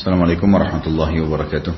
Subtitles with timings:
[0.00, 1.74] Assalamualaikum warahmatullahi wabarakatuh.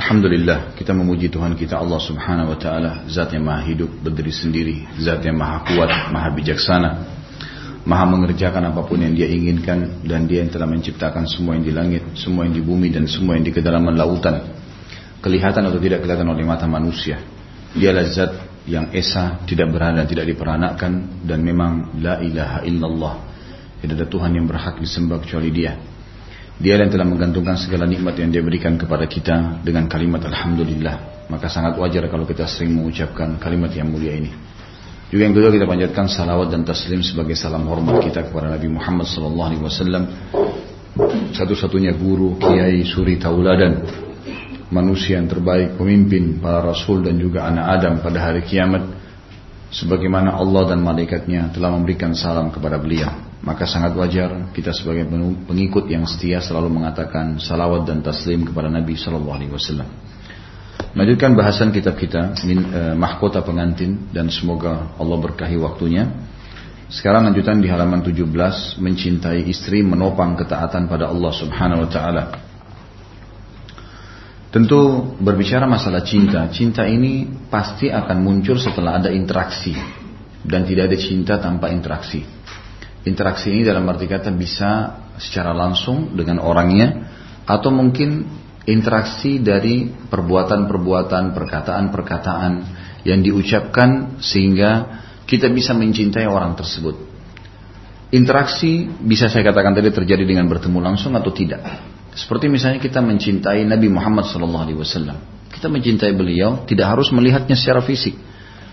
[0.00, 4.88] Alhamdulillah kita memuji Tuhan kita Allah subhanahu wa ta'ala Zat yang maha hidup berdiri sendiri
[4.96, 6.90] Zat yang maha kuat, maha bijaksana
[7.84, 11.76] Maha mengerjakan apa pun yang dia inginkan Dan dia yang telah menciptakan semua yang di
[11.76, 14.48] langit Semua yang di bumi dan semua yang di kedalaman lautan.
[15.20, 17.20] Kelihatan atau tidak kelihatan oleh mata manusia.
[17.76, 18.32] Dialah zat
[18.64, 23.31] yang esa Tidak berada, tidak diperanakkan Dan memang la ilaha illallah
[23.82, 25.74] tidak ada Tuhan yang berhak disembah kecuali dia.
[26.62, 31.26] Dia yang telah menggantungkan segala nikmat yang dia berikan kepada kita dengan kalimat Alhamdulillah.
[31.26, 34.30] Maka sangat wajar kalau kita sering mengucapkan kalimat yang mulia ini.
[35.10, 39.10] Juga yang kedua kita panjatkan salawat dan taslim sebagai salam hormat kita kepada Nabi Muhammad
[39.10, 40.06] SAW.
[41.34, 43.82] Satu-satunya guru, kiai, suri tauladan.
[44.70, 48.86] Manusia yang terbaik, pemimpin, para rasul dan juga anak Adam pada hari kiamat.
[49.74, 55.10] Sebagaimana Allah dan malaikatnya telah memberikan salam kepada beliau maka sangat wajar kita sebagai
[55.50, 59.88] pengikut yang setia selalu mengatakan salawat dan taslim kepada Nabi Shallallahu Alaihi Wasallam.
[60.92, 66.06] Melanjutkan bahasan kitab kita eh, mahkota pengantin dan semoga Allah berkahi waktunya.
[66.92, 68.28] Sekarang lanjutan di halaman 17
[68.76, 72.24] mencintai istri menopang ketaatan pada Allah Subhanahu wa taala.
[74.52, 79.72] Tentu berbicara masalah cinta, cinta ini pasti akan muncul setelah ada interaksi
[80.44, 82.20] dan tidak ada cinta tanpa interaksi.
[83.02, 87.10] Interaksi ini dalam arti kata bisa secara langsung dengan orangnya
[87.42, 88.22] atau mungkin
[88.62, 92.52] interaksi dari perbuatan-perbuatan, perkataan-perkataan
[93.02, 97.10] yang diucapkan sehingga kita bisa mencintai orang tersebut.
[98.12, 101.64] Interaksi bisa saya katakan tadi terjadi dengan bertemu langsung atau tidak.
[102.12, 105.16] Seperti misalnya kita mencintai Nabi Muhammad SAW.
[105.48, 108.14] Kita mencintai beliau tidak harus melihatnya secara fisik,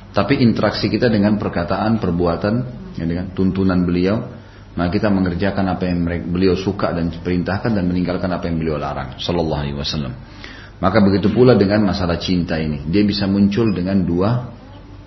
[0.10, 2.54] tapi interaksi kita dengan perkataan, perbuatan,
[2.98, 4.26] ya kan, tuntunan beliau,
[4.74, 9.22] maka kita mengerjakan apa yang beliau suka dan perintahkan dan meninggalkan apa yang beliau larang.
[9.22, 10.14] Sallallahu Alaihi Wasallam.
[10.80, 14.50] Maka begitu pula dengan masalah cinta ini, dia bisa muncul dengan dua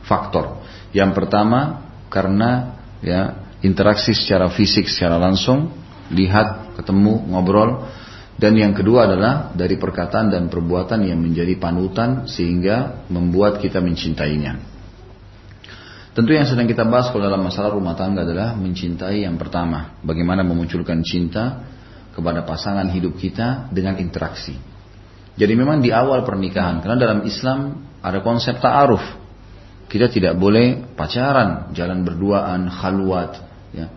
[0.05, 0.63] faktor.
[0.93, 5.73] Yang pertama karena ya interaksi secara fisik secara langsung,
[6.13, 7.89] lihat, ketemu, ngobrol.
[8.33, 14.72] Dan yang kedua adalah dari perkataan dan perbuatan yang menjadi panutan sehingga membuat kita mencintainya.
[16.13, 19.97] Tentu yang sedang kita bahas kalau dalam masalah rumah tangga adalah mencintai yang pertama.
[20.05, 21.65] Bagaimana memunculkan cinta
[22.13, 24.53] kepada pasangan hidup kita dengan interaksi.
[25.33, 29.01] Jadi memang di awal pernikahan, karena dalam Islam ada konsep ta'aruf.
[29.89, 33.33] Kita tidak boleh pacaran, jalan berduaan, khalwat,
[33.73, 33.89] ya,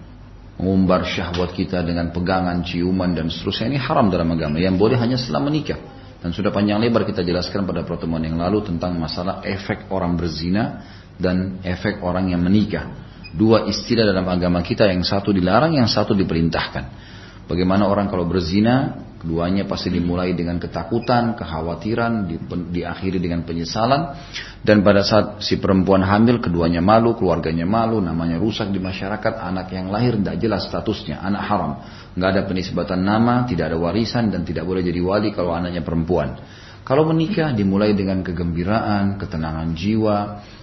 [0.56, 3.76] mengumbar syahwat kita dengan pegangan, ciuman dan seterusnya.
[3.76, 4.56] Ini haram dalam agama.
[4.59, 5.80] Yang boleh hanya setelah menikah.
[6.24, 10.82] Dan sudah panjang lebar kita jelaskan pada pertemuan yang lalu tentang masalah efek orang berzina
[11.20, 12.92] dan efek orang yang menikah.
[13.36, 16.84] Dua istilah dalam agama kita yang satu dilarang, yang satu diperintahkan.
[17.46, 24.18] Bagaimana orang kalau berzina, keduanya pasti dimulai dengan ketakutan, kekhawatiran, di, diakhiri dengan penyesalan.
[24.66, 29.68] Dan pada saat si perempuan hamil, keduanya malu, keluarganya malu, namanya rusak di masyarakat, anak
[29.74, 31.72] yang lahir tidak jelas statusnya, anak haram.
[32.18, 36.40] Nggak ada penisbatan nama, tidak ada warisan, dan tidak boleh jadi wali kalau anaknya perempuan.
[36.85, 40.18] Kalau menikah dimulai dengan kegembiraan, ketenangan jiwa,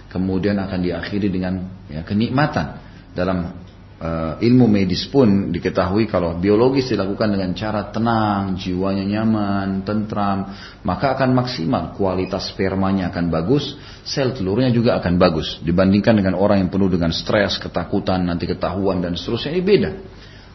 [0.07, 2.79] kemudian akan diakhiri dengan ya, kenikmatan
[3.11, 3.51] dalam
[3.99, 10.47] uh, ilmu medis pun diketahui kalau biologis dilakukan dengan cara tenang, jiwanya nyaman, tentram,
[10.87, 13.75] maka akan maksimal kualitas spermanya akan bagus,
[14.07, 19.03] sel telurnya juga akan bagus dibandingkan dengan orang yang penuh dengan stres, ketakutan, nanti ketahuan
[19.03, 19.91] dan seterusnya ini beda.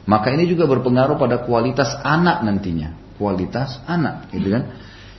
[0.08, 4.64] Maka ini juga berpengaruh pada kualitas anak nantinya, kualitas anak, gitu kan?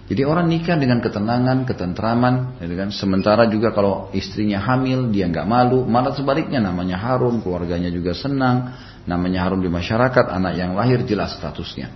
[0.09, 2.90] Jadi orang nikah dengan ketenangan, ketentraman, gitu kan?
[2.90, 8.74] Sementara juga kalau istrinya hamil, dia nggak malu, malah sebaliknya namanya harum, keluarganya juga senang,
[9.06, 11.94] namanya harum di masyarakat, anak yang lahir jelas statusnya.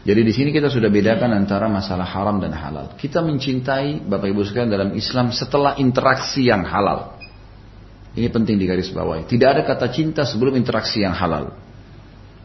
[0.00, 2.96] Jadi di sini kita sudah bedakan antara masalah haram dan halal.
[2.96, 7.20] Kita mencintai Bapak Ibu sekalian dalam Islam setelah interaksi yang halal.
[8.16, 9.20] Ini penting di garis bawah.
[9.28, 11.52] Tidak ada kata cinta sebelum interaksi yang halal.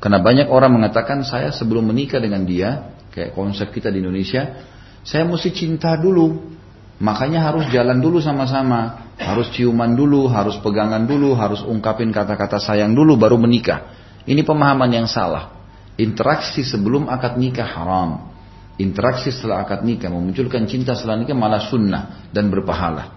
[0.04, 4.75] Karena banyak orang mengatakan saya sebelum menikah dengan dia, kayak konsep kita di Indonesia,
[5.06, 6.58] saya mesti cinta dulu.
[6.98, 9.06] Makanya harus jalan dulu sama-sama.
[9.22, 13.96] Harus ciuman dulu, harus pegangan dulu, harus ungkapin kata-kata sayang dulu baru menikah.
[14.26, 15.56] Ini pemahaman yang salah.
[15.96, 18.34] Interaksi sebelum akad nikah haram.
[18.76, 23.16] Interaksi setelah akad nikah memunculkan cinta setelah nikah malah sunnah dan berpahala.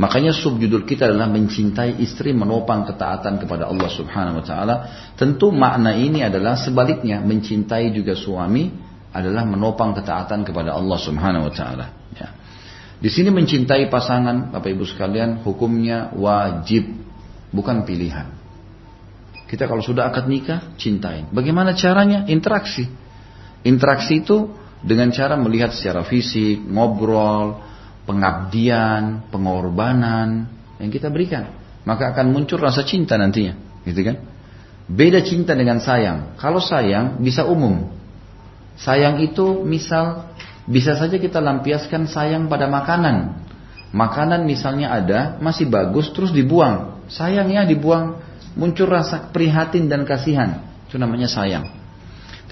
[0.00, 4.76] Makanya subjudul kita adalah mencintai istri menopang ketaatan kepada Allah Subhanahu wa taala.
[5.12, 11.52] Tentu makna ini adalah sebaliknya mencintai juga suami adalah menopang ketaatan kepada Allah Subhanahu wa
[11.52, 11.86] taala.
[12.16, 12.28] Ya.
[12.98, 16.88] Di sini mencintai pasangan Bapak Ibu sekalian hukumnya wajib
[17.52, 18.32] bukan pilihan.
[19.46, 21.28] Kita kalau sudah akad nikah, cintain.
[21.28, 22.24] Bagaimana caranya?
[22.24, 22.88] Interaksi.
[23.68, 24.48] Interaksi itu
[24.80, 27.60] dengan cara melihat secara fisik, ngobrol,
[28.08, 30.48] pengabdian, pengorbanan
[30.80, 31.52] yang kita berikan.
[31.84, 33.54] Maka akan muncul rasa cinta nantinya,
[33.84, 34.16] gitu kan?
[34.88, 36.34] Beda cinta dengan sayang.
[36.40, 38.01] Kalau sayang bisa umum.
[38.82, 40.34] Sayang itu misal
[40.66, 43.46] bisa saja kita lampiaskan sayang pada makanan.
[43.92, 47.04] Makanan misalnya ada, masih bagus terus dibuang.
[47.06, 48.18] Sayangnya dibuang,
[48.58, 50.64] muncul rasa prihatin dan kasihan.
[50.88, 51.68] Itu namanya sayang.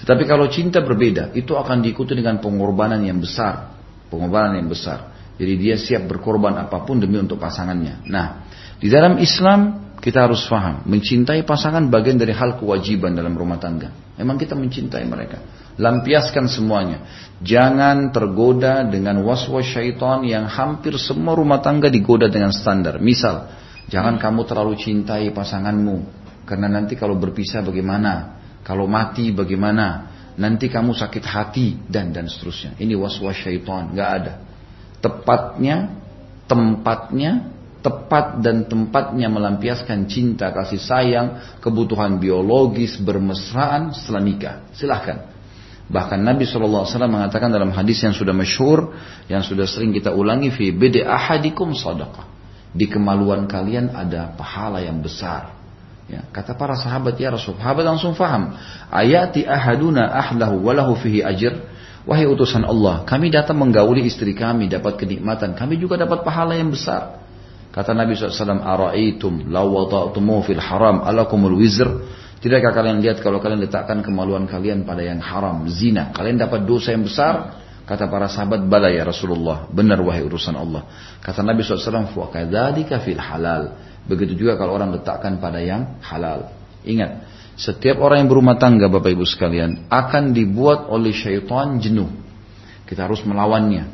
[0.01, 3.73] Tetapi kalau cinta berbeda, itu akan diikuti dengan pengorbanan yang besar.
[4.07, 5.11] Pengorbanan yang besar.
[5.35, 8.05] Jadi dia siap berkorban apa pun demi untuk pasangannya.
[8.05, 8.45] Nah,
[8.77, 13.93] di dalam Islam kita harus faham, mencintai pasangan bagian dari hal kewajiban dalam rumah tangga.
[14.17, 15.37] Memang kita mencintai mereka.
[15.79, 17.03] Lampiaskan semuanya.
[17.41, 23.01] Jangan tergoda dengan was-was syaitan yang hampir semua rumah tangga digoda dengan standar.
[23.01, 23.49] Misal,
[23.87, 26.21] jangan kamu terlalu cintai pasanganmu.
[26.45, 28.41] Karena nanti kalau berpisah bagaimana?
[28.61, 30.11] Kalau mati bagaimana?
[30.37, 32.77] Nanti kamu sakit hati dan dan seterusnya.
[32.77, 34.33] Ini was-was syaitan, nggak ada.
[35.01, 35.97] Tepatnya,
[36.45, 37.51] tempatnya,
[37.81, 41.27] tepat dan tempatnya melampiaskan cinta, kasih sayang,
[41.57, 44.55] kebutuhan biologis, bermesraan setelah nikah.
[44.77, 45.30] Silahkan.
[45.91, 48.95] Bahkan Nabi SAW mengatakan dalam hadis yang sudah masyhur,
[49.27, 52.31] yang sudah sering kita ulangi, fi bede ahadikum sadaqah.
[52.71, 55.51] Di kemaluan kalian ada pahala yang besar.
[56.07, 58.55] Ya, kata para sahabat ya Rasul, sahabat langsung faham.
[58.87, 61.59] Ayati ahaduna ahlahu walahu fihi ajr.
[62.07, 66.73] Wahai utusan Allah, kami datang menggauli istri kami, dapat kenikmatan, kami juga dapat pahala yang
[66.73, 67.21] besar.
[67.71, 71.87] Kata Nabi SAW, Ara'aitum lawada'tumu fil haram alakumul wizr.
[72.41, 76.09] Tidakkah kalian lihat kalau kalian letakkan kemaluan kalian pada yang haram, zina.
[76.09, 77.61] Kalian dapat dosa yang besar.
[77.85, 79.69] Kata para sahabat, bala ya Rasulullah.
[79.69, 80.89] Benar wahai urusan Allah.
[81.21, 83.77] Kata Nabi SAW, Fu'akadhalika fil halal.
[84.09, 86.49] Begitu juga kalau orang letakkan pada yang halal.
[86.81, 87.29] Ingat,
[87.61, 92.09] setiap orang yang berumah tangga Bapak Ibu sekalian akan dibuat oleh syaitan jenuh.
[92.89, 93.85] Kita harus melawannya.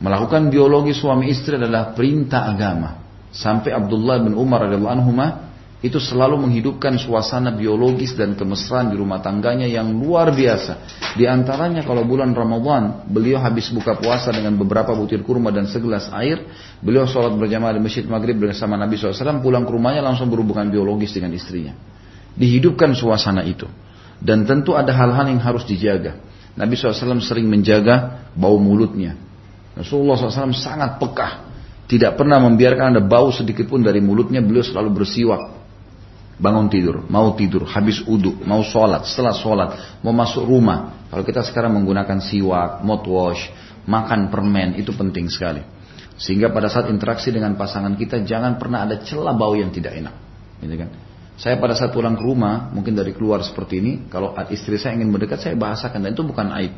[0.00, 3.00] Melakukan biologi suami istri adalah perintah agama.
[3.32, 5.12] Sampai Abdullah bin Umar radhiyallahu anhu
[5.80, 10.76] itu selalu menghidupkan suasana biologis dan kemesraan di rumah tangganya yang luar biasa.
[11.16, 16.12] Di antaranya kalau bulan Ramadan, beliau habis buka puasa dengan beberapa butir kurma dan segelas
[16.12, 16.44] air,
[16.84, 21.16] beliau sholat berjamaah di masjid maghrib bersama Nabi SAW, pulang ke rumahnya langsung berhubungan biologis
[21.16, 21.72] dengan istrinya.
[22.36, 23.64] Dihidupkan suasana itu.
[24.20, 26.20] Dan tentu ada hal-hal yang harus dijaga.
[26.60, 29.16] Nabi SAW sering menjaga bau mulutnya.
[29.72, 31.48] Rasulullah SAW sangat pekah.
[31.88, 35.59] Tidak pernah membiarkan ada bau sedikit pun dari mulutnya, beliau selalu bersiwak
[36.40, 39.68] bangun tidur, mau tidur, habis uduk, mau sholat, setelah sholat,
[40.00, 41.06] mau masuk rumah.
[41.12, 43.52] Kalau kita sekarang menggunakan siwak, mouthwash,
[43.84, 45.60] makan permen, itu penting sekali.
[46.16, 50.14] Sehingga pada saat interaksi dengan pasangan kita, jangan pernah ada celah bau yang tidak enak.
[50.64, 50.88] Gitu kan?
[51.40, 55.08] Saya pada saat pulang ke rumah, mungkin dari keluar seperti ini, kalau istri saya ingin
[55.08, 56.72] mendekat, saya bahasakan, dan itu bukan aib.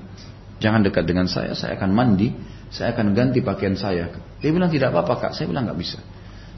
[0.62, 2.30] Jangan dekat dengan saya, saya akan mandi,
[2.70, 4.14] saya akan ganti pakaian saya.
[4.38, 5.98] Dia bilang tidak apa-apa kak, saya bilang nggak bisa.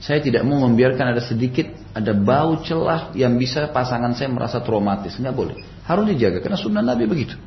[0.04, 1.64] Saya tidak mau membiarkan ada sedikit
[1.96, 5.16] ada bau celah yang bisa pasangan saya merasa traumatis.
[5.16, 5.56] Nggak boleh.
[5.88, 7.40] Harus dijaga karena sunnah Nabi begitu.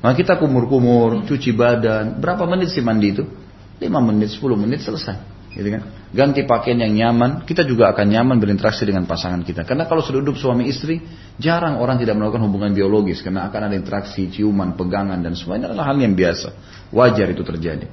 [0.00, 2.16] Maka kita kumur-kumur, cuci badan.
[2.16, 3.28] Berapa menit sih mandi itu?
[3.76, 5.16] 5 menit, 10 menit selesai.
[5.52, 5.82] Gitu kan?
[6.08, 9.68] Ganti pakaian yang nyaman, kita juga akan nyaman berinteraksi dengan pasangan kita.
[9.68, 11.04] Karena kalau hidup suami istri,
[11.36, 15.92] jarang orang tidak melakukan hubungan biologis karena akan ada interaksi, ciuman, pegangan dan semuanya adalah
[15.92, 16.56] hal yang biasa.
[16.96, 17.84] Wajar itu terjadi.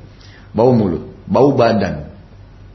[0.55, 2.06] Bau mulut, bau badan,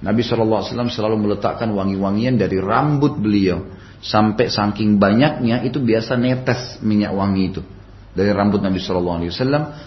[0.03, 3.71] Nabi SAW selalu meletakkan wangi-wangian dari rambut beliau.
[4.03, 7.63] Sampai saking banyaknya itu biasa netes minyak wangi itu.
[8.13, 9.23] Dari rambut Nabi SAW.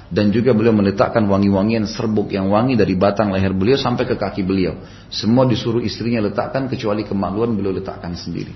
[0.08, 4.48] Dan juga beliau meletakkan wangi-wangian serbuk yang wangi dari batang leher beliau sampai ke kaki
[4.48, 4.80] beliau.
[5.12, 8.56] Semua disuruh istrinya letakkan kecuali kemaluan beliau letakkan sendiri.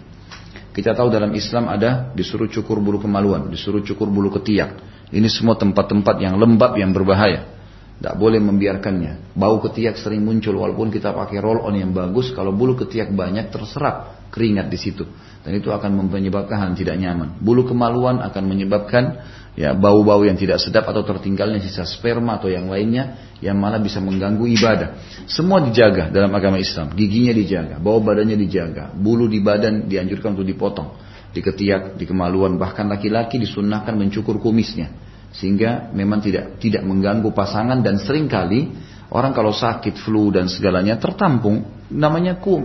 [0.72, 4.80] Kita tahu dalam Islam ada disuruh cukur bulu kemaluan, disuruh cukur bulu ketiak.
[5.12, 7.59] Ini semua tempat-tempat yang lembab yang berbahaya.
[8.00, 9.36] Tidak boleh membiarkannya.
[9.36, 12.32] Bau ketiak sering muncul walaupun kita pakai roll on yang bagus.
[12.32, 15.03] Kalau bulu ketiak banyak terserap keringat di situ.
[15.44, 17.36] Dan itu akan menyebabkan tidak nyaman.
[17.44, 19.20] Bulu kemaluan akan menyebabkan
[19.60, 24.00] ya bau-bau yang tidak sedap atau tertinggalnya sisa sperma atau yang lainnya yang malah bisa
[24.00, 24.89] mengganggu ibadah.
[25.27, 26.96] Semua dijaga dalam agama Islam.
[26.96, 30.96] Giginya dijaga, bau badannya dijaga, bulu di badan dianjurkan untuk dipotong.
[31.36, 35.09] Di ketiak, di kemaluan, bahkan laki-laki disunnahkan mencukur kumisnya
[35.39, 38.75] sehingga memang tidak tidak mengganggu pasangan dan sering kali
[39.10, 42.60] orang kalau sakit flu dan segalanya tertampung namanya ku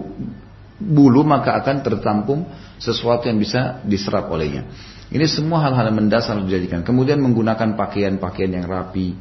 [0.75, 2.50] bulu maka akan tertampung
[2.83, 4.66] sesuatu yang bisa diserap olehnya.
[5.14, 6.83] Ini semua hal-hal mendasar dijadikan.
[6.83, 9.14] Kemudian menggunakan pakaian-pakaian yang rapi,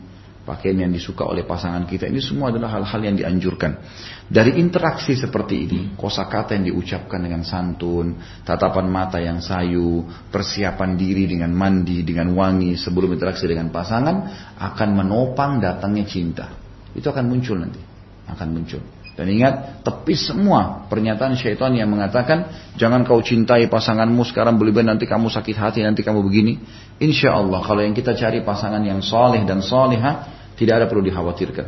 [0.43, 2.07] pakaian yang disuka oleh pasangan kita.
[2.07, 3.79] Ini semua adalah hal-hal yang dianjurkan.
[4.27, 11.27] Dari interaksi seperti ini, kosakata yang diucapkan dengan santun, tatapan mata yang sayu, persiapan diri
[11.31, 14.15] dengan mandi, dengan wangi sebelum interaksi dengan pasangan
[14.59, 16.47] akan menopang datangnya cinta.
[16.91, 17.81] Itu akan muncul nanti,
[18.27, 19.02] akan muncul.
[19.13, 22.49] Dan ingat, tepis semua pernyataan syaitan yang mengatakan,
[22.81, 26.57] jangan kau cintai pasanganmu sekarang boleh nanti kamu sakit hati, nanti kamu begini.
[26.97, 30.25] Insya Allah, kalau yang kita cari pasangan yang soleh dan soleha,
[30.57, 31.67] tidak ada perlu dikhawatirkan.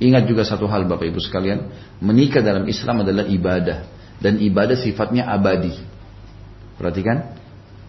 [0.00, 1.68] Ingat juga satu hal Bapak Ibu sekalian,
[2.00, 3.78] menikah dalam Islam adalah ibadah.
[4.18, 5.76] Dan ibadah sifatnya abadi.
[6.80, 7.36] Perhatikan,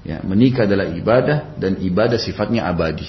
[0.03, 3.07] ya, menikah adalah ibadah dan ibadah sifatnya abadi.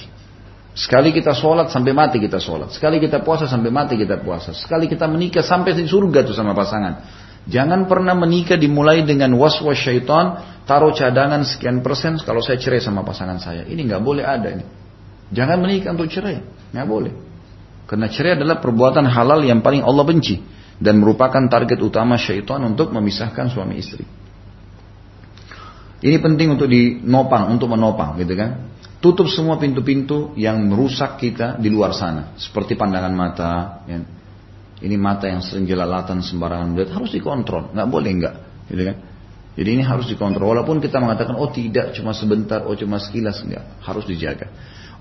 [0.77, 2.69] Sekali kita sholat sampai mati kita sholat.
[2.69, 4.53] Sekali kita puasa sampai mati kita puasa.
[4.53, 7.01] Sekali kita menikah sampai di surga tuh sama pasangan.
[7.49, 10.37] Jangan pernah menikah dimulai dengan was-was syaitan.
[10.69, 13.65] Taruh cadangan sekian persen kalau saya cerai sama pasangan saya.
[13.65, 14.65] Ini nggak boleh ada ini.
[15.33, 16.45] Jangan menikah untuk cerai.
[16.69, 17.13] Nggak boleh.
[17.89, 20.37] Karena cerai adalah perbuatan halal yang paling Allah benci.
[20.77, 24.05] Dan merupakan target utama syaitan untuk memisahkan suami istri.
[26.05, 28.76] Ini penting untuk dinopang, untuk menopang gitu kan.
[28.97, 32.33] Tutup semua pintu-pintu yang merusak kita di luar sana.
[32.33, 33.51] Seperti pandangan mata.
[33.85, 34.01] Ya.
[34.77, 37.73] Ini mata yang sering jelalatan sembarangan melihat harus dikontrol.
[37.77, 38.35] Nggak boleh nggak.
[38.73, 38.97] Gitu kan?
[39.57, 40.53] Jadi ini harus dikontrol.
[40.53, 43.41] Walaupun kita mengatakan, oh tidak, cuma sebentar, oh cuma sekilas.
[43.45, 43.65] Enggak.
[43.81, 44.49] Harus dijaga.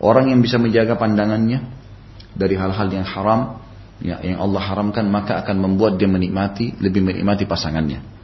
[0.01, 1.65] Orang yang bisa menjaga pandangannya
[2.37, 3.65] dari hal-hal yang haram,
[4.01, 8.16] ya, yang Allah haramkan, maka akan membuat dia menikmati, lebih menikmati pasangannya.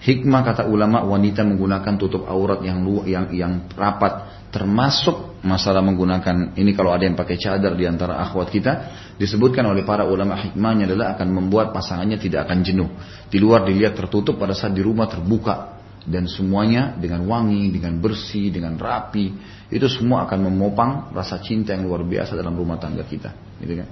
[0.00, 6.72] Hikmah kata ulama wanita menggunakan tutup aurat yang yang yang rapat termasuk masalah menggunakan ini
[6.72, 8.72] kalau ada yang pakai cadar di antara akhwat kita
[9.20, 12.88] disebutkan oleh para ulama hikmahnya adalah akan membuat pasangannya tidak akan jenuh.
[13.28, 18.48] Di luar dilihat tertutup pada saat di rumah terbuka dan semuanya dengan wangi, dengan bersih,
[18.48, 19.36] dengan rapi.
[19.68, 23.60] Itu semua akan memopang rasa cinta yang luar biasa dalam rumah tangga kita.
[23.60, 23.88] Gitu kan?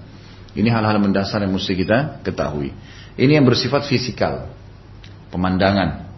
[0.56, 2.72] Ini hal-hal mendasar yang mesti kita ketahui.
[3.14, 4.57] Ini yang bersifat fisikal,
[5.28, 6.08] pemandangan.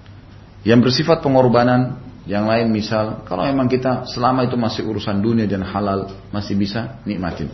[0.67, 5.65] Yang bersifat pengorbanan yang lain misal, kalau memang kita selama itu masih urusan dunia dan
[5.65, 7.49] halal, masih bisa nikmatin.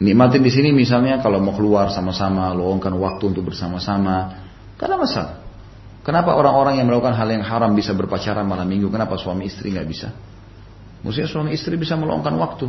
[0.00, 4.48] Nikmatin di sini misalnya kalau mau keluar sama-sama, luangkan waktu untuk bersama-sama,
[4.80, 5.34] karena masalah.
[6.00, 8.88] Kenapa orang-orang yang melakukan hal yang haram bisa berpacaran malam minggu?
[8.88, 10.08] Kenapa suami istri nggak bisa?
[11.04, 12.66] Mestinya suami istri bisa meluangkan waktu,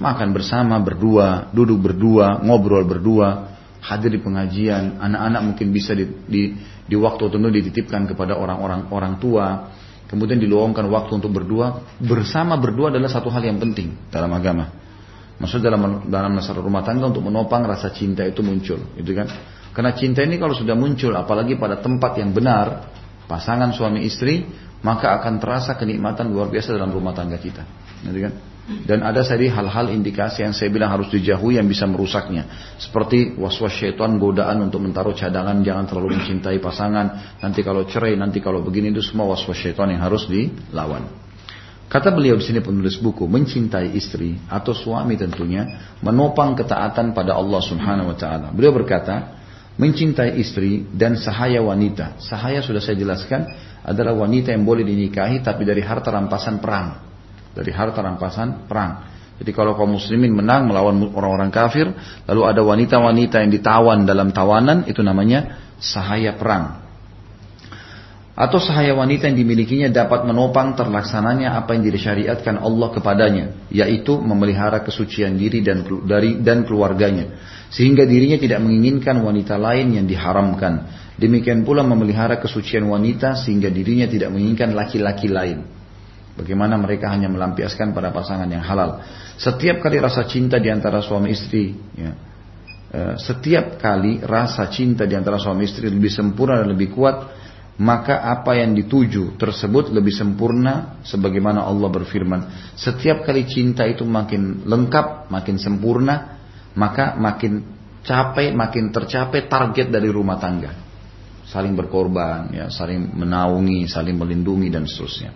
[0.00, 3.52] makan bersama berdua, duduk berdua, ngobrol berdua,
[3.84, 4.96] hadir di pengajian.
[4.96, 6.42] Anak-anak mungkin bisa di, di,
[6.92, 9.72] di waktu tertentu dititipkan kepada orang-orang orang tua
[10.12, 14.68] kemudian diluangkan waktu untuk berdua, bersama berdua adalah satu hal yang penting dalam agama.
[15.40, 19.24] Maksud dalam dalam masalah rumah tangga untuk menopang rasa cinta itu muncul, gitu kan?
[19.72, 22.92] Karena cinta ini kalau sudah muncul, apalagi pada tempat yang benar,
[23.24, 24.44] pasangan suami istri,
[24.84, 27.64] maka akan terasa kenikmatan luar biasa dalam rumah tangga kita,
[28.04, 28.51] gitu kan?
[28.62, 32.46] Dan ada tadi hal-hal indikasi yang saya bilang harus dijauhi yang bisa merusaknya.
[32.78, 37.36] Seperti was-was syaitan godaan untuk menaruh cadangan jangan terlalu mencintai pasangan.
[37.42, 41.10] Nanti kalau cerai, nanti kalau begini itu semua was-was syaitan yang harus dilawan.
[41.90, 47.60] Kata beliau di sini penulis buku, mencintai istri atau suami tentunya menopang ketaatan pada Allah
[47.60, 48.54] Subhanahu wa taala.
[48.54, 49.42] Beliau berkata,
[49.74, 52.22] mencintai istri dan sahaya wanita.
[52.22, 53.44] Sahaya sudah saya jelaskan
[53.82, 57.11] adalah wanita yang boleh dinikahi tapi dari harta rampasan perang
[57.52, 59.12] dari harta rampasan perang.
[59.42, 61.90] Jadi kalau kaum muslimin menang melawan orang-orang kafir,
[62.30, 66.78] lalu ada wanita-wanita yang ditawan dalam tawanan, itu namanya sahaya perang.
[68.32, 74.80] Atau sahaya wanita yang dimilikinya dapat menopang terlaksananya apa yang disyariatkan Allah kepadanya, yaitu memelihara
[74.80, 77.28] kesucian diri dan dari dan keluarganya,
[77.68, 80.88] sehingga dirinya tidak menginginkan wanita lain yang diharamkan.
[81.20, 85.81] Demikian pula memelihara kesucian wanita sehingga dirinya tidak menginginkan laki-laki lain.
[86.32, 89.04] Bagaimana mereka hanya melampiaskan pada pasangan yang halal.
[89.36, 92.12] Setiap kali rasa cinta di antara suami istri, ya,
[92.88, 97.16] eh, setiap kali rasa cinta di antara suami istri lebih sempurna dan lebih kuat,
[97.80, 102.40] maka apa yang dituju tersebut lebih sempurna sebagaimana Allah berfirman.
[102.80, 106.40] Setiap kali cinta itu makin lengkap, makin sempurna,
[106.76, 107.60] maka makin
[108.00, 110.72] capai, makin tercapai target dari rumah tangga.
[111.48, 115.32] Saling berkorban, ya, saling menaungi, saling melindungi dan seterusnya.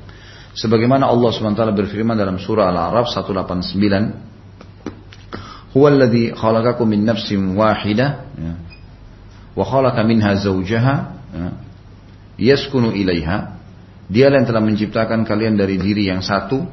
[0.56, 8.10] Sebagaimana Allah SWT berfirman dalam surah Al-A'raf 189, "Huwa alladhi khalaqakum min nafsin wahidah
[8.40, 8.56] ya,
[9.52, 10.94] wa khalaqa minha zawjaha
[11.36, 11.48] ya,
[12.40, 13.52] yaskunu ilaiha."
[14.08, 16.64] Dialah yang telah menciptakan kalian dari diri yang satu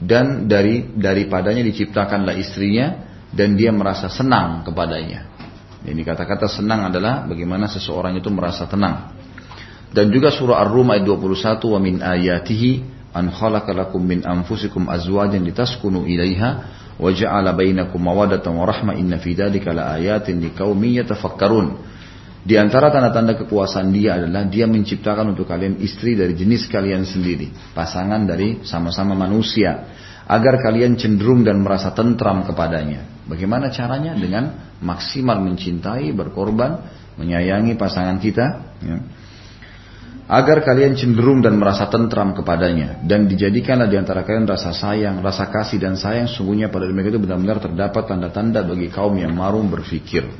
[0.00, 5.28] dan dari daripadanya diciptakanlah istrinya dan dia merasa senang kepadanya.
[5.84, 9.12] Ini kata-kata senang adalah bagaimana seseorang itu merasa tenang.
[9.90, 15.42] Dan juga surah Ar-Rum ayat 21 wa min ayatihi an khalaqa lakum min anfusikum azwajan
[15.42, 16.50] litaskunu ilaiha
[17.00, 21.88] wa ja'ala bainakum mawaddatan wa rahmah inna fi dzalika laayatin liqaumin yatafakkarun.
[22.40, 27.52] Di antara tanda-tanda kekuasaan dia adalah dia menciptakan untuk kalian istri dari jenis kalian sendiri,
[27.76, 29.92] pasangan dari sama-sama manusia,
[30.24, 33.28] agar kalian cenderung dan merasa tentram kepadanya.
[33.28, 34.16] Bagaimana caranya?
[34.16, 36.80] Dengan maksimal mencintai, berkorban,
[37.20, 38.46] menyayangi pasangan kita,
[38.80, 38.96] ya.
[40.30, 45.50] Agar kalian cenderung dan merasa tentram kepadanya, dan dijadikanlah di antara kalian rasa sayang, rasa
[45.50, 46.30] kasih dan sayang.
[46.30, 50.30] Sungguhnya pada demikian itu benar-benar terdapat tanda-tanda bagi kaum yang marung berfikir.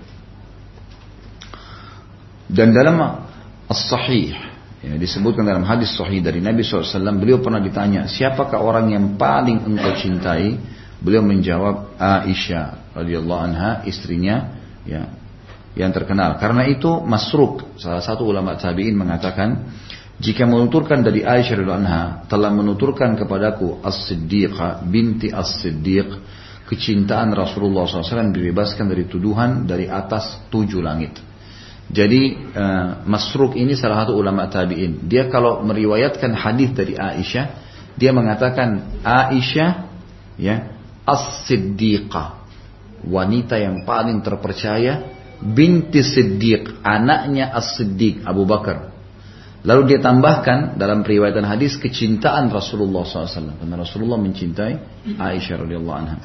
[2.47, 3.27] Dan dalam
[3.67, 4.35] as-sahih
[4.83, 9.63] ya, disebutkan dalam hadis sahih dari Nabi SAW beliau pernah ditanya siapakah orang yang paling
[9.71, 10.59] engkau cintai
[10.99, 15.20] beliau menjawab Aisyah radhiyallahu anha istrinya ya
[15.79, 19.71] yang terkenal karena itu Masruk salah satu ulama tabi'in mengatakan
[20.21, 26.09] jika menuturkan dari Aisyah radhiyallahu anha telah menuturkan kepadaku As-Siddiqah binti As-Siddiq
[26.69, 31.31] kecintaan Rasulullah SAW dibebaskan dari tuduhan dari atas tujuh langit
[31.91, 35.11] jadi uh, Masruk ini salah satu ulama tabi'in.
[35.11, 37.47] Dia kalau meriwayatkan hadis dari Aisyah,
[37.99, 39.91] dia mengatakan Aisyah
[40.39, 40.71] ya
[41.03, 42.47] as-siddiqah,
[43.03, 48.93] wanita yang paling terpercaya, binti Siddiq, anaknya as-siddiq Abu Bakar.
[49.61, 53.61] Lalu dia tambahkan dalam periwayatan hadis kecintaan Rasulullah SAW.
[53.61, 54.75] Karena Rasulullah mencintai
[55.21, 56.17] Aisyah radhiyallahu anha.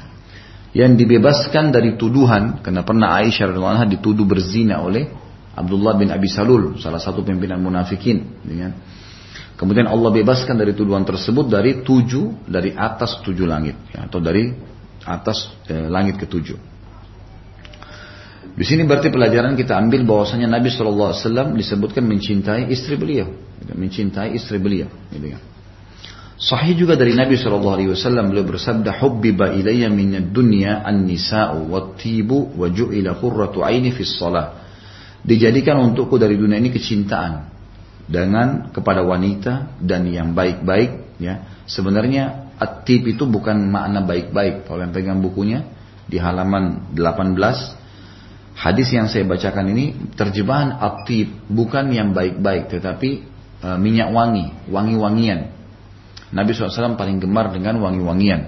[0.71, 5.11] Yang dibebaskan dari tuduhan, karena pernah Aisyah radhiyallahu anha dituduh berzina oleh
[5.55, 8.43] Abdullah bin Abi Salul, salah satu pimpinan munafikin.
[8.47, 8.71] Ya.
[9.55, 13.75] Kemudian Allah bebaskan dari tuduhan tersebut dari tujuh, dari atas tujuh langit.
[13.95, 14.51] Ya, atau dari
[15.07, 16.74] atas eh, langit ketujuh.
[18.55, 21.11] Di sini berarti pelajaran kita ambil bahwasanya Nabi SAW
[21.59, 23.27] disebutkan mencintai istri beliau.
[23.67, 24.87] Ya, mencintai istri beliau.
[25.11, 25.39] Gitu ya.
[26.39, 33.19] Sahih juga dari Nabi SAW beliau bersabda hubbiba ilayya minad dunya an-nisa'u wat-tibu wa ju'ila
[33.19, 34.65] qurratu aini fis salah
[35.25, 37.49] dijadikan untukku dari dunia ini kecintaan
[38.05, 44.93] dengan kepada wanita dan yang baik-baik ya sebenarnya atib itu bukan makna baik-baik kalau yang
[44.93, 45.65] pegang bukunya
[46.05, 47.84] di halaman 18
[48.55, 53.09] hadis yang saya bacakan ini terjemahan atib bukan yang baik-baik tetapi
[53.61, 55.51] e, minyak wangi wangi-wangian
[56.31, 58.41] Nabi SAW paling gemar dengan wangi-wangian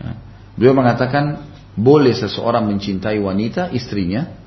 [0.00, 0.10] ya.
[0.54, 1.42] beliau mengatakan
[1.76, 4.46] boleh seseorang mencintai wanita istrinya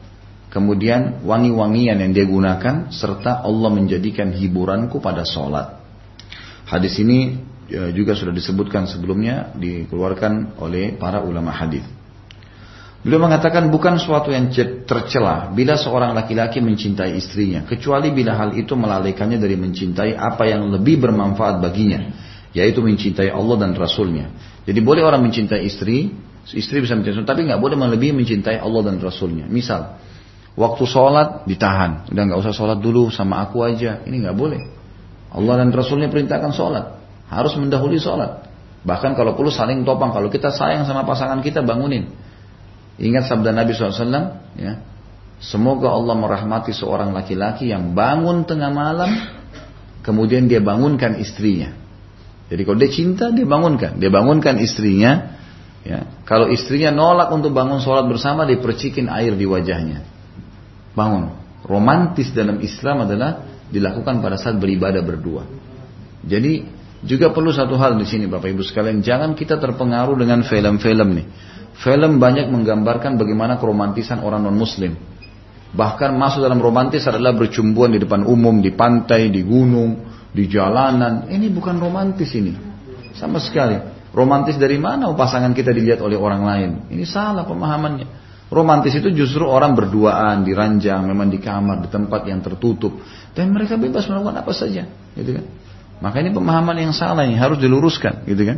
[0.50, 5.78] kemudian wangi-wangian yang dia gunakan, serta Allah menjadikan hiburanku pada sholat.
[6.66, 7.38] Hadis ini
[7.70, 11.86] ya, juga sudah disebutkan sebelumnya, dikeluarkan oleh para ulama hadis.
[13.00, 14.52] Beliau mengatakan bukan suatu yang
[14.84, 20.68] tercela bila seorang laki-laki mencintai istrinya, kecuali bila hal itu melalaikannya dari mencintai apa yang
[20.68, 22.12] lebih bermanfaat baginya,
[22.52, 24.36] yaitu mencintai Allah dan Rasulnya.
[24.68, 26.12] Jadi boleh orang mencintai istri,
[26.52, 29.48] istri bisa mencintai, tapi nggak boleh melebihi mencintai Allah dan Rasulnya.
[29.48, 29.96] Misal,
[30.60, 32.12] Waktu sholat ditahan.
[32.12, 34.04] Udah nggak usah sholat dulu sama aku aja.
[34.04, 34.60] Ini nggak boleh.
[35.32, 37.00] Allah dan Rasulnya perintahkan sholat.
[37.32, 38.44] Harus mendahului sholat.
[38.84, 40.12] Bahkan kalau perlu saling topang.
[40.12, 42.12] Kalau kita sayang sama pasangan kita bangunin.
[43.00, 44.04] Ingat sabda Nabi SAW.
[44.60, 44.84] Ya,
[45.40, 49.08] Semoga Allah merahmati seorang laki-laki yang bangun tengah malam.
[50.04, 51.72] Kemudian dia bangunkan istrinya.
[52.52, 53.96] Jadi kalau dia cinta dia bangunkan.
[54.04, 55.40] Dia bangunkan istrinya.
[55.88, 60.04] Ya, kalau istrinya nolak untuk bangun sholat bersama, dipercikin air di wajahnya
[61.00, 61.32] bangun.
[61.64, 65.48] Romantis dalam Islam adalah dilakukan pada saat beribadah berdua.
[66.26, 66.68] Jadi
[67.06, 71.28] juga perlu satu hal di sini Bapak Ibu sekalian, jangan kita terpengaruh dengan film-film nih.
[71.80, 75.00] Film banyak menggambarkan bagaimana keromantisan orang non muslim.
[75.70, 81.30] Bahkan masuk dalam romantis adalah bercumbuan di depan umum, di pantai, di gunung, di jalanan.
[81.32, 82.52] Ini bukan romantis ini.
[83.16, 83.80] Sama sekali.
[84.10, 86.70] Romantis dari mana pasangan kita dilihat oleh orang lain?
[86.90, 88.30] Ini salah pemahamannya.
[88.50, 92.98] Romantis itu justru orang berduaan di ranjang, memang di kamar, di tempat yang tertutup,
[93.38, 95.46] dan mereka bebas melakukan apa saja, gitu kan?
[96.02, 98.58] Maka ini pemahaman yang salah ini harus diluruskan, gitu kan?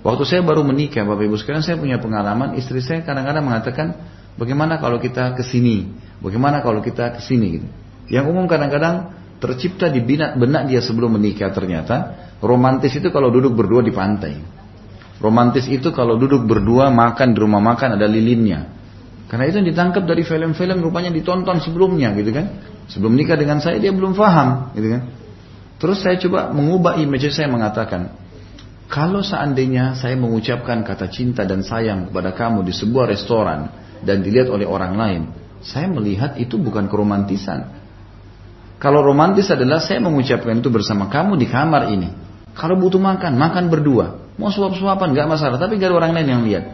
[0.00, 3.86] Waktu saya baru menikah, bapak ibu sekalian, saya punya pengalaman, istri saya kadang-kadang mengatakan,
[4.40, 5.92] bagaimana kalau kita ke sini,
[6.24, 7.68] bagaimana kalau kita ke sini, gitu.
[8.10, 13.80] Yang umum kadang-kadang tercipta di benak dia sebelum menikah ternyata romantis itu kalau duduk berdua
[13.80, 14.36] di pantai.
[15.20, 18.66] Romantis itu kalau duduk berdua makan di rumah makan ada lilinnya.
[19.28, 22.46] Karena itu yang ditangkap dari film-film rupanya ditonton sebelumnya gitu kan.
[22.90, 25.02] Sebelum nikah dengan saya dia belum paham gitu kan.
[25.80, 28.19] Terus saya coba mengubah image saya mengatakan,
[28.90, 33.70] kalau seandainya saya mengucapkan kata cinta dan sayang kepada kamu di sebuah restoran
[34.02, 35.22] dan dilihat oleh orang lain,
[35.62, 37.70] saya melihat itu bukan keromantisan.
[38.82, 42.10] Kalau romantis adalah saya mengucapkan itu bersama kamu di kamar ini.
[42.58, 44.34] Kalau butuh makan, makan berdua.
[44.34, 46.64] Mau suap-suapan gak masalah, tapi gak ada orang lain yang lihat.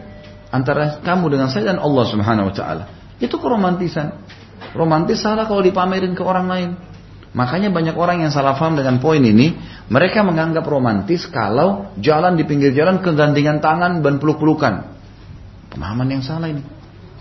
[0.47, 2.83] antara kamu dengan saya dan Allah Subhanahu wa taala.
[3.19, 4.15] Itu keromantisan.
[4.73, 6.69] Romantis salah kalau dipamerin ke orang lain.
[7.37, 9.53] Makanya banyak orang yang salah paham dengan poin ini,
[9.93, 14.97] mereka menganggap romantis kalau jalan di pinggir jalan kegandengan tangan dan peluk-pelukan.
[15.69, 16.65] Pemahaman yang salah ini.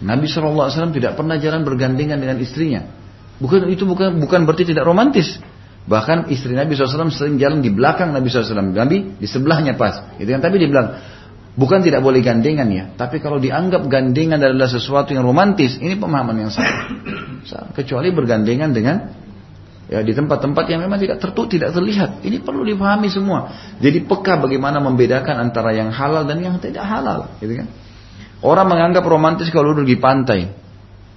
[0.00, 2.88] Nabi SAW tidak pernah jalan bergandengan dengan istrinya.
[3.36, 5.36] Bukan itu bukan bukan berarti tidak romantis.
[5.84, 8.72] Bahkan istri Nabi SAW sering jalan di belakang Nabi SAW.
[8.72, 10.16] Nabi di sebelahnya pas.
[10.16, 10.96] Itu yang tapi dia bilang,
[11.60, 12.88] bukan tidak boleh gandengan ya.
[12.96, 16.88] Tapi kalau dianggap gandengan adalah sesuatu yang romantis, ini pemahaman yang salah.
[17.76, 18.96] Kecuali bergandengan dengan
[19.86, 22.22] ya di tempat-tempat yang memang tidak tertutup tidak terlihat.
[22.22, 23.50] Ini perlu dipahami semua.
[23.78, 27.66] Jadi peka bagaimana membedakan antara yang halal dan yang tidak halal gitu kan?
[28.42, 30.40] Orang menganggap romantis kalau duduk di pantai.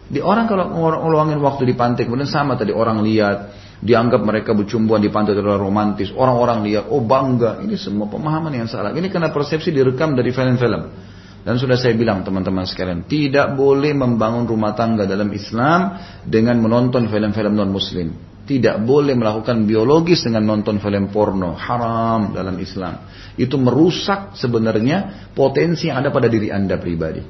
[0.09, 4.97] Di orang kalau ngeluangin waktu di pantai kemudian sama tadi orang lihat dianggap mereka bercumbuan
[4.97, 7.61] di pantai adalah romantis orang-orang lihat oh bangga.
[7.65, 8.93] Ini semua pemahaman yang salah.
[8.93, 11.17] Ini karena persepsi direkam dari film-film.
[11.39, 15.95] Dan sudah saya bilang teman-teman sekalian, tidak boleh membangun rumah tangga dalam Islam
[16.27, 18.28] dengan menonton film-film non-muslim.
[18.49, 21.53] Tidak boleh melakukan biologis dengan nonton film porno.
[21.53, 23.05] Haram dalam Islam.
[23.37, 27.21] Itu merusak sebenarnya potensi yang ada pada diri Anda pribadi.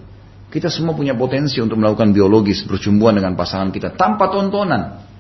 [0.47, 5.12] Kita semua punya potensi untuk melakukan biologis, bercumbuan dengan pasangan kita tanpa tontonan.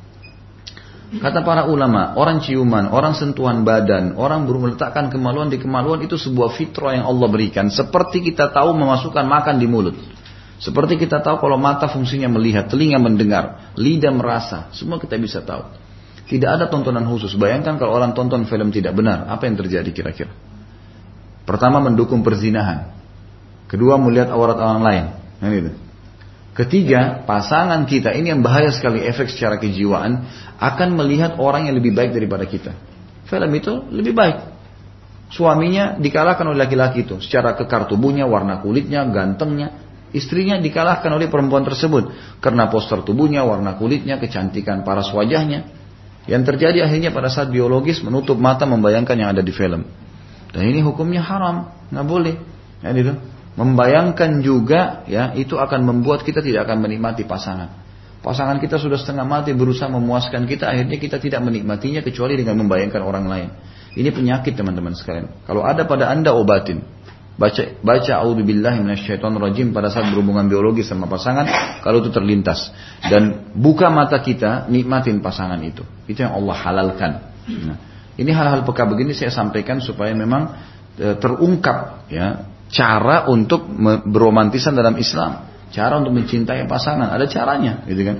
[1.19, 6.55] Kata para ulama, orang ciuman, orang sentuhan badan, orang meletakkan kemaluan di kemaluan itu sebuah
[6.55, 7.67] fitrah yang Allah berikan.
[7.67, 9.99] Seperti kita tahu memasukkan makan di mulut.
[10.63, 15.88] Seperti kita tahu kalau mata fungsinya melihat, telinga mendengar, lidah merasa, semua kita bisa tahu.
[16.29, 17.33] Tidak ada tontonan khusus.
[17.33, 20.29] Bayangkan kalau orang tonton film tidak benar, apa yang terjadi kira-kira?
[21.49, 22.93] Pertama mendukung perzinahan.
[23.65, 25.05] Kedua melihat aurat orang lain.
[25.41, 25.73] Nah, gitu.
[26.53, 30.29] Ketiga, pasangan kita ini yang bahaya sekali efek secara kejiwaan
[30.61, 32.77] akan melihat orang yang lebih baik daripada kita.
[33.25, 34.37] Film itu lebih baik.
[35.29, 39.87] Suaminya dikalahkan oleh laki-laki itu secara kekar tubuhnya, warna kulitnya, gantengnya.
[40.09, 45.78] Istrinya dikalahkan oleh perempuan tersebut karena poster tubuhnya, warna kulitnya, kecantikan paras wajahnya.
[46.29, 49.89] Yang terjadi akhirnya pada saat biologis menutup mata membayangkan yang ada di film.
[50.53, 52.35] Dan ini hukumnya haram, nggak boleh.
[52.85, 53.17] Ya, itu.
[53.57, 57.81] Membayangkan juga ya itu akan membuat kita tidak akan menikmati pasangan.
[58.21, 63.01] Pasangan kita sudah setengah mati berusaha memuaskan kita, akhirnya kita tidak menikmatinya kecuali dengan membayangkan
[63.01, 63.49] orang lain.
[63.97, 65.43] Ini penyakit teman-teman sekalian.
[65.49, 66.83] Kalau ada pada anda obatin.
[67.39, 71.47] Baca baca auzubillahi rajim pada saat berhubungan biologi sama pasangan
[71.79, 72.67] kalau itu terlintas
[73.07, 75.87] dan buka mata kita nikmatin pasangan itu.
[76.03, 77.11] Itu yang Allah halalkan.
[77.47, 77.77] Nah,
[78.19, 80.51] ini hal-hal peka begini saya sampaikan supaya memang
[80.99, 83.65] e, terungkap ya cara untuk
[84.03, 88.17] beromantisan dalam Islam, cara untuk mencintai pasangan, ada caranya, gitu kan?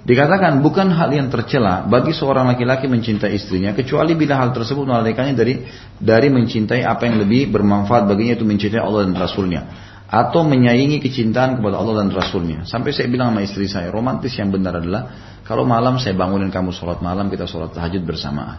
[0.00, 5.36] Dikatakan bukan hal yang tercela bagi seorang laki-laki mencintai istrinya kecuali bila hal tersebut melalaikannya
[5.36, 5.60] dari
[6.00, 9.62] dari mencintai apa yang lebih bermanfaat baginya itu mencintai Allah dan Rasulnya
[10.10, 12.66] atau menyaingi kecintaan kepada Allah dan Rasulnya.
[12.66, 15.06] Sampai saya bilang sama istri saya, romantis yang benar adalah
[15.46, 18.58] kalau malam saya bangunin kamu sholat malam kita sholat tahajud bersamaan.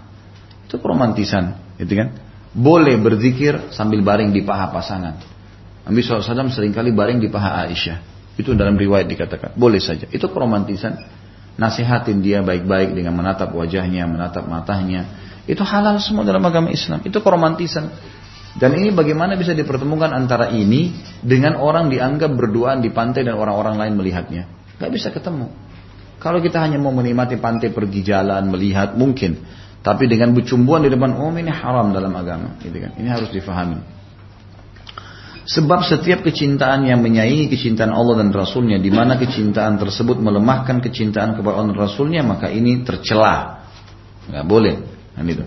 [0.64, 2.16] Itu romantisan, gitu kan?
[2.56, 5.20] Boleh berzikir sambil baring di paha pasangan.
[5.84, 7.98] Nabi SAW sering kali baring di paha Aisyah.
[8.40, 9.60] Itu dalam riwayat dikatakan.
[9.60, 10.08] Boleh saja.
[10.08, 10.96] Itu keromantisan
[11.62, 15.06] nasihatin dia baik-baik dengan menatap wajahnya, menatap matanya.
[15.46, 17.06] Itu halal semua dalam agama Islam.
[17.06, 17.86] Itu keromantisan.
[18.58, 23.78] Dan ini bagaimana bisa dipertemukan antara ini dengan orang dianggap berduaan di pantai dan orang-orang
[23.78, 24.44] lain melihatnya.
[24.82, 25.54] Gak bisa ketemu.
[26.18, 29.40] Kalau kita hanya mau menikmati pantai pergi jalan, melihat, mungkin.
[29.82, 32.58] Tapi dengan bercumbuan di depan umum ini haram dalam agama.
[32.62, 32.98] Gitu kan.
[32.98, 34.01] Ini harus difahami.
[35.52, 41.36] Sebab setiap kecintaan yang menyaingi kecintaan Allah dan Rasulnya, di mana kecintaan tersebut melemahkan kecintaan
[41.36, 43.68] kepada Allah dan Rasulnya, maka ini tercela.
[44.32, 44.76] Nggak boleh.
[45.12, 45.44] Nah, itu.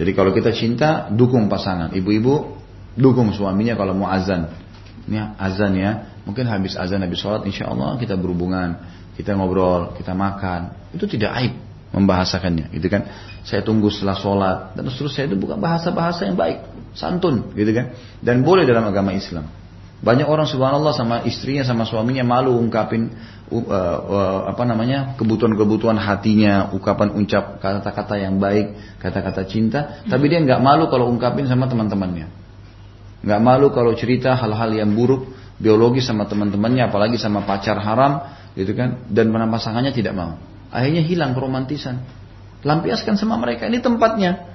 [0.00, 1.92] Jadi kalau kita cinta, dukung pasangan.
[1.92, 2.56] Ibu-ibu
[2.96, 4.48] dukung suaminya kalau mau azan.
[5.04, 6.16] Ini azan ya.
[6.24, 8.80] Mungkin habis azan, habis sholat, insya Allah kita berhubungan,
[9.20, 10.72] kita ngobrol, kita makan.
[10.96, 11.52] Itu tidak aib
[11.92, 13.04] membahasakannya, gitu kan?
[13.44, 17.96] Saya tunggu setelah sholat dan seterusnya itu bukan bahasa-bahasa yang baik santun gitu kan?
[18.20, 19.48] Dan boleh dalam agama Islam.
[20.02, 23.14] Banyak orang subhanallah sama istrinya sama suaminya malu ungkapin
[23.54, 30.42] uh, uh, apa namanya kebutuhan-kebutuhan hatinya ungkapan ucap kata-kata yang baik kata-kata cinta tapi dia
[30.42, 32.26] nggak malu kalau ungkapin sama teman-temannya.
[33.22, 35.30] Nggak malu kalau cerita hal-hal yang buruk
[35.62, 38.26] biologi sama teman-temannya apalagi sama pacar haram
[38.58, 39.06] gitu kan?
[39.06, 40.34] Dan mana pasangannya tidak mau.
[40.74, 42.02] Akhirnya hilang keromantisan
[42.66, 44.51] lampiaskan sama mereka ini tempatnya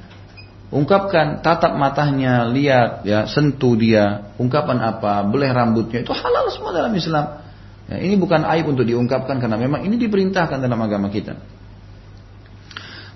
[0.68, 6.92] Ungkapkan, tatap matanya, lihat, ya, sentuh dia, ungkapan apa, beleh rambutnya, itu halal semua dalam
[6.92, 7.40] Islam.
[7.88, 11.40] Ya, ini bukan aib untuk diungkapkan karena memang ini diperintahkan dalam agama kita.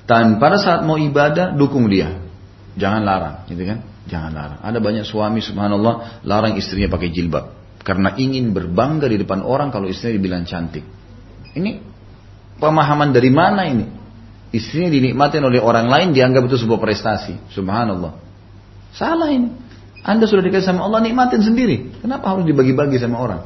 [0.08, 2.24] Dan pada saat mau ibadah, dukung dia.
[2.80, 3.84] Jangan larang, gitu kan?
[4.08, 4.60] Jangan larang.
[4.64, 9.90] Ada banyak suami subhanallah larang istrinya pakai jilbab karena ingin berbangga di depan orang kalau
[9.90, 10.86] istrinya dibilang cantik.
[11.58, 11.82] Ini
[12.62, 13.86] pemahaman dari mana ini?
[14.52, 17.40] Istrinya dinikmatin oleh orang lain dianggap itu sebuah prestasi.
[17.56, 18.20] Subhanallah.
[18.92, 19.48] Salah ini.
[20.04, 22.04] Anda sudah dikasih sama Allah nikmatin sendiri.
[22.04, 23.42] Kenapa harus dibagi-bagi sama orang?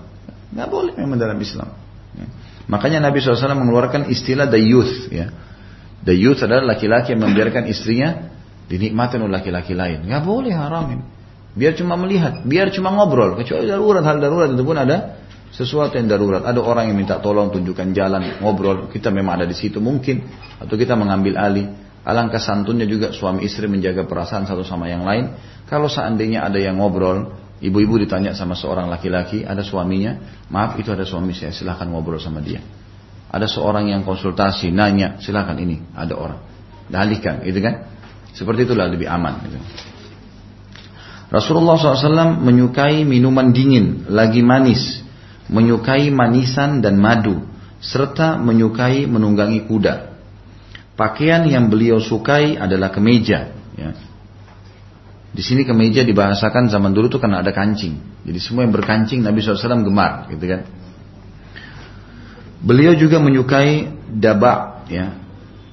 [0.50, 1.70] Nggak boleh memang dalam Islam.
[2.18, 2.26] Ya.
[2.66, 5.12] Makanya Nabi SAW mengeluarkan istilah the youth.
[5.14, 5.30] Ya.
[6.02, 8.34] The youth adalah laki-laki yang membiarkan istrinya
[8.66, 10.10] dinikmatin oleh laki-laki lain.
[10.10, 11.06] Nggak boleh haramin.
[11.56, 13.40] Biar cuma melihat, biar cuma ngobrol.
[13.40, 15.22] Kecuali darurat, hal darurat itu pun ada
[15.56, 16.44] sesuatu yang darurat.
[16.44, 18.92] Ada orang yang minta tolong tunjukkan jalan, ngobrol.
[18.92, 20.28] Kita memang ada di situ mungkin.
[20.60, 21.68] Atau kita mengambil alih.
[22.06, 25.34] Alangkah santunnya juga suami istri menjaga perasaan satu sama yang lain.
[25.66, 31.08] Kalau seandainya ada yang ngobrol, ibu-ibu ditanya sama seorang laki-laki, ada suaminya, maaf itu ada
[31.08, 32.62] suami saya, silahkan ngobrol sama dia.
[33.34, 36.40] Ada seorang yang konsultasi, nanya, silahkan ini, ada orang.
[36.86, 37.90] Dalihkan, gitu kan?
[38.38, 39.42] Seperti itulah lebih aman.
[39.42, 39.58] Gitu.
[41.34, 45.05] Rasulullah SAW menyukai minuman dingin, lagi manis,
[45.52, 47.46] menyukai manisan dan madu,
[47.82, 50.16] serta menyukai menunggangi kuda.
[50.96, 53.52] Pakaian yang beliau sukai adalah kemeja.
[53.76, 53.92] Ya.
[55.36, 58.24] Di sini kemeja dibahasakan zaman dulu tuh karena ada kancing.
[58.24, 60.64] Jadi semua yang berkancing Nabi SAW gemar, gitu kan.
[62.64, 65.20] Beliau juga menyukai dabak, ya.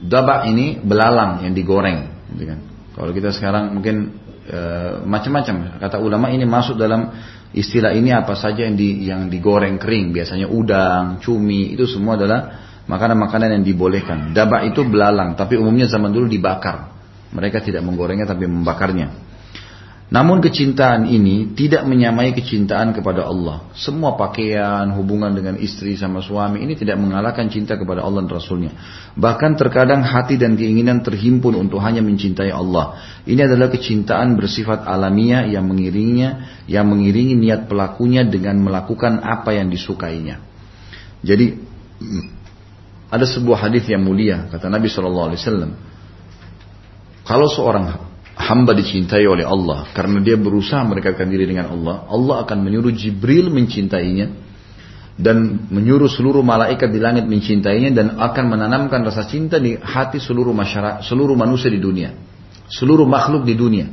[0.02, 2.58] Dabak ini belalang yang digoreng, gitu kan.
[2.98, 4.18] Kalau kita sekarang mungkin
[4.50, 4.60] e,
[5.06, 7.14] macam-macam kata ulama ini masuk dalam
[7.52, 12.40] Istilah ini apa saja yang, di, yang digoreng kering, biasanya udang, cumi, itu semua adalah
[12.88, 14.32] makanan-makanan yang dibolehkan.
[14.32, 16.88] Dabak itu belalang, tapi umumnya zaman dulu dibakar.
[17.32, 19.31] Mereka tidak menggorengnya tapi membakarnya.
[20.12, 23.72] Namun kecintaan ini tidak menyamai kecintaan kepada Allah.
[23.72, 28.76] Semua pakaian, hubungan dengan istri sama suami ini tidak mengalahkan cinta kepada Allah dan Rasulnya.
[29.16, 33.00] Bahkan terkadang hati dan keinginan terhimpun untuk hanya mencintai Allah.
[33.24, 39.72] Ini adalah kecintaan bersifat alamiah yang mengiringinya, yang mengiringi niat pelakunya dengan melakukan apa yang
[39.72, 40.44] disukainya.
[41.24, 41.56] Jadi
[43.16, 45.72] ada sebuah hadis yang mulia kata Nabi Shallallahu Alaihi Wasallam.
[47.24, 48.11] Kalau seorang
[48.42, 53.48] hamba dicintai oleh Allah karena dia berusaha mendekatkan diri dengan Allah, Allah akan menyuruh Jibril
[53.54, 54.50] mencintainya
[55.16, 60.56] dan menyuruh seluruh malaikat di langit mencintainya dan akan menanamkan rasa cinta di hati seluruh
[60.56, 62.16] masyarakat, seluruh manusia di dunia,
[62.72, 63.86] seluruh makhluk di dunia,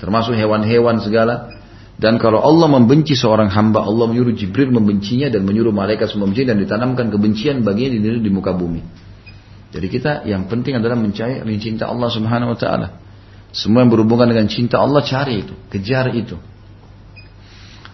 [0.00, 1.60] termasuk hewan-hewan segala.
[1.92, 6.48] Dan kalau Allah membenci seorang hamba, Allah menyuruh Jibril membencinya dan menyuruh malaikat semua membenci
[6.48, 8.80] dan ditanamkan kebencian baginya di, di muka bumi.
[9.70, 12.88] Jadi kita yang penting adalah mencari mencinta Allah Subhanahu wa taala.
[13.52, 16.40] Semua yang berhubungan dengan cinta Allah cari itu, kejar itu.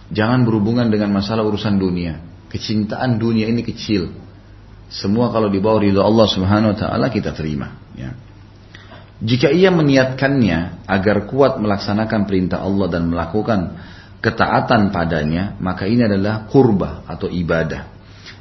[0.09, 2.23] Jangan berhubungan dengan masalah urusan dunia.
[2.49, 4.09] Kecintaan dunia ini kecil.
[4.89, 8.17] Semua kalau dibawa ridho Allah Subhanahu wa taala kita terima, ya.
[9.19, 13.75] Jika ia meniatkannya agar kuat melaksanakan perintah Allah dan melakukan
[14.23, 17.98] ketaatan padanya, maka ini adalah kurba atau ibadah.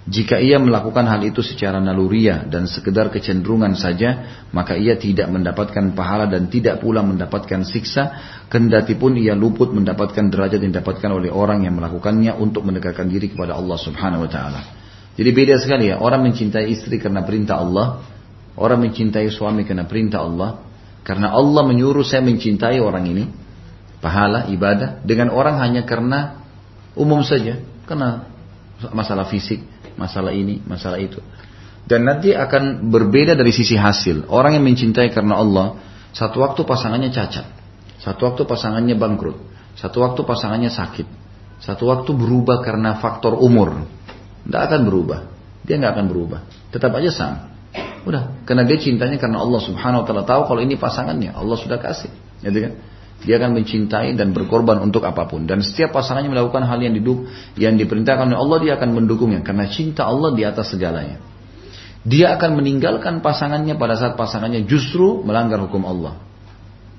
[0.09, 5.93] Jika ia melakukan hal itu secara naluria dan sekedar kecenderungan saja, maka ia tidak mendapatkan
[5.93, 8.17] pahala dan tidak pula mendapatkan siksa,
[8.49, 13.29] kendati pun ia luput mendapatkan derajat yang didapatkan oleh orang yang melakukannya untuk mendekatkan diri
[13.29, 14.61] kepada Allah Subhanahu wa taala.
[15.13, 18.01] Jadi beda sekali ya, orang mencintai istri karena perintah Allah,
[18.57, 20.65] orang mencintai suami karena perintah Allah,
[21.05, 23.29] karena Allah menyuruh saya mencintai orang ini,
[24.01, 26.41] pahala, ibadah, dengan orang hanya karena
[26.97, 28.25] umum saja, karena
[28.95, 29.59] masalah fisik,
[29.99, 31.19] masalah ini, masalah itu.
[31.89, 34.31] Dan nanti akan berbeda dari sisi hasil.
[34.31, 35.67] Orang yang mencintai karena Allah,
[36.15, 37.47] satu waktu pasangannya cacat,
[37.99, 39.37] satu waktu pasangannya bangkrut,
[39.75, 41.07] satu waktu pasangannya sakit,
[41.59, 43.83] satu waktu berubah karena faktor umur.
[44.47, 45.21] Tidak akan berubah.
[45.67, 46.41] Dia nggak akan berubah.
[46.73, 47.39] Tetap aja sama.
[48.09, 51.77] Udah, karena dia cintanya karena Allah Subhanahu wa taala tahu kalau ini pasangannya, Allah sudah
[51.77, 52.09] kasih.
[52.41, 52.73] Gitu kan?
[53.19, 55.43] Dia akan mencintai dan berkorban untuk apa pun.
[55.43, 57.27] Dan setiap pasangannya melakukan hal yang diduk,
[57.59, 59.43] yang diperintahkan oleh Allah, dia akan mendukungnya.
[59.43, 61.19] Karena cinta Allah di atas segalanya.
[62.07, 66.15] Dia akan meninggalkan pasangannya pada saat pasangannya justru melanggar hukum Allah.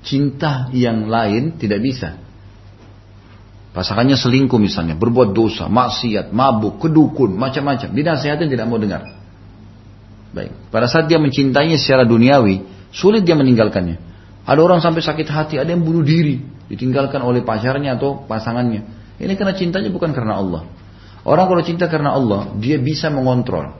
[0.04, 2.20] Cinta yang lain tidak bisa.
[3.70, 7.94] Pasangannya selingkuh misalnya, berbuat dosa, maksiat, mabuk, kedukun, macam-macam.
[7.94, 9.08] Dinasihatin tidak mau dengar.
[10.36, 10.52] Baik.
[10.68, 14.09] Pada saat dia mencintainya secara duniawi, sulit dia meninggalkannya.
[14.44, 18.82] Ada orang sampai sakit hati, ada yang bunuh diri, ditinggalkan oleh pacarnya atau pasangannya.
[19.20, 20.62] Ini karena cintanya bukan karena Allah.
[21.28, 23.76] Orang kalau cinta karena Allah, dia bisa mengontrol.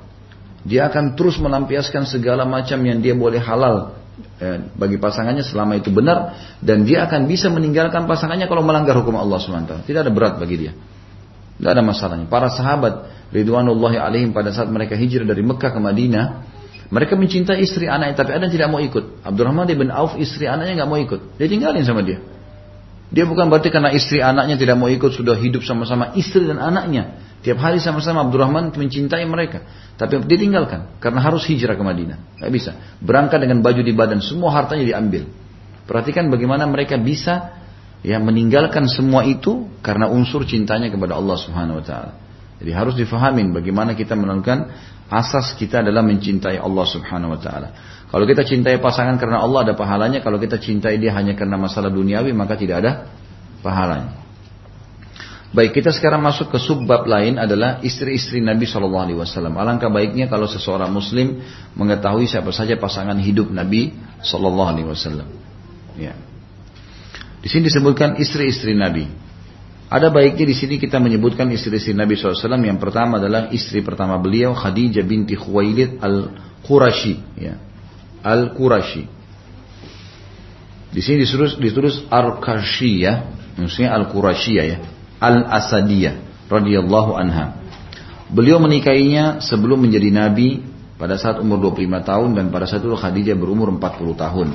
[0.60, 3.96] Dia akan terus melampiaskan segala macam yang dia boleh halal
[4.36, 9.16] eh, bagi pasangannya selama itu benar dan dia akan bisa meninggalkan pasangannya kalau melanggar hukum
[9.16, 9.88] Allah SWT.
[9.88, 10.72] Tidak ada berat bagi dia.
[11.56, 12.28] Tidak ada masalahnya.
[12.28, 16.24] Para sahabat Ridwanullahi alaihim pada saat mereka hijrah dari Mekah ke Madinah,
[16.90, 19.22] mereka mencintai istri anaknya, tapi ada yang tidak mau ikut.
[19.22, 21.38] Abdurrahman bin Auf istri anaknya nggak mau ikut.
[21.38, 22.18] Dia tinggalin sama dia.
[23.10, 27.18] Dia bukan berarti karena istri anaknya tidak mau ikut sudah hidup sama-sama istri dan anaknya.
[27.46, 29.62] Tiap hari sama-sama Abdurrahman mencintai mereka.
[29.98, 32.42] Tapi ditinggalkan karena harus hijrah ke Madinah.
[32.42, 32.70] Gak bisa.
[32.98, 35.30] Berangkat dengan baju di badan, semua hartanya diambil.
[35.86, 37.54] Perhatikan bagaimana mereka bisa
[38.02, 42.12] ya meninggalkan semua itu karena unsur cintanya kepada Allah Subhanahu wa taala.
[42.60, 44.68] Jadi harus difahamin bagaimana kita melakukan
[45.08, 47.68] asas kita adalah mencintai Allah Subhanahu wa taala.
[48.12, 51.88] Kalau kita cintai pasangan karena Allah ada pahalanya, kalau kita cintai dia hanya karena masalah
[51.88, 52.92] duniawi maka tidak ada
[53.64, 54.20] pahalanya.
[55.50, 59.58] Baik, kita sekarang masuk ke subbab lain adalah istri-istri Nabi Shallallahu Alaihi Wasallam.
[59.58, 61.42] Alangkah baiknya kalau seseorang Muslim
[61.74, 63.90] mengetahui siapa saja pasangan hidup Nabi
[64.22, 65.26] Shallallahu Alaihi Wasallam.
[65.98, 66.14] Ya.
[67.42, 69.10] Di sini disebutkan istri-istri Nabi.
[69.90, 72.38] Ada baiknya di sini kita menyebutkan istri-istri Nabi SAW.
[72.62, 77.18] Yang pertama adalah istri pertama beliau Khadijah binti Khuwailid al-Qurashi.
[77.34, 77.58] Ya.
[78.22, 79.10] Al-Qurashi.
[80.94, 83.34] Di sini ditulis, ditulis ya.
[83.58, 84.78] Maksudnya Al-Qurashiyah ya.
[85.18, 87.58] Al-Asadiyah radhiyallahu anha.
[88.30, 90.62] Beliau menikahinya sebelum menjadi nabi
[90.94, 94.48] pada saat umur 25 tahun dan pada saat itu Khadijah berumur 40 tahun.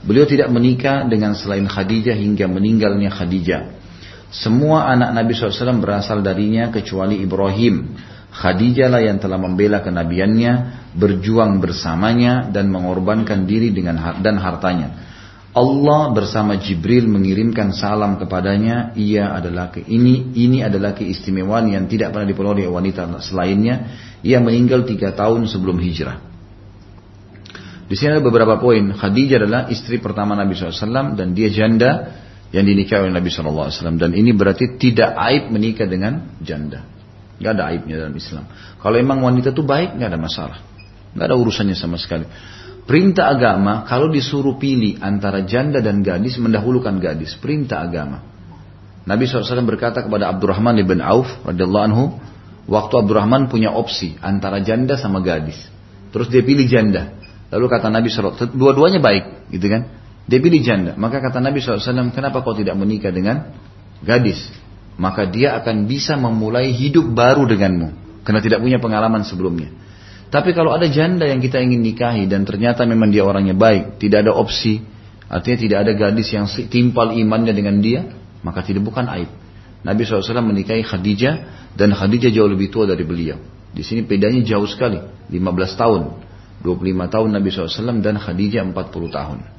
[0.00, 3.87] Beliau tidak menikah dengan selain Khadijah hingga meninggalnya Khadijah.
[4.28, 7.96] Semua anak Nabi SAW berasal darinya kecuali Ibrahim.
[8.28, 10.52] Khadijah lah yang telah membela kenabiannya,
[10.92, 15.08] berjuang bersamanya dan mengorbankan diri dengan dan hartanya.
[15.56, 18.92] Allah bersama Jibril mengirimkan salam kepadanya.
[18.94, 23.90] Ia adalah ke, ini ini adalah keistimewaan yang tidak pernah diperoleh wanita selainnya.
[24.20, 26.20] Ia meninggal tiga tahun sebelum hijrah.
[27.88, 28.92] Di sini ada beberapa poin.
[28.92, 32.12] Khadijah adalah istri pertama Nabi SAW dan dia janda
[32.54, 33.70] yang dinikahi oleh Nabi SAW.
[34.00, 36.84] Dan ini berarti tidak aib menikah dengan janda.
[37.38, 38.44] Gak ada aibnya dalam Islam.
[38.82, 40.58] Kalau emang wanita itu baik, gak ada masalah.
[41.14, 42.26] Gak ada urusannya sama sekali.
[42.88, 47.36] Perintah agama, kalau disuruh pilih antara janda dan gadis, mendahulukan gadis.
[47.36, 48.24] Perintah agama.
[49.04, 52.04] Nabi SAW berkata kepada Abdurrahman bin Auf, radhiyallahu anhu,
[52.64, 55.56] waktu Abdurrahman punya opsi antara janda sama gadis.
[56.12, 57.12] Terus dia pilih janda.
[57.52, 59.97] Lalu kata Nabi SAW, dua-duanya baik, gitu kan?
[60.28, 60.92] Dia pilih janda.
[61.00, 63.56] Maka kata Nabi SAW, kenapa kau tidak menikah dengan
[64.04, 64.44] gadis?
[65.00, 68.20] Maka dia akan bisa memulai hidup baru denganmu.
[68.28, 69.72] Karena tidak punya pengalaman sebelumnya.
[70.28, 74.28] Tapi kalau ada janda yang kita ingin nikahi dan ternyata memang dia orangnya baik, tidak
[74.28, 74.84] ada opsi,
[75.32, 78.04] artinya tidak ada gadis yang timpal imannya dengan dia,
[78.44, 79.32] maka tidak bukan aib.
[79.80, 81.34] Nabi SAW menikahi Khadijah
[81.72, 83.40] dan Khadijah jauh lebih tua dari beliau.
[83.72, 85.00] Di sini bedanya jauh sekali,
[85.32, 86.02] 15 tahun.
[86.60, 88.74] 25 tahun Nabi SAW dan Khadijah 40
[89.08, 89.57] tahun.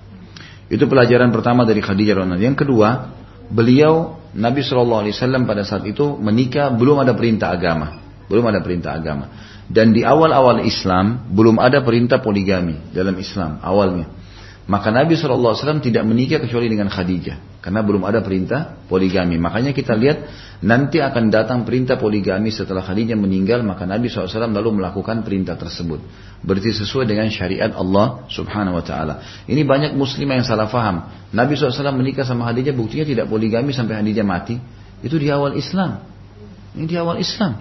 [0.69, 2.89] Itu pelajaran pertama dari Khadijah radhiyallahu Yang kedua,
[3.49, 7.97] beliau Nabi Shallallahu Alaihi Wasallam pada saat itu menikah belum ada perintah agama,
[8.29, 9.33] belum ada perintah agama.
[9.65, 14.09] Dan di awal-awal Islam belum ada perintah poligami dalam Islam awalnya.
[14.69, 17.57] Maka Nabi SAW tidak menikah kecuali dengan Khadijah.
[17.57, 19.41] Karena belum ada perintah poligami.
[19.41, 20.29] Makanya kita lihat
[20.61, 23.65] nanti akan datang perintah poligami setelah Khadijah meninggal.
[23.65, 26.05] Maka Nabi SAW lalu melakukan perintah tersebut.
[26.45, 29.43] Berarti sesuai dengan syariat Allah subhanahu wa ta'ala.
[29.49, 31.01] Ini banyak muslimah yang salah faham.
[31.33, 34.61] Nabi SAW menikah sama Khadijah buktinya tidak poligami sampai Khadijah mati.
[35.01, 36.05] Itu di awal Islam.
[36.77, 37.57] Ini di awal Islam.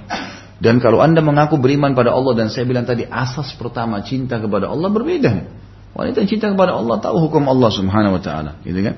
[0.61, 4.69] Dan kalau anda mengaku beriman pada Allah dan saya bilang tadi asas pertama cinta kepada
[4.69, 5.58] Allah berbeda.
[5.97, 8.97] Wanita yang cinta kepada Allah tahu hukum Allah Subhanahu wa taala, gitu kan?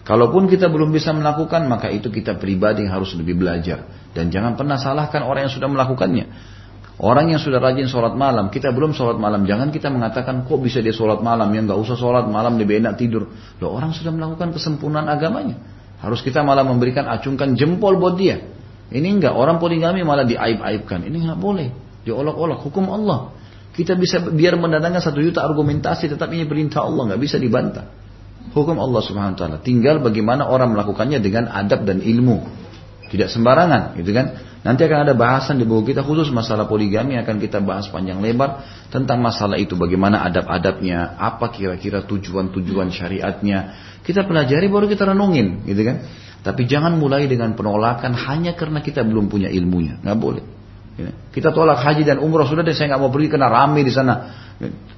[0.00, 3.86] Kalaupun kita belum bisa melakukan, maka itu kita pribadi yang harus lebih belajar.
[4.10, 6.26] Dan jangan pernah salahkan orang yang sudah melakukannya.
[7.00, 10.84] Orang yang sudah rajin sholat malam, kita belum sholat malam, jangan kita mengatakan kok bisa
[10.84, 13.32] dia sholat malam, ya nggak usah sholat malam lebih enak tidur.
[13.56, 15.56] Loh orang sudah melakukan kesempurnaan agamanya.
[16.00, 18.44] Harus kita malah memberikan acungkan jempol buat dia.
[18.92, 21.06] Ini enggak, orang poligami malah diaib-aibkan.
[21.08, 21.72] Ini nggak boleh,
[22.04, 23.32] diolok-olok, hukum Allah.
[23.70, 27.86] Kita bisa biar mendatangkan satu juta argumentasi, tetap ini perintah Allah, nggak bisa dibantah.
[28.50, 29.56] Hukum Allah Subhanahu Wa Taala.
[29.62, 32.42] Tinggal bagaimana orang melakukannya dengan adab dan ilmu,
[33.14, 34.26] tidak sembarangan, gitu kan?
[34.60, 38.60] Nanti akan ada bahasan di buku kita khusus masalah poligami akan kita bahas panjang lebar
[38.92, 43.58] tentang masalah itu, bagaimana adab-adabnya, apa kira-kira tujuan-tujuan syariatnya.
[44.04, 46.04] Kita pelajari baru kita renungin, gitu kan?
[46.40, 50.59] Tapi jangan mulai dengan penolakan hanya karena kita belum punya ilmunya, nggak boleh.
[51.00, 51.12] Ya.
[51.32, 54.14] Kita tolak haji dan umroh sudah deh saya nggak mau pergi karena rame di sana.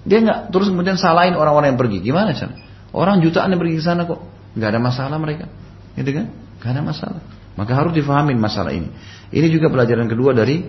[0.03, 2.03] Dia nggak terus kemudian salahin orang-orang yang pergi.
[2.03, 2.59] Gimana cara?
[2.91, 4.21] Orang jutaan yang pergi ke sana kok
[4.59, 5.47] nggak ada masalah mereka,
[5.95, 6.27] gitu kan?
[6.59, 7.23] Nggak ada masalah.
[7.55, 8.91] Maka harus difahamin masalah ini.
[9.31, 10.67] Ini juga pelajaran kedua dari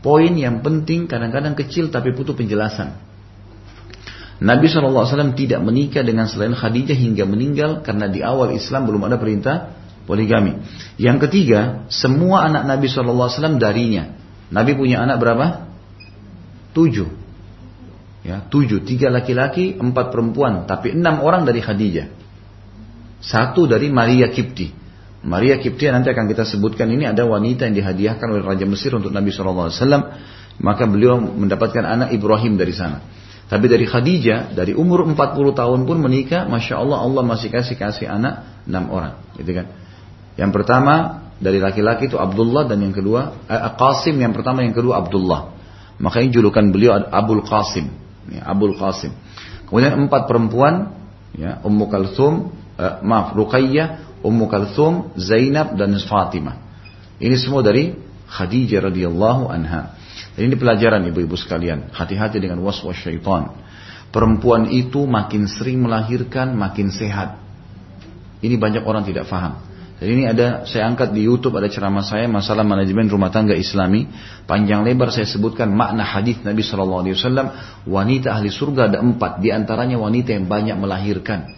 [0.00, 2.94] poin yang penting kadang-kadang kecil tapi butuh penjelasan.
[4.36, 9.16] Nabi SAW tidak menikah dengan selain Khadijah hingga meninggal karena di awal Islam belum ada
[9.16, 9.72] perintah
[10.04, 10.60] poligami.
[11.00, 14.25] Yang ketiga, semua anak Nabi SAW darinya.
[14.50, 15.66] Nabi punya anak berapa?
[16.76, 17.08] Tujuh.
[18.26, 18.82] Ya, tujuh.
[18.82, 20.66] Tiga laki-laki, empat perempuan.
[20.66, 22.10] Tapi enam orang dari Khadijah.
[23.22, 24.70] Satu dari Maria Kipti.
[25.26, 29.10] Maria Kiptia nanti akan kita sebutkan ini ada wanita yang dihadiahkan oleh Raja Mesir untuk
[29.10, 29.70] Nabi SAW.
[30.56, 33.02] Maka beliau mendapatkan anak Ibrahim dari sana.
[33.46, 38.66] Tapi dari Khadijah, dari umur 40 tahun pun menikah, Masya Allah Allah masih kasih-kasih anak
[38.66, 39.22] 6 orang.
[39.38, 39.66] Gitu kan.
[40.34, 45.04] Yang pertama dari laki-laki itu Abdullah dan yang kedua eh, Qasim yang pertama yang kedua
[45.04, 45.52] Abdullah.
[45.96, 47.88] Makanya julukan beliau Abul Qasim.
[48.28, 49.16] Ya, Abul Qasim.
[49.66, 50.92] Kemudian empat perempuan,
[51.32, 56.56] ya, Ummu Kalthum, eh, maaf Ruqayyah, Ummu Kalthum, Zainab dan Fatimah.
[57.16, 57.96] Ini semua dari
[58.28, 59.96] Khadijah radhiyallahu anha.
[60.36, 61.92] Dan ini pelajaran ibu-ibu sekalian.
[61.96, 63.56] Hati-hati dengan waswas syaitan.
[64.12, 67.40] Perempuan itu makin sering melahirkan, makin sehat.
[68.44, 69.60] Ini banyak orang tidak faham.
[69.96, 74.04] Dan ini ada saya angkat di YouTube ada ceramah saya masalah manajemen rumah tangga Islami.
[74.44, 77.46] Panjang lebar saya sebutkan makna hadis Nabi Shallallahu Alaihi Wasallam.
[77.88, 81.48] Wanita ahli surga ada empat, di antaranya wanita yang banyak melahirkan.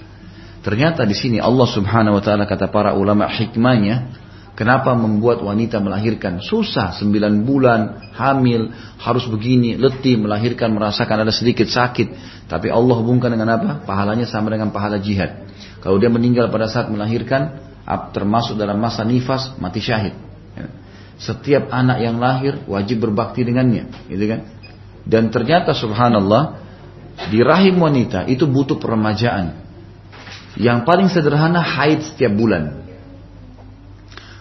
[0.63, 4.15] Ternyata di sini Allah Subhanahu wa taala kata para ulama hikmahnya
[4.55, 11.71] kenapa membuat wanita melahirkan susah sembilan bulan hamil harus begini letih melahirkan merasakan ada sedikit
[11.71, 12.11] sakit
[12.51, 15.47] tapi Allah hubungkan dengan apa pahalanya sama dengan pahala jihad
[15.79, 17.68] kalau dia meninggal pada saat melahirkan
[18.13, 20.13] termasuk dalam masa nifas mati syahid
[20.53, 20.67] ya.
[21.17, 24.41] setiap anak yang lahir wajib berbakti dengannya gitu kan
[25.09, 26.61] dan ternyata subhanallah
[27.33, 29.69] di rahim wanita itu butuh peremajaan
[30.59, 32.83] yang paling sederhana haid setiap bulan.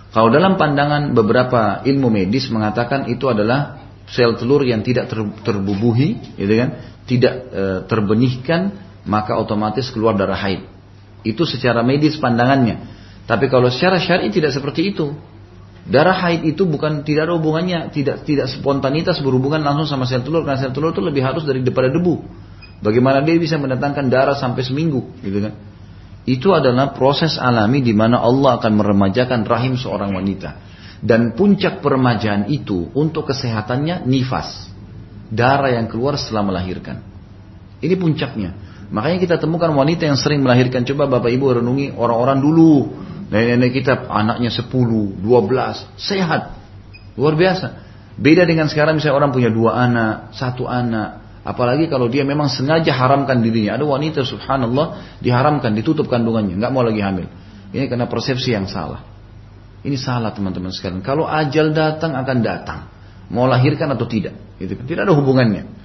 [0.09, 6.33] Kalau dalam pandangan beberapa ilmu medis mengatakan itu adalah sel telur yang tidak ter, terbubuhi,
[6.41, 6.69] gitu kan,
[7.05, 8.73] tidak e, terbenihkan,
[9.05, 10.65] maka otomatis keluar darah haid.
[11.21, 12.96] Itu secara medis pandangannya.
[13.27, 15.11] Tapi kalau secara syar'i tidak seperti itu.
[15.87, 20.43] Darah haid itu bukan tidak ada hubungannya, tidak tidak spontanitas berhubungan langsung sama sel telur
[20.43, 22.27] karena sel telur itu lebih halus dari daripada debu.
[22.83, 25.55] Bagaimana dia bisa mendatangkan darah sampai seminggu, gitu kan?
[26.27, 30.59] Itu adalah proses alami di mana Allah akan meremajakan rahim seorang wanita.
[30.99, 34.67] Dan puncak peremajaan itu untuk kesehatannya nifas.
[35.31, 36.99] Darah yang keluar setelah melahirkan.
[37.79, 38.51] Ini puncaknya.
[38.91, 40.83] Makanya kita temukan wanita yang sering melahirkan.
[40.83, 42.73] Coba Bapak Ibu renungi orang-orang dulu.
[43.27, 46.55] Nenek-nenek kita anaknya 10, 12, sehat.
[47.19, 47.85] Luar biasa.
[48.17, 52.91] Beda dengan sekarang misalnya orang punya dua anak, satu anak, Apalagi kalau dia memang sengaja
[52.91, 53.79] haramkan dirinya.
[53.79, 57.31] Ada wanita subhanallah diharamkan, ditutup kandungannya, nggak mau lagi hamil.
[57.71, 58.99] Ini karena persepsi yang salah.
[59.79, 60.99] Ini salah teman-teman sekalian.
[60.99, 62.79] Kalau ajal datang akan datang.
[63.31, 64.35] Mau lahirkan atau tidak.
[64.59, 64.75] Gitu.
[64.75, 64.83] Kan.
[64.91, 65.76] Tidak ada hubungannya.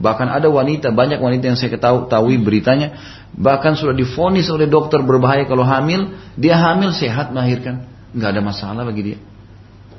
[0.00, 2.96] Bahkan ada wanita, banyak wanita yang saya ketahui beritanya.
[3.36, 6.16] Bahkan sudah difonis oleh dokter berbahaya kalau hamil.
[6.40, 7.84] Dia hamil sehat melahirkan.
[8.16, 9.18] Nggak ada masalah bagi dia.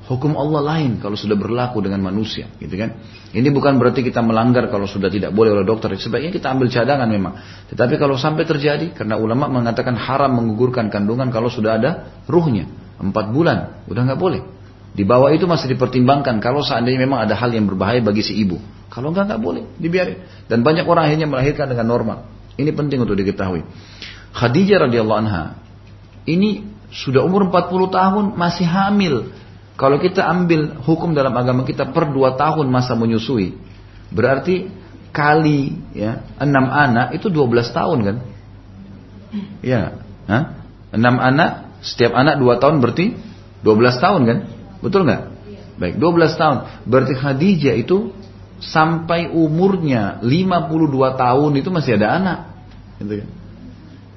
[0.10, 3.00] Hukum Allah lain kalau sudah berlaku dengan manusia, gitu kan?
[3.32, 5.94] Ini bukan berarti kita melanggar kalau sudah tidak boleh oleh dokter.
[5.96, 7.38] Sebaiknya kita ambil cadangan memang.
[7.72, 11.92] Tetapi kalau sampai terjadi, karena ulama mengatakan haram menggugurkan kandungan kalau sudah ada
[12.28, 12.68] ruhnya,
[13.00, 14.42] empat bulan, udah nggak boleh.
[14.92, 18.60] Di bawah itu masih dipertimbangkan kalau seandainya memang ada hal yang berbahaya bagi si ibu.
[18.92, 20.20] Kalau nggak nggak boleh, dibiarin.
[20.52, 22.28] Dan banyak orang akhirnya melahirkan dengan normal.
[22.60, 23.64] Ini penting untuk diketahui.
[24.36, 25.44] Khadijah radhiyallahu anha
[26.28, 29.32] ini sudah umur 40 tahun masih hamil
[29.82, 33.58] kalau kita ambil hukum dalam agama kita per dua tahun masa menyusui,
[34.14, 34.70] berarti
[35.10, 38.18] kali ya enam anak itu dua belas tahun kan?
[39.66, 40.44] Ya, Hah?
[40.94, 43.18] enam anak setiap anak dua tahun berarti
[43.66, 44.38] dua belas tahun kan?
[44.86, 45.22] Betul nggak?
[45.82, 46.86] Baik, dua belas tahun.
[46.86, 48.14] Berarti Khadijah itu
[48.62, 52.40] sampai umurnya 52 tahun itu masih ada anak.
[53.02, 53.30] Gitu kan?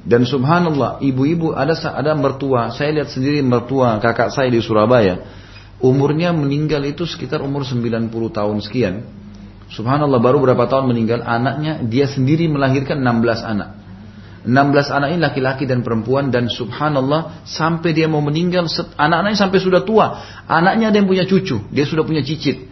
[0.05, 5.24] Dan subhanallah, ibu-ibu ada ada mertua, saya lihat sendiri mertua kakak saya di Surabaya
[5.84, 9.05] umurnya meninggal itu sekitar umur 90 tahun sekian.
[9.68, 13.70] Subhanallah baru berapa tahun meninggal anaknya dia sendiri melahirkan 16 anak.
[14.45, 18.68] 16 anak ini laki-laki dan perempuan dan subhanallah sampai dia mau meninggal
[19.01, 20.20] anak-anaknya sampai sudah tua.
[20.45, 22.68] Anaknya ada yang punya cucu, dia sudah punya cicit.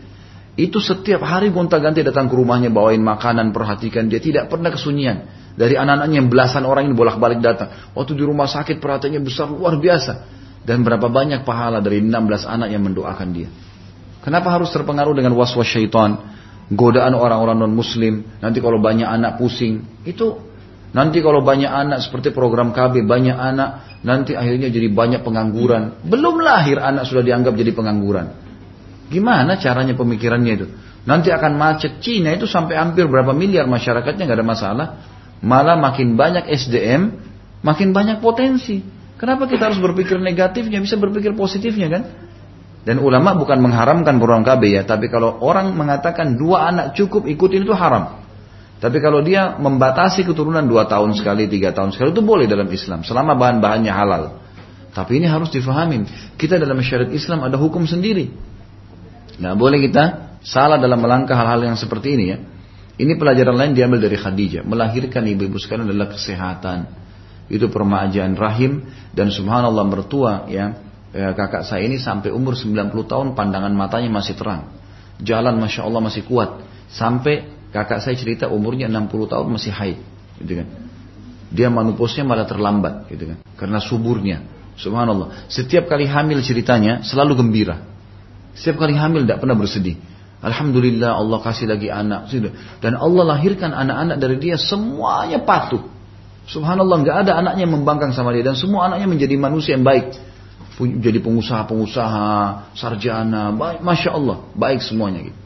[0.52, 5.24] Itu setiap hari gonta-ganti datang ke rumahnya bawain makanan, perhatikan dia tidak pernah kesunyian.
[5.52, 7.72] Dari anak-anaknya yang belasan orang ini bolak-balik datang.
[7.92, 10.40] Waktu di rumah sakit perhatiannya besar luar biasa.
[10.62, 13.48] Dan berapa banyak pahala dari 16 anak yang mendoakan dia.
[14.22, 16.20] Kenapa harus terpengaruh dengan was-was syaitan?
[16.72, 18.40] Godaan orang-orang non-muslim.
[18.40, 20.04] Nanti kalau banyak anak pusing.
[20.06, 20.40] Itu
[20.94, 23.04] nanti kalau banyak anak seperti program KB.
[23.04, 24.00] Banyak anak.
[24.06, 26.00] Nanti akhirnya jadi banyak pengangguran.
[26.06, 28.41] Belum lahir anak sudah dianggap jadi pengangguran.
[29.08, 30.66] Gimana caranya pemikirannya itu?
[31.02, 31.98] Nanti akan macet.
[31.98, 34.86] Cina itu sampai hampir berapa miliar masyarakatnya nggak ada masalah.
[35.42, 37.18] Malah makin banyak SDM,
[37.66, 38.78] makin banyak potensi.
[39.18, 42.02] Kenapa kita harus berpikir negatifnya, bisa berpikir positifnya kan?
[42.82, 47.62] Dan ulama bukan mengharamkan beruang KB ya, tapi kalau orang mengatakan dua anak cukup ikutin
[47.62, 48.18] itu haram.
[48.82, 53.06] Tapi kalau dia membatasi keturunan dua tahun sekali, tiga tahun sekali itu boleh dalam Islam,
[53.06, 54.42] selama bahan-bahannya halal.
[54.90, 56.10] Tapi ini harus difahamin.
[56.34, 58.34] Kita dalam syariat Islam ada hukum sendiri.
[59.42, 60.04] Nggak boleh kita
[60.46, 62.38] salah dalam melangkah hal-hal yang seperti ini ya.
[62.94, 64.62] Ini pelajaran lain diambil dari Khadijah.
[64.62, 66.86] Melahirkan ibu-ibu sekalian adalah kesehatan.
[67.50, 70.78] Itu permajaan rahim dan subhanallah mertua ya,
[71.10, 74.70] ya kakak saya ini sampai umur 90 tahun pandangan matanya masih terang.
[75.18, 76.62] Jalan masya Allah masih kuat.
[76.94, 79.98] Sampai kakak saya cerita umurnya 60 tahun masih haid.
[80.38, 80.68] Gitu kan.
[81.50, 83.42] Dia manuposnya malah terlambat gitu kan.
[83.58, 84.46] Karena suburnya.
[84.78, 85.50] Subhanallah.
[85.50, 87.91] Setiap kali hamil ceritanya selalu gembira.
[88.52, 89.96] Setiap kali hamil tidak pernah bersedih.
[90.42, 92.28] Alhamdulillah Allah kasih lagi anak.
[92.82, 95.86] Dan Allah lahirkan anak-anak dari dia semuanya patuh.
[96.50, 100.10] Subhanallah nggak ada anaknya yang membangkang sama dia dan semua anaknya menjadi manusia yang baik.
[100.82, 102.30] Jadi pengusaha-pengusaha,
[102.74, 105.38] sarjana, baik, masya Allah, baik semuanya gitu.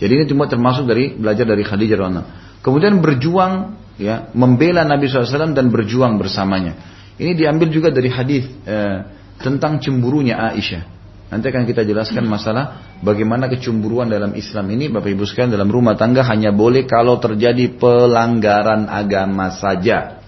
[0.00, 2.28] Jadi ini cuma termasuk dari belajar dari Khadijah radhiyallahu
[2.60, 3.52] Kemudian berjuang
[3.96, 6.76] ya membela Nabi SAW dan berjuang bersamanya.
[7.16, 8.98] Ini diambil juga dari hadis eh,
[9.40, 10.99] tentang cemburunya Aisyah.
[11.30, 15.94] Nanti akan kita jelaskan masalah bagaimana kecemburuan dalam Islam ini Bapak Ibu sekalian dalam rumah
[15.94, 20.18] tangga hanya boleh kalau terjadi pelanggaran agama saja.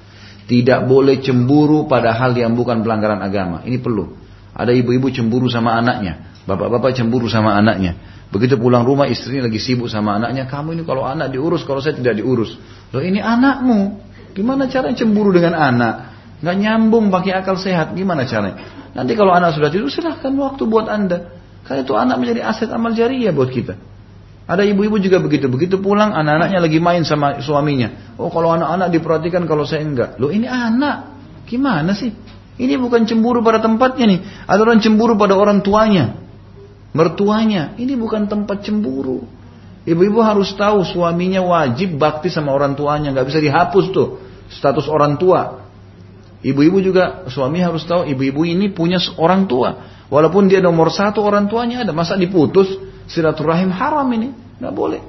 [0.46, 3.66] Tidak boleh cemburu pada hal yang bukan pelanggaran agama.
[3.66, 4.14] Ini perlu.
[4.54, 7.98] Ada ibu-ibu cemburu sama anaknya, bapak-bapak cemburu sama anaknya.
[8.30, 11.96] Begitu pulang rumah istrinya lagi sibuk sama anaknya, kamu ini kalau anak diurus, kalau saya
[11.96, 12.56] tidak diurus.
[12.92, 13.96] Loh ini anakmu,
[14.36, 15.94] gimana cara cemburu dengan anak?
[16.42, 18.81] nggak nyambung pakai akal sehat, gimana caranya?
[18.92, 21.32] Nanti kalau anak sudah tidur, silahkan waktu buat anda.
[21.64, 23.78] Karena itu anak menjadi aset amal jariah buat kita.
[24.44, 25.46] Ada ibu-ibu juga begitu.
[25.46, 28.14] Begitu pulang anak-anaknya lagi main sama suaminya.
[28.18, 30.18] Oh kalau anak-anak diperhatikan kalau saya enggak.
[30.18, 31.14] Loh ini anak.
[31.46, 32.10] Gimana sih?
[32.58, 34.20] Ini bukan cemburu pada tempatnya nih.
[34.44, 36.18] Ada orang cemburu pada orang tuanya.
[36.92, 37.78] Mertuanya.
[37.78, 39.24] Ini bukan tempat cemburu.
[39.82, 43.14] Ibu-ibu harus tahu suaminya wajib bakti sama orang tuanya.
[43.14, 44.20] Nggak bisa dihapus tuh.
[44.50, 45.61] Status orang tua.
[46.42, 49.78] Ibu-ibu juga suami harus tahu ibu-ibu ini punya orang tua.
[50.10, 51.94] Walaupun dia nomor satu orang tuanya ada.
[51.94, 52.66] Masa diputus
[53.06, 54.34] silaturahim haram ini.
[54.58, 55.00] Nggak boleh.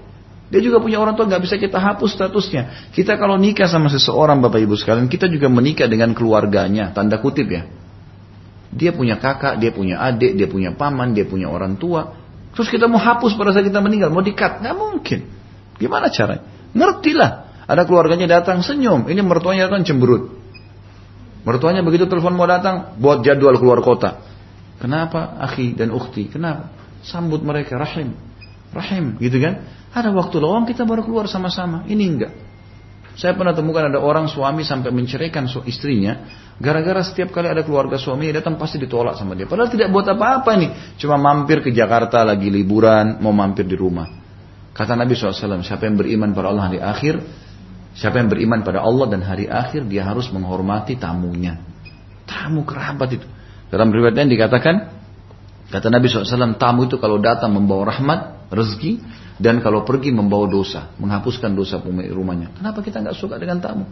[0.53, 2.93] Dia juga punya orang tua nggak bisa kita hapus statusnya.
[2.93, 6.93] Kita kalau nikah sama seseorang bapak ibu sekalian kita juga menikah dengan keluarganya.
[6.93, 7.65] Tanda kutip ya.
[8.69, 12.13] Dia punya kakak, dia punya adik, dia punya paman, dia punya orang tua.
[12.53, 15.25] Terus kita mau hapus pada saat kita meninggal, mau dikat, nggak mungkin.
[15.81, 16.45] Gimana caranya?
[16.73, 17.31] Ngertilah.
[17.65, 20.42] Ada keluarganya datang senyum, ini mertuanya datang cemberut.
[21.43, 24.23] Mertuanya begitu telepon mau datang, buat jadwal keluar kota.
[24.79, 26.31] Kenapa akhi dan ukhti?
[26.31, 26.71] Kenapa?
[27.03, 28.15] Sambut mereka rahim.
[28.71, 29.63] Rahim gitu kan?
[29.93, 31.85] Ada waktu lowong kita baru keluar sama-sama.
[31.85, 32.33] Ini enggak.
[33.13, 36.25] Saya pernah temukan ada orang suami sampai menceraikan istrinya
[36.57, 39.45] gara-gara setiap kali ada keluarga suami datang pasti ditolak sama dia.
[39.45, 44.09] Padahal tidak buat apa-apa nih, cuma mampir ke Jakarta lagi liburan, mau mampir di rumah.
[44.73, 47.21] Kata Nabi SAW, siapa yang beriman pada Allah di akhir,
[47.93, 51.61] Siapa yang beriman pada Allah dan hari akhir dia harus menghormati tamunya.
[52.25, 53.27] Tamu kerabat itu.
[53.69, 54.89] Dalam riwayat yang dikatakan
[55.69, 59.01] kata Nabi SAW tamu itu kalau datang membawa rahmat, rezeki
[59.37, 62.53] dan kalau pergi membawa dosa, menghapuskan dosa pemilik rumahnya.
[62.57, 63.85] Kenapa kita nggak suka dengan tamu?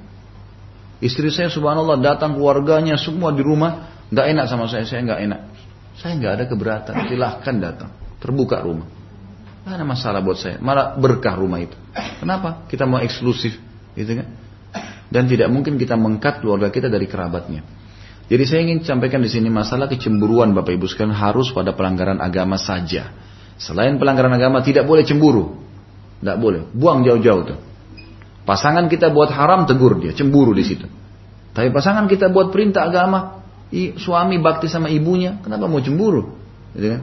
[1.01, 5.41] Istri saya subhanallah datang keluarganya semua di rumah nggak enak sama saya, saya nggak enak.
[5.97, 7.89] Saya nggak ada keberatan, silahkan datang,
[8.21, 8.85] terbuka rumah.
[9.61, 11.77] Tidak ada masalah buat saya, malah berkah rumah itu.
[12.21, 12.65] Kenapa?
[12.69, 13.57] Kita mau eksklusif,
[13.95, 14.27] Gitu kan?
[15.11, 17.67] Dan tidak mungkin kita mengkat keluarga kita dari kerabatnya.
[18.31, 22.55] Jadi saya ingin sampaikan di sini masalah kecemburuan Bapak Ibu sekalian harus pada pelanggaran agama
[22.55, 23.11] saja.
[23.59, 25.59] Selain pelanggaran agama tidak boleh cemburu.
[26.23, 26.63] Tidak boleh.
[26.71, 27.59] Buang jauh-jauh tuh.
[28.47, 30.87] Pasangan kita buat haram tegur dia, cemburu di situ.
[31.51, 33.43] Tapi pasangan kita buat perintah agama,
[33.99, 36.31] suami bakti sama ibunya, kenapa mau cemburu?
[36.71, 37.01] Gitu kan?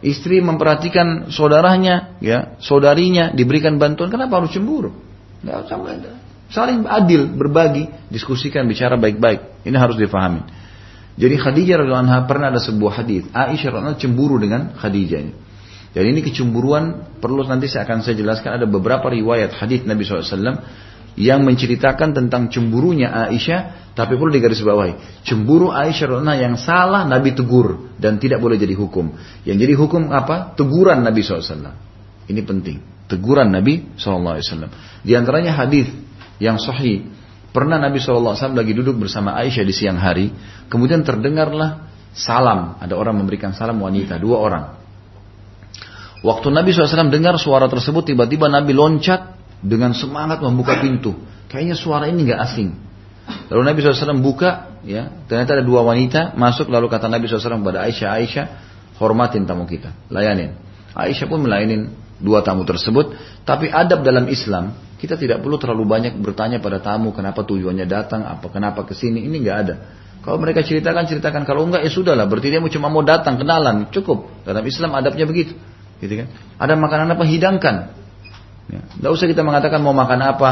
[0.00, 4.96] Istri memperhatikan saudaranya, ya, saudarinya diberikan bantuan, kenapa harus cemburu?
[6.50, 9.62] Saling adil, berbagi, diskusikan, bicara baik-baik.
[9.62, 10.42] Ini harus difahami.
[11.14, 13.28] Jadi Khadijah radhiallahu anha pernah ada sebuah hadis.
[13.30, 15.34] Aisyah radhiallahu cemburu dengan Khadijah ini.
[15.90, 20.62] Dan ini kecemburuan perlu nanti saya akan saya jelaskan ada beberapa riwayat hadis Nabi SAW
[21.18, 25.22] yang menceritakan tentang cemburunya Aisyah, tapi perlu digarisbawahi.
[25.26, 29.14] Cemburu Aisyah radhiallahu yang salah Nabi tegur dan tidak boleh jadi hukum.
[29.46, 30.54] Yang jadi hukum apa?
[30.58, 31.74] Teguran Nabi SAW.
[32.30, 34.38] Ini penting teguran Nabi SAW.
[35.02, 35.90] Di antaranya hadis
[36.38, 37.10] yang sahih.
[37.50, 40.30] Pernah Nabi SAW lagi duduk bersama Aisyah di siang hari.
[40.70, 42.78] Kemudian terdengarlah salam.
[42.78, 44.22] Ada orang memberikan salam wanita.
[44.22, 44.64] Dua orang.
[46.22, 48.14] Waktu Nabi SAW dengar suara tersebut.
[48.14, 51.18] Tiba-tiba Nabi loncat dengan semangat membuka pintu.
[51.50, 52.70] Kayaknya suara ini nggak asing.
[53.50, 54.80] Lalu Nabi SAW buka.
[54.86, 56.70] ya Ternyata ada dua wanita masuk.
[56.70, 58.08] Lalu kata Nabi SAW kepada Aisyah.
[58.14, 58.46] Aisyah
[59.02, 59.90] hormatin tamu kita.
[60.06, 60.54] Layanin.
[60.94, 61.90] Aisyah pun melayanin
[62.20, 63.16] dua tamu tersebut.
[63.42, 68.22] Tapi adab dalam Islam, kita tidak perlu terlalu banyak bertanya pada tamu kenapa tujuannya datang,
[68.28, 69.74] apa kenapa ke sini, ini nggak ada.
[70.20, 71.48] Kalau mereka ceritakan, ceritakan.
[71.48, 72.28] Kalau enggak, ya sudahlah.
[72.28, 73.88] Berarti dia cuma mau datang, kenalan.
[73.88, 74.44] Cukup.
[74.44, 75.56] Dalam Islam adabnya begitu.
[75.96, 76.28] Gitu kan?
[76.60, 77.76] Ada makanan apa, hidangkan.
[78.68, 78.80] Ya.
[78.84, 80.50] Tidak usah kita mengatakan mau makan apa.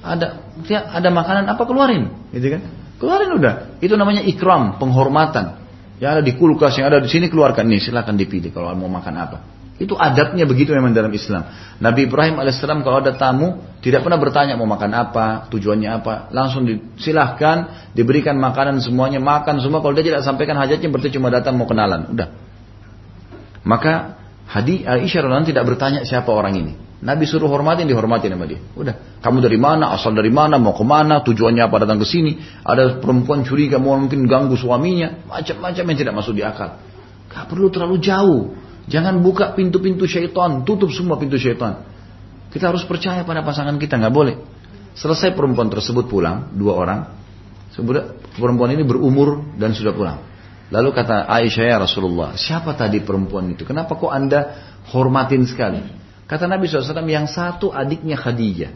[0.00, 0.38] Ada
[0.70, 2.30] ya, ada makanan apa, keluarin.
[2.30, 2.62] Gitu kan?
[3.02, 3.54] Keluarin udah.
[3.82, 5.58] Itu namanya ikram, penghormatan.
[5.98, 7.66] Yang ada di kulkas, yang ada di sini keluarkan.
[7.66, 9.38] Nih, silahkan dipilih kalau mau makan apa.
[9.80, 11.48] Itu adabnya begitu memang dalam Islam.
[11.80, 16.68] Nabi Ibrahim alaihissalam kalau ada tamu tidak pernah bertanya mau makan apa, tujuannya apa, langsung
[16.68, 19.80] disilahkan diberikan makanan semuanya makan semua.
[19.80, 22.28] Kalau dia tidak sampaikan hajatnya berarti cuma datang mau kenalan, udah.
[23.64, 24.20] Maka
[24.50, 26.72] Hadi Aisyah radhiallahu tidak bertanya siapa orang ini.
[27.00, 28.58] Nabi suruh hormatin, dihormatin sama dia.
[28.74, 32.36] Udah, kamu dari mana, asal dari mana, mau ke mana, tujuannya apa datang ke sini.
[32.66, 36.82] Ada perempuan curiga mau mungkin ganggu suaminya, macam-macam yang tidak masuk di akal.
[37.30, 38.42] Gak perlu terlalu jauh.
[38.90, 41.86] Jangan buka pintu-pintu syaitan, tutup semua pintu syaitan.
[42.50, 44.36] Kita harus percaya pada pasangan kita, nggak boleh.
[44.98, 47.00] Selesai perempuan tersebut pulang, dua orang.
[48.34, 50.18] Perempuan ini berumur dan sudah pulang.
[50.74, 53.62] Lalu kata Aisyah ya Rasulullah, siapa tadi perempuan itu?
[53.62, 54.58] Kenapa kok anda
[54.90, 55.82] hormatin sekali?
[56.26, 58.70] Kata Nabi SAW, yang satu adiknya Khadijah.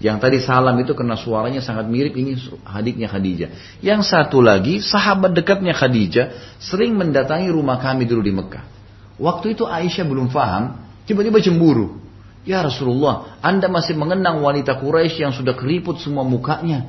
[0.00, 2.32] Yang tadi salam itu karena suaranya sangat mirip ini
[2.64, 3.80] adiknya Khadijah.
[3.84, 8.79] Yang satu lagi sahabat dekatnya Khadijah sering mendatangi rumah kami dulu di Mekah.
[9.20, 12.00] Waktu itu Aisyah belum paham, tiba-tiba cemburu.
[12.48, 16.88] Ya Rasulullah, Anda masih mengenang wanita Quraisy yang sudah keriput semua mukanya.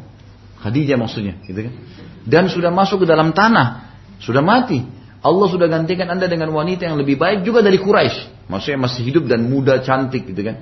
[0.63, 1.73] Khadijah maksudnya, gitu kan?
[2.23, 3.91] Dan sudah masuk ke dalam tanah,
[4.23, 4.79] sudah mati.
[5.21, 8.47] Allah sudah gantikan Anda dengan wanita yang lebih baik juga dari Quraisy.
[8.47, 10.55] Maksudnya masih hidup dan muda, cantik gitu kan.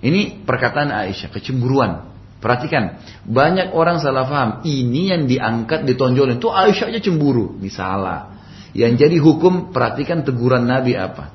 [0.00, 2.16] Ini perkataan Aisyah, kecemburuan.
[2.36, 4.50] Perhatikan, banyak orang salah paham.
[4.64, 6.36] Ini yang diangkat, ditonjolin.
[6.40, 7.56] Itu Aisyah aja cemburu.
[7.60, 8.35] Ini salah.
[8.76, 11.32] Yang jadi hukum perhatikan teguran Nabi apa.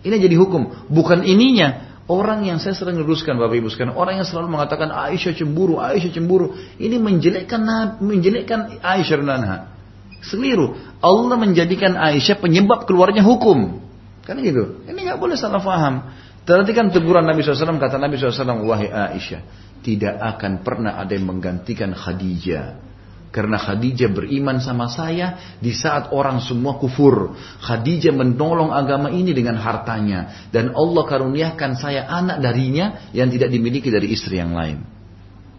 [0.00, 2.00] Ini jadi hukum, bukan ininya.
[2.08, 6.16] Orang yang saya sering luruskan Bapak Ibu sekalian, orang yang selalu mengatakan Aisyah cemburu, Aisyah
[6.16, 7.60] cemburu, ini menjelekkan
[8.00, 9.76] menjelekkan Aisyah anha.
[10.24, 10.72] Seliru.
[11.04, 13.84] Allah menjadikan Aisyah penyebab keluarnya hukum.
[14.24, 14.80] Kan gitu.
[14.88, 16.08] Ini nggak boleh salah faham.
[16.48, 19.44] Perhatikan teguran Nabi SAW, kata Nabi SAW, wahai Aisyah,
[19.84, 22.87] tidak akan pernah ada yang menggantikan Khadijah
[23.28, 27.36] karena Khadijah beriman sama saya di saat orang semua kufur.
[27.60, 30.48] Khadijah menolong agama ini dengan hartanya.
[30.48, 34.80] Dan Allah karuniakan saya anak darinya yang tidak dimiliki dari istri yang lain.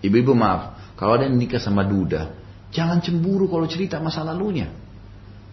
[0.01, 2.33] Ibu-ibu maaf, kalau ada yang nikah sama duda,
[2.73, 4.71] jangan cemburu kalau cerita masa lalunya.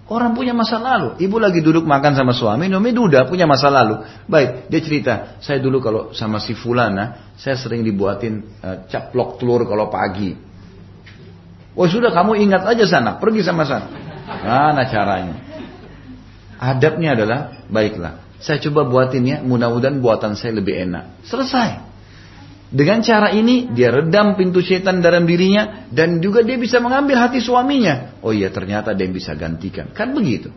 [0.07, 1.19] Orang punya masa lalu.
[1.19, 4.07] Ibu lagi duduk makan sama suami, Nomi duda punya masa lalu.
[4.31, 9.67] Baik, dia cerita, saya dulu kalau sama si Fulana, saya sering dibuatin uh, caplok telur
[9.67, 10.31] kalau pagi.
[11.77, 13.93] Oh sudah kamu ingat aja sana, pergi sama sana.
[14.27, 15.37] Mana caranya?
[16.57, 21.20] Adabnya adalah, baiklah, saya coba buatin ya, mudah-mudahan buatan saya lebih enak.
[21.29, 21.85] Selesai.
[22.66, 27.45] Dengan cara ini, dia redam pintu setan dalam dirinya, dan juga dia bisa mengambil hati
[27.45, 28.16] suaminya.
[28.24, 29.93] Oh iya, ternyata dia bisa gantikan.
[29.93, 30.49] Kan begitu.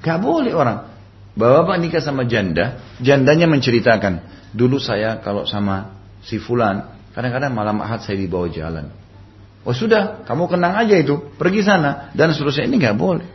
[0.00, 0.86] Gak boleh orang.
[1.34, 4.22] Bapak-bapak nikah sama janda, jandanya menceritakan,
[4.54, 8.90] dulu saya kalau sama si fulan, kadang-kadang malam ahad saya dibawa jalan.
[9.68, 13.28] Oh sudah, kamu kenang aja itu, pergi sana dan seterusnya ini nggak boleh.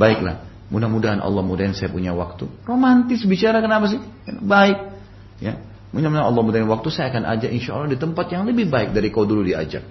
[0.00, 2.48] Baiklah, mudah-mudahan Allah mudahin saya punya waktu.
[2.64, 4.00] Romantis bicara kenapa sih?
[4.40, 4.80] Baik,
[5.44, 5.60] ya.
[5.92, 9.12] Mudah-mudahan Allah mudahin waktu saya akan ajak insya Allah di tempat yang lebih baik dari
[9.12, 9.84] kau dulu diajak.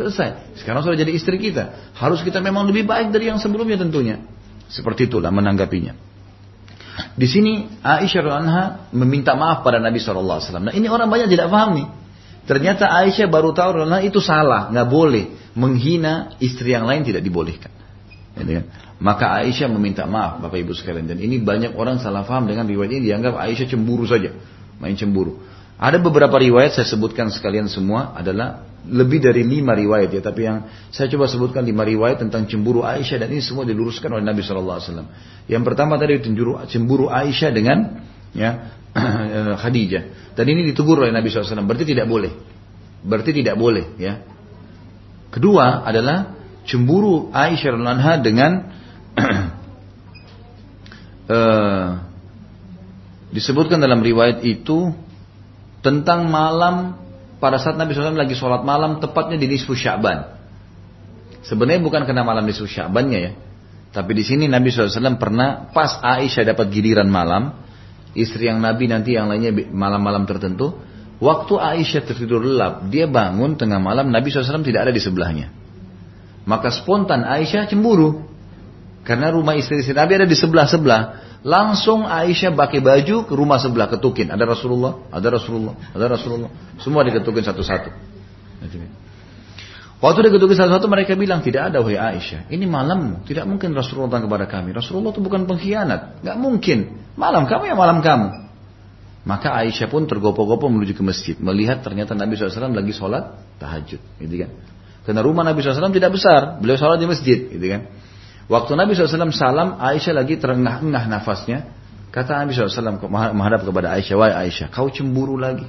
[0.00, 0.56] Selesai.
[0.56, 1.92] Sekarang sudah jadi istri kita.
[1.92, 4.24] Harus kita memang lebih baik dari yang sebelumnya tentunya.
[4.72, 5.92] Seperti itulah menanggapinya.
[7.18, 8.64] Di sini Aisyah anha
[8.96, 10.40] meminta maaf pada Nabi SAW.
[10.56, 11.86] Nah ini orang banyak tidak paham nih.
[12.48, 17.68] Ternyata Aisyah baru tahu karena itu salah, nggak boleh menghina istri yang lain tidak dibolehkan.
[18.32, 18.64] Kan?
[18.98, 22.96] Maka Aisyah meminta maaf Bapak Ibu sekalian dan ini banyak orang salah paham dengan riwayat
[22.96, 24.32] ini dianggap Aisyah cemburu saja,
[24.80, 25.44] main cemburu.
[25.78, 30.66] Ada beberapa riwayat saya sebutkan sekalian semua adalah lebih dari lima riwayat ya, tapi yang
[30.88, 34.76] saya coba sebutkan lima riwayat tentang cemburu Aisyah dan ini semua diluruskan oleh Nabi Shallallahu
[34.80, 35.08] Alaihi Wasallam.
[35.46, 36.16] Yang pertama tadi
[36.72, 37.78] cemburu Aisyah dengan
[38.34, 38.50] ya
[39.62, 40.34] Khadijah.
[40.34, 41.66] Dan ini ditegur oleh Nabi SAW.
[41.66, 42.32] Berarti tidak boleh.
[43.02, 43.94] Berarti tidak boleh.
[43.98, 44.22] Ya.
[45.28, 48.72] Kedua adalah cemburu Aisyah anha dengan
[51.28, 51.90] uh,
[53.36, 54.92] disebutkan dalam riwayat itu
[55.84, 56.96] tentang malam
[57.38, 60.36] pada saat Nabi SAW lagi sholat malam tepatnya di nisfu Sya'ban.
[61.46, 63.32] Sebenarnya bukan karena malam nisfu Sya'bannya ya.
[63.88, 67.56] Tapi di sini Nabi SAW pernah pas Aisyah dapat giliran malam,
[68.16, 70.76] istri yang Nabi nanti yang lainnya malam-malam tertentu.
[71.18, 75.50] Waktu Aisyah tertidur lelap, dia bangun tengah malam, Nabi SAW tidak ada di sebelahnya.
[76.46, 78.24] Maka spontan Aisyah cemburu.
[79.02, 81.26] Karena rumah istri-istri Nabi ada di sebelah-sebelah.
[81.42, 84.30] Langsung Aisyah pakai baju ke rumah sebelah ketukin.
[84.30, 86.50] Ada Rasulullah, ada Rasulullah, ada Rasulullah.
[86.78, 87.90] Semua diketukin satu-satu.
[89.98, 92.46] Waktu dia ketuk satu-satu mereka bilang tidak ada wahai Aisyah.
[92.54, 93.26] Ini malammu.
[93.26, 94.70] Tidak mungkin Rasulullah datang kepada kami.
[94.70, 96.22] Rasulullah itu bukan pengkhianat.
[96.22, 97.02] Gak mungkin.
[97.18, 98.46] Malam kamu ya malam kamu.
[99.26, 101.34] Maka Aisyah pun tergopoh-gopoh menuju ke masjid.
[101.42, 103.98] Melihat ternyata Nabi SAW lagi sholat tahajud.
[104.22, 104.50] Gitu kan.
[105.02, 106.62] Karena rumah Nabi SAW tidak besar.
[106.62, 107.50] Beliau sholat di masjid.
[107.50, 107.90] Gitu kan.
[108.46, 111.74] Waktu Nabi SAW salam, Aisyah lagi terengah-engah nafasnya.
[112.14, 113.02] Kata Nabi SAW
[113.34, 114.14] menghadap kepada Aisyah.
[114.14, 115.66] Wahai Aisyah, kau cemburu lagi.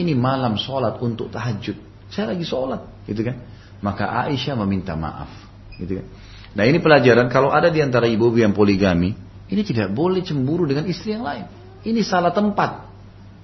[0.00, 1.89] Ini malam sholat untuk tahajud.
[2.10, 3.06] Saya lagi sholat.
[3.06, 3.38] Gitu kan.
[3.80, 5.30] Maka Aisyah meminta maaf.
[5.78, 6.06] Gitu kan.
[6.50, 9.14] Nah ini pelajaran kalau ada di antara ibu-ibu yang poligami,
[9.50, 11.46] ini tidak boleh cemburu dengan istri yang lain.
[11.86, 12.90] Ini salah tempat.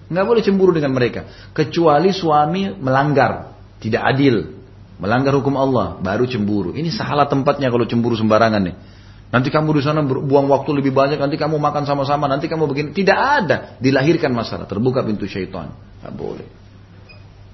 [0.07, 1.27] Nggak boleh cemburu dengan mereka.
[1.51, 3.55] Kecuali suami melanggar.
[3.83, 4.55] Tidak adil.
[5.03, 5.99] Melanggar hukum Allah.
[5.99, 6.75] Baru cemburu.
[6.75, 8.77] Ini salah tempatnya kalau cemburu sembarangan nih.
[9.27, 11.19] Nanti kamu di sana buang waktu lebih banyak.
[11.19, 12.31] Nanti kamu makan sama-sama.
[12.31, 12.89] Nanti kamu begini.
[12.95, 13.57] Tidak ada.
[13.83, 14.71] Dilahirkan masalah.
[14.71, 15.75] Terbuka pintu syaitan.
[16.03, 16.47] Nggak boleh.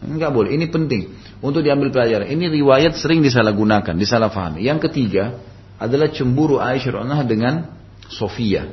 [0.02, 2.26] Enggak boleh, ini penting untuk diambil pelajaran.
[2.26, 4.66] Ini riwayat sering disalahgunakan, disalahfahami.
[4.66, 5.38] Yang ketiga
[5.78, 7.54] adalah cemburu Aisyah radhiyallahu dengan
[8.10, 8.66] Sofia.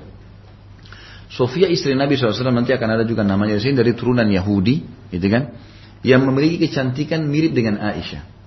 [1.30, 4.82] Sofia istri Nabi SAW nanti akan ada juga namanya di sini dari turunan Yahudi,
[5.14, 5.54] gitu kan?
[6.02, 8.42] Yang memiliki kecantikan mirip dengan Aisyah.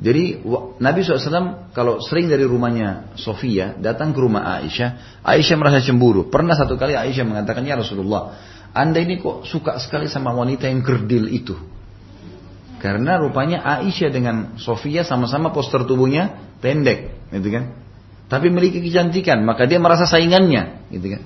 [0.00, 0.40] Jadi
[0.80, 6.32] Nabi SAW kalau sering dari rumahnya Sofia datang ke rumah Aisyah, Aisyah merasa cemburu.
[6.32, 8.32] Pernah satu kali Aisyah mengatakan ya Rasulullah,
[8.70, 11.58] anda ini kok suka sekali sama wanita yang kerdil itu?
[12.80, 17.76] Karena rupanya Aisyah dengan Sofia sama-sama poster tubuhnya pendek, gitu kan?
[18.30, 21.22] Tapi memiliki kecantikan, maka dia merasa saingannya, gitu kan?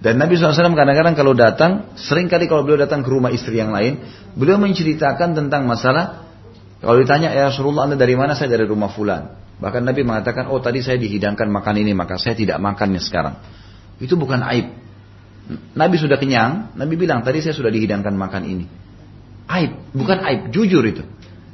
[0.00, 3.74] Dan Nabi SAW kadang-kadang kalau datang, sering kali kalau beliau datang ke rumah istri yang
[3.74, 4.00] lain,
[4.38, 6.24] beliau menceritakan tentang masalah,
[6.78, 8.36] kalau ditanya, ya Rasulullah Anda dari mana?
[8.36, 9.34] Saya dari rumah fulan.
[9.60, 13.40] Bahkan Nabi mengatakan, oh tadi saya dihidangkan makan ini, maka saya tidak makannya sekarang.
[13.96, 14.83] Itu bukan aib.
[15.76, 18.64] Nabi sudah kenyang, Nabi bilang tadi saya sudah dihidangkan makan ini.
[19.44, 21.04] Aib, bukan aib, jujur itu.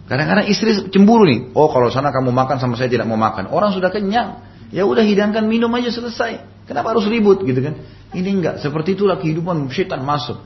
[0.06, 1.50] Kadang-kadang istri cemburu nih.
[1.54, 3.50] Oh kalau sana kamu makan sama saya tidak mau makan.
[3.50, 6.66] Orang sudah kenyang, ya udah hidangkan minum aja selesai.
[6.70, 7.82] Kenapa harus ribut gitu kan?
[8.14, 10.38] Ini enggak, seperti itulah kehidupan syaitan masuk.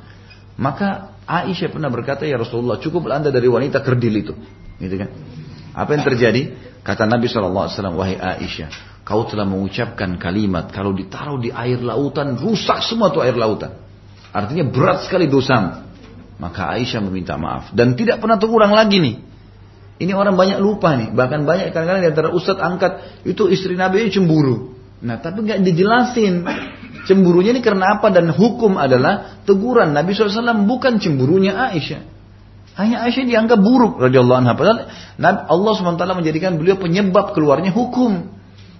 [0.57, 4.33] Maka Aisyah pernah berkata ya Rasulullah cukup anda dari wanita kerdil itu,
[4.81, 5.09] gitu kan?
[5.73, 6.43] Apa yang terjadi?
[6.85, 12.81] Kata Nabi SAW, wahai Aisyah, kau telah mengucapkan kalimat kalau ditaruh di air lautan rusak
[12.81, 13.77] semua tuh air lautan.
[14.35, 15.85] Artinya berat sekali dosa.
[16.35, 19.17] Maka Aisyah meminta maaf dan tidak pernah terulang lagi nih.
[20.03, 21.15] Ini orang banyak lupa nih.
[21.15, 24.75] Bahkan banyak kadang-kadang di antara ustadz angkat itu istri Nabi itu cemburu.
[24.99, 26.43] Nah tapi nggak dijelasin
[27.07, 32.03] cemburunya ini karena apa dan hukum adalah teguran Nabi SAW bukan cemburunya Aisyah.
[32.75, 34.59] Hanya Aisyah dianggap buruk radhiyallahu anha.
[34.59, 34.79] Padahal
[35.47, 38.35] Allah SWT menjadikan beliau penyebab keluarnya hukum.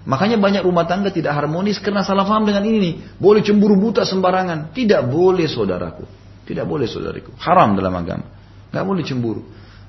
[0.05, 2.95] Makanya banyak rumah tangga tidak harmonis karena salah paham dengan ini nih.
[3.17, 4.77] Boleh cemburu buta sembarangan.
[4.77, 6.05] Tidak boleh saudaraku.
[6.45, 7.33] Tidak boleh saudariku.
[7.41, 8.29] Haram dalam agama.
[8.69, 9.43] Gak boleh cemburu.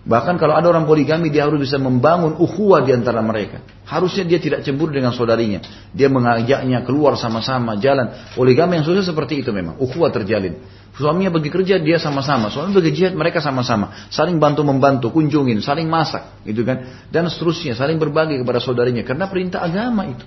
[0.05, 3.59] Bahkan kalau ada orang poligami dia harus bisa membangun ukhuwah di antara mereka.
[3.89, 5.89] Harusnya dia tidak cemburu dengan saudarinya.
[5.91, 8.13] Dia mengajaknya keluar sama-sama jalan.
[8.37, 9.81] Poligami yang susah seperti itu memang.
[9.81, 10.61] Ukhuwah terjalin.
[10.95, 12.47] Suaminya pergi kerja, dia sama-sama.
[12.47, 14.07] Suami pergi jihad, mereka sama-sama.
[14.07, 16.39] Saling bantu-membantu, kunjungin, saling masak.
[16.47, 17.03] gitu kan.
[17.11, 19.03] Dan seterusnya, saling berbagi kepada saudarinya.
[19.03, 20.23] Karena perintah agama itu.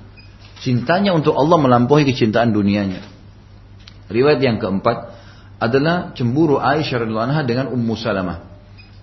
[0.60, 3.00] Cintanya untuk Allah melampaui kecintaan dunianya.
[4.12, 5.16] Riwayat yang keempat
[5.56, 8.36] adalah cemburu Aisyah radhiallahu anha dengan Ummu Salamah.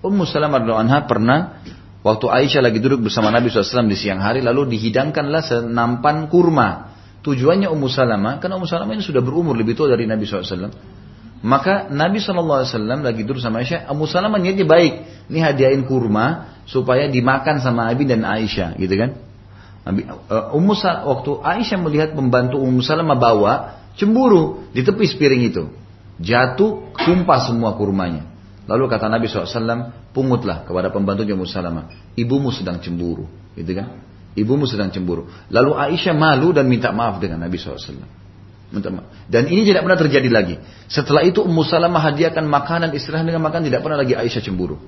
[0.05, 1.66] Ummu Salamah radhiallahu anha pernah
[2.05, 6.93] waktu Aisyah lagi duduk bersama Nabi SAW di siang hari lalu dihidangkanlah senampan kurma.
[7.26, 10.93] Tujuannya Ummu Salamah karena Ummu Salamah ini sudah berumur lebih tua dari Nabi SAW
[11.46, 12.66] maka Nabi SAW
[13.06, 14.93] lagi duduk sama Aisyah, Abu Salamah niatnya baik.
[15.30, 19.22] Ini hadiahin kurma supaya dimakan sama Abi dan Aisyah, gitu kan?
[19.86, 23.54] Nabi, uh, Ummu waktu Aisyah melihat pembantu Ummu Salamah bawa,
[23.93, 25.70] cemburu di tepi piring itu.
[26.18, 28.26] Jatuh, tumpah semua kurmanya.
[28.66, 31.93] Lalu kata Nabi SAW, pungutlah kepada pembantu Ummu Salamah.
[32.18, 34.02] Ibumu sedang cemburu, gitu kan?
[34.34, 35.30] Ibumu sedang cemburu.
[35.54, 38.24] Lalu Aisyah malu dan minta maaf dengan Nabi SAW.
[39.30, 40.55] Dan ini tidak pernah terjadi lagi.
[40.89, 44.82] Setelah itu Ummu Salamah hadiahkan makanan istirahat dengan makan tidak pernah lagi Aisyah cemburu.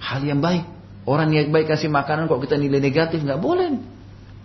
[0.00, 0.64] Hal yang baik.
[1.04, 3.76] Orang niat baik kasih makanan kok kita nilai negatif nggak boleh.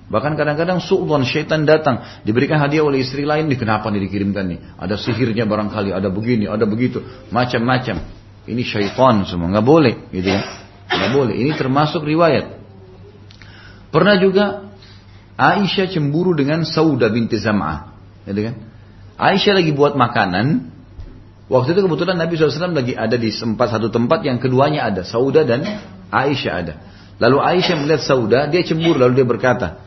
[0.06, 4.60] Bahkan kadang-kadang suudon syaitan datang diberikan hadiah oleh istri lain nih kenapa nih dikirimkan nih?
[4.78, 7.02] Ada sihirnya barangkali, ada begini, ada begitu,
[7.34, 8.06] macam-macam.
[8.46, 10.46] Ini syaitan semua nggak boleh, gitu ya.
[10.86, 11.36] Nggak boleh.
[11.42, 12.62] Ini termasuk riwayat.
[13.90, 14.46] Pernah juga
[15.36, 17.95] Aisyah cemburu dengan Sauda binti Zam'ah.
[18.26, 18.56] Gitu kan?
[19.16, 20.74] Aisyah lagi buat makanan.
[21.46, 25.06] Waktu itu kebetulan Nabi SAW lagi ada di tempat satu tempat yang keduanya ada.
[25.06, 25.62] Sauda dan
[26.10, 26.74] Aisyah ada.
[27.22, 29.86] Lalu Aisyah melihat Sauda, dia cemburu lalu dia berkata,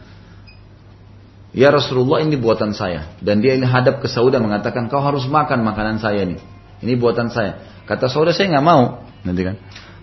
[1.52, 3.10] Ya Rasulullah ini buatan saya.
[3.18, 6.40] Dan dia ini hadap ke Sauda mengatakan, kau harus makan makanan saya nih.
[6.84, 7.82] Ini buatan saya.
[7.84, 9.02] Kata Sauda saya nggak mau.
[9.26, 9.56] Nanti kan.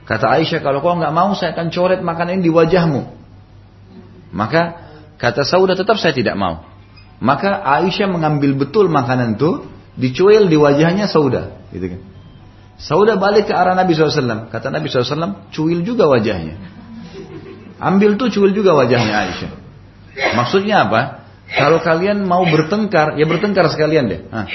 [0.06, 3.02] Kata Aisyah, kalau kau nggak mau saya akan coret makanan ini di wajahmu.
[4.36, 4.62] Maka
[5.16, 6.75] kata Sauda tetap saya tidak mau.
[7.24, 9.64] Maka Aisyah mengambil betul makanan itu,
[9.96, 11.56] dicuil di wajahnya Sauda.
[11.72, 12.02] Gitu kan.
[12.76, 14.52] Sauda balik ke arah Nabi SAW.
[14.52, 16.60] Kata Nabi SAW, cuil juga wajahnya.
[17.80, 19.52] Ambil tuh cuil juga wajahnya Aisyah.
[20.36, 21.24] Maksudnya apa?
[21.52, 24.22] Kalau kalian mau bertengkar, ya bertengkar sekalian deh.
[24.32, 24.48] Hah.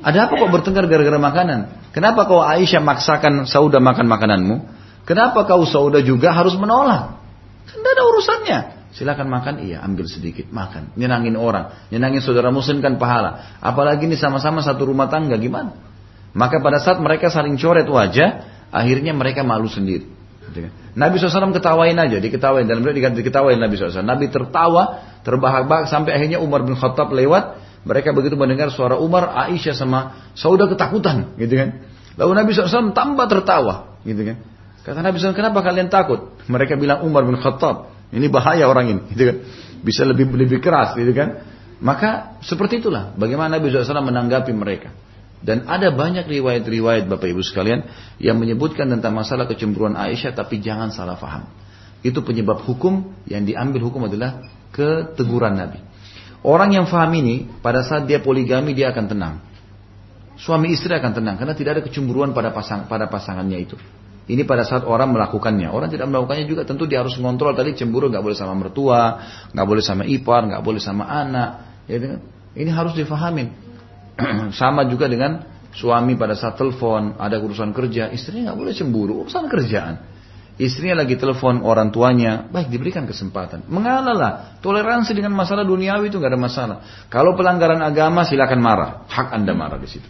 [0.00, 1.92] Ada apa kok bertengkar gara-gara makanan?
[1.92, 4.56] Kenapa kau Aisyah maksakan Sauda makan makananmu?
[5.04, 7.20] Kenapa kau Sauda juga harus menolak?
[7.68, 8.58] Tidak ada urusannya.
[8.90, 10.98] Silakan makan, iya ambil sedikit, makan.
[10.98, 13.58] Nyenangin orang, nyenangin saudara muslim kan pahala.
[13.62, 15.78] Apalagi ini sama-sama satu rumah tangga, gimana?
[16.34, 20.06] Maka pada saat mereka saling coret wajah, akhirnya mereka malu sendiri.
[20.98, 22.66] Nabi SAW ketawain aja, diketawain.
[22.66, 24.02] Dalam beliau diketawain Nabi SAW.
[24.02, 27.62] Nabi tertawa, terbahak-bahak sampai akhirnya Umar bin Khattab lewat.
[27.86, 31.80] Mereka begitu mendengar suara Umar, Aisyah sama Sauda ketakutan, gitu kan.
[32.18, 34.36] Lalu Nabi SAW tambah tertawa, gitu kan.
[34.84, 36.34] Kata Nabi SAW, kenapa kalian takut?
[36.44, 39.36] Mereka bilang Umar bin Khattab, ini bahaya orang ini, gitu kan.
[39.80, 41.46] Bisa lebih lebih keras, gitu kan.
[41.80, 44.92] Maka seperti itulah bagaimana Nabi SAW menanggapi mereka.
[45.40, 47.88] Dan ada banyak riwayat-riwayat Bapak Ibu sekalian
[48.20, 51.48] yang menyebutkan tentang masalah kecemburuan Aisyah tapi jangan salah faham.
[52.04, 54.44] Itu penyebab hukum yang diambil hukum adalah
[54.76, 55.80] keteguran Nabi.
[56.44, 59.34] Orang yang faham ini pada saat dia poligami dia akan tenang.
[60.36, 63.76] Suami istri akan tenang karena tidak ada kecemburuan pada pasang pada pasangannya itu.
[64.30, 65.74] Ini pada saat orang melakukannya.
[65.74, 69.02] Orang tidak melakukannya juga tentu dia harus mengontrol tadi cemburu nggak boleh sama mertua,
[69.50, 71.82] nggak boleh sama ipar, nggak boleh sama anak.
[71.90, 71.98] Ya,
[72.54, 73.50] ini harus difahamin.
[74.60, 75.42] sama juga dengan
[75.74, 79.94] suami pada saat telepon ada urusan kerja, istrinya nggak boleh cemburu urusan kerjaan.
[80.60, 83.64] Istrinya lagi telepon orang tuanya, baik diberikan kesempatan.
[83.66, 86.76] Mengalah lah, toleransi dengan masalah duniawi itu nggak ada masalah.
[87.08, 90.04] Kalau pelanggaran agama silakan marah, hak anda marah di situ.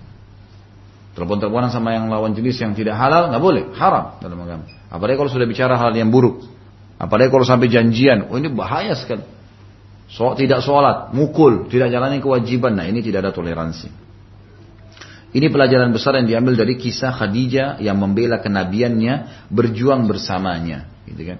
[1.11, 4.65] Telepon-teleponan sama yang lawan jenis yang tidak halal nggak boleh, haram dalam agama.
[4.91, 6.47] Apalagi kalau sudah bicara hal yang buruk.
[7.01, 9.25] Apalagi kalau sampai janjian, oh ini bahaya sekali.
[10.11, 12.75] So, tidak sholat, mukul, tidak jalani kewajiban.
[12.75, 13.89] Nah ini tidak ada toleransi.
[15.31, 20.91] Ini pelajaran besar yang diambil dari kisah Khadijah yang membela kenabiannya, berjuang bersamanya.
[21.07, 21.39] Gitu kan.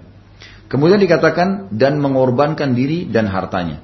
[0.71, 3.83] Kemudian dikatakan dan mengorbankan diri dan hartanya.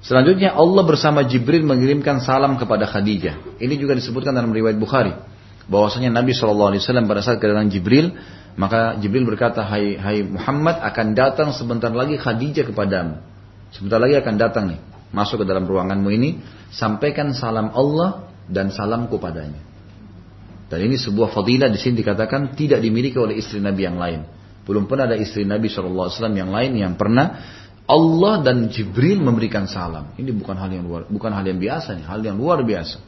[0.00, 3.60] Selanjutnya Allah bersama Jibril mengirimkan salam kepada Khadijah.
[3.60, 5.12] Ini juga disebutkan dalam riwayat Bukhari.
[5.68, 8.16] Bahwasanya Nabi SAW pada saat kedatangan Jibril,
[8.56, 13.20] maka Jibril berkata, Hai, hai Muhammad akan datang sebentar lagi Khadijah kepadamu.
[13.70, 14.80] Sebentar lagi akan datang nih,
[15.14, 16.42] masuk ke dalam ruanganmu ini,
[16.74, 19.62] sampaikan salam Allah dan salamku padanya.
[20.66, 24.26] Dan ini sebuah fadilah di sini dikatakan tidak dimiliki oleh istri Nabi yang lain.
[24.66, 27.42] Belum pernah ada istri Nabi SAW yang lain yang pernah
[27.90, 30.14] Allah dan Jibril memberikan salam.
[30.14, 33.02] Ini bukan hal yang luar, bukan hal yang biasa, nih, hal yang luar biasa.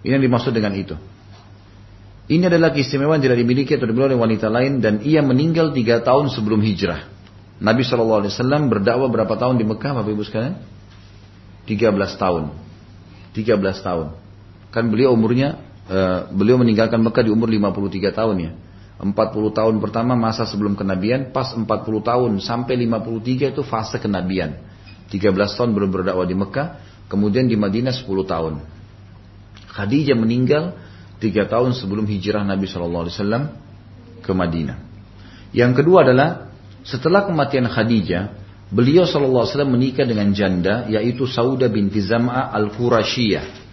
[0.00, 0.96] Ini yang dimaksud dengan itu.
[2.28, 6.32] Ini adalah keistimewaan tidak dimiliki atau dimiliki oleh wanita lain dan ia meninggal tiga tahun
[6.32, 7.04] sebelum hijrah.
[7.58, 8.24] Nabi SAW
[8.70, 10.56] berdakwah berapa tahun di Mekah, Bapak Ibu sekalian?
[11.68, 12.54] 13 tahun.
[13.36, 14.06] 13 tahun.
[14.72, 18.52] Kan beliau umurnya, uh, beliau meninggalkan Mekah di umur 53 tahun ya.
[18.98, 19.14] 40
[19.54, 21.64] tahun pertama masa sebelum kenabian, pas 40
[22.02, 24.58] tahun sampai 53 itu fase kenabian.
[25.06, 26.68] 13 tahun belum berdakwah di Mekah,
[27.06, 28.54] kemudian di Madinah 10 tahun.
[29.70, 30.74] Khadijah meninggal
[31.22, 33.06] 3 tahun sebelum hijrah Nabi SAW
[34.18, 34.78] ke Madinah.
[35.54, 36.50] Yang kedua adalah
[36.82, 38.34] setelah kematian Khadijah,
[38.74, 43.68] beliau SAW menikah dengan janda yaitu Sauda binti Zam'a al-Qurashiyah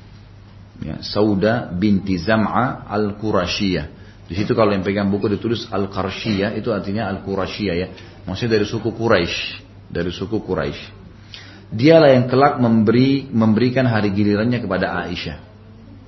[0.82, 4.05] ya, Sauda binti Zam'a al-Qurashiyah.
[4.26, 7.88] Di situ kalau yang pegang buku ditulis al-Qarshiyah itu artinya al-Qurashiyah ya.
[8.26, 9.38] Maksudnya dari suku Quraisy,
[9.94, 11.06] dari suku Quraisy.
[11.70, 15.38] Dialah yang kelak memberi memberikan hari gilirannya kepada Aisyah.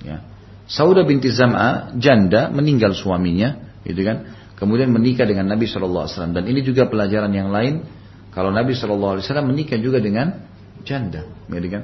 [0.01, 0.17] Ya.
[0.65, 4.33] Sauda binti Zam'a janda meninggal suaminya, gitu kan?
[4.57, 7.85] Kemudian menikah dengan Nabi SAW dan ini juga pelajaran yang lain.
[8.33, 10.41] Kalau Nabi SAW menikah juga dengan
[10.81, 11.83] janda, gitu kan?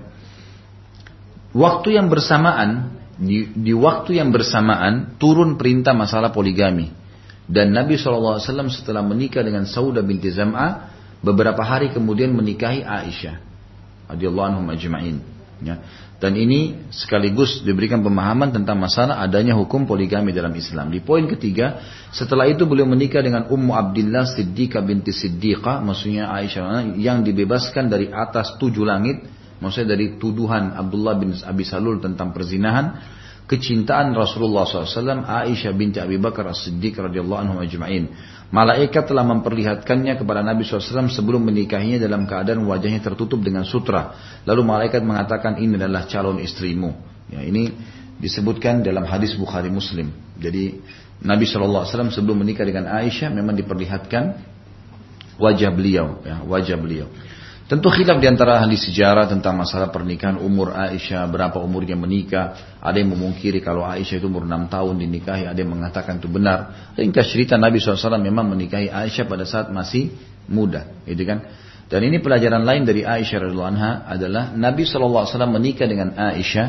[1.54, 6.90] Waktu yang bersamaan, di, di waktu yang bersamaan turun perintah masalah poligami.
[7.44, 8.40] Dan Nabi SAW
[8.72, 10.90] setelah menikah dengan Sauda binti Zam'a,
[11.20, 13.36] beberapa hari kemudian menikahi Aisyah.
[14.16, 15.18] Radiyallahu anhum ajma'in.
[15.64, 15.80] Ya.
[16.24, 20.88] Dan ini sekaligus diberikan pemahaman tentang masalah adanya hukum poligami dalam Islam.
[20.88, 21.84] Di poin ketiga,
[22.16, 28.08] setelah itu beliau menikah dengan Ummu Abdillah Siddiqah binti Siddiqah, maksudnya Aisyah yang dibebaskan dari
[28.08, 29.28] atas tujuh langit
[29.64, 33.00] maksudnya dari tuduhan Abdullah bin Abi Salul tentang perzinahan,
[33.48, 38.12] kecintaan Rasulullah SAW, Aisyah binti Abi Bakar As-Siddiq radhiyallahu anhu ajma'in.
[38.54, 44.14] Malaikat telah memperlihatkannya kepada Nabi SAW sebelum menikahinya dalam keadaan wajahnya tertutup dengan sutra.
[44.46, 46.94] Lalu malaikat mengatakan ini adalah calon istrimu.
[47.34, 47.74] Ya, ini
[48.22, 50.14] disebutkan dalam hadis Bukhari Muslim.
[50.38, 50.78] Jadi
[51.26, 54.38] Nabi SAW sebelum menikah dengan Aisyah memang diperlihatkan
[55.42, 57.08] wajah beliau, ya, wajah beliau.
[57.74, 62.78] Tentu khilaf di antara ahli sejarah tentang masalah pernikahan umur Aisyah, berapa umurnya menikah.
[62.78, 66.94] Ada yang memungkiri kalau Aisyah itu umur 6 tahun dinikahi, ada yang mengatakan itu benar.
[66.94, 70.14] Ringkas cerita Nabi SAW memang menikahi Aisyah pada saat masih
[70.46, 71.50] muda, gitu kan.
[71.90, 76.68] Dan ini pelajaran lain dari Aisyah radhiallahu adalah Nabi SAW menikah dengan Aisyah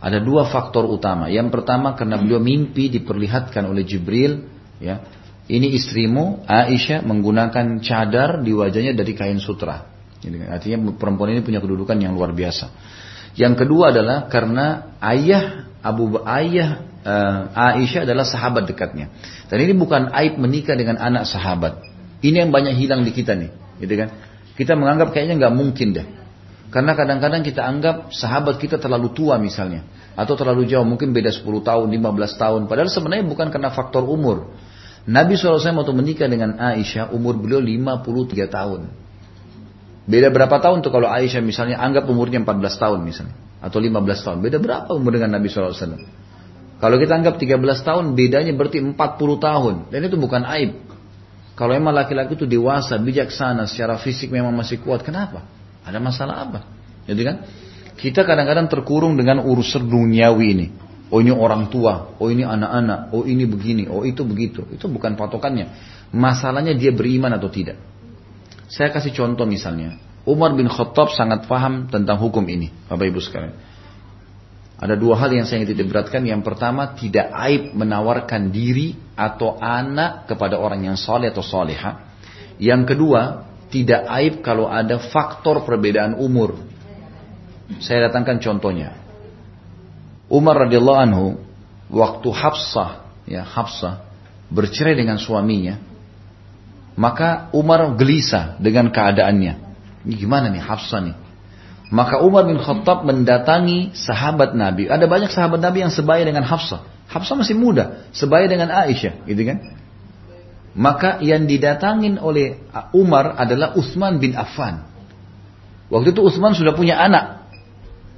[0.00, 1.28] ada dua faktor utama.
[1.28, 4.48] Yang pertama karena beliau mimpi diperlihatkan oleh Jibril,
[4.80, 4.96] ya.
[5.44, 9.91] Ini istrimu Aisyah menggunakan cadar di wajahnya dari kain sutra.
[10.22, 12.70] Artinya perempuan ini punya kedudukan yang luar biasa.
[13.34, 19.10] Yang kedua adalah karena ayah Abu ayah uh, Aisyah adalah sahabat dekatnya.
[19.50, 21.82] Dan ini bukan aib menikah dengan anak sahabat.
[22.22, 23.50] Ini yang banyak hilang di kita nih,
[23.82, 24.08] gitu kan?
[24.54, 26.06] Kita menganggap kayaknya nggak mungkin deh.
[26.72, 29.84] Karena kadang-kadang kita anggap sahabat kita terlalu tua misalnya.
[30.16, 32.60] Atau terlalu jauh, mungkin beda 10 tahun, 15 tahun.
[32.70, 34.54] Padahal sebenarnya bukan karena faktor umur.
[35.02, 39.01] Nabi SAW waktu menikah dengan Aisyah, umur beliau 53 tahun.
[40.02, 43.36] Beda berapa tahun tuh kalau Aisyah misalnya anggap umurnya 14 tahun misalnya.
[43.62, 44.38] Atau 15 tahun.
[44.42, 45.72] Beda berapa umur dengan Nabi SAW?
[46.82, 48.98] Kalau kita anggap 13 tahun, bedanya berarti 40
[49.38, 49.74] tahun.
[49.94, 50.82] Dan itu bukan aib.
[51.54, 55.46] Kalau emang laki-laki itu dewasa, bijaksana, secara fisik memang masih kuat, kenapa?
[55.86, 56.66] Ada masalah apa?
[57.06, 57.36] Jadi kan
[57.94, 60.66] kita kadang-kadang terkurung dengan urusan duniawi ini.
[61.12, 64.64] Oh ini orang tua, oh ini anak-anak, oh ini begini, oh itu begitu.
[64.72, 65.68] Itu bukan patokannya.
[66.10, 67.76] Masalahnya dia beriman atau tidak.
[68.72, 70.00] Saya kasih contoh misalnya.
[70.24, 72.72] Umar bin Khattab sangat paham tentang hukum ini.
[72.88, 73.52] Bapak Ibu sekalian.
[74.80, 76.24] Ada dua hal yang saya ingin beratkan.
[76.24, 82.16] Yang pertama, tidak aib menawarkan diri atau anak kepada orang yang soleh atau soleha.
[82.56, 86.56] Yang kedua, tidak aib kalau ada faktor perbedaan umur.
[87.78, 88.96] Saya datangkan contohnya.
[90.32, 91.26] Umar radhiyallahu anhu
[91.92, 94.00] waktu Hafsah ya Hafsah
[94.48, 95.76] bercerai dengan suaminya,
[96.94, 99.54] maka Umar gelisah dengan keadaannya.
[100.04, 101.16] Ini gimana nih Hafsah nih?
[101.92, 104.88] Maka Umar bin Khattab mendatangi sahabat Nabi.
[104.88, 106.88] Ada banyak sahabat Nabi yang sebaya dengan Hafsah.
[107.12, 109.76] Hafsah masih muda, sebaya dengan Aisyah, gitu kan?
[110.72, 112.64] Maka yang didatangin oleh
[112.96, 114.88] Umar adalah Utsman bin Affan.
[115.92, 117.44] Waktu itu Utsman sudah punya anak.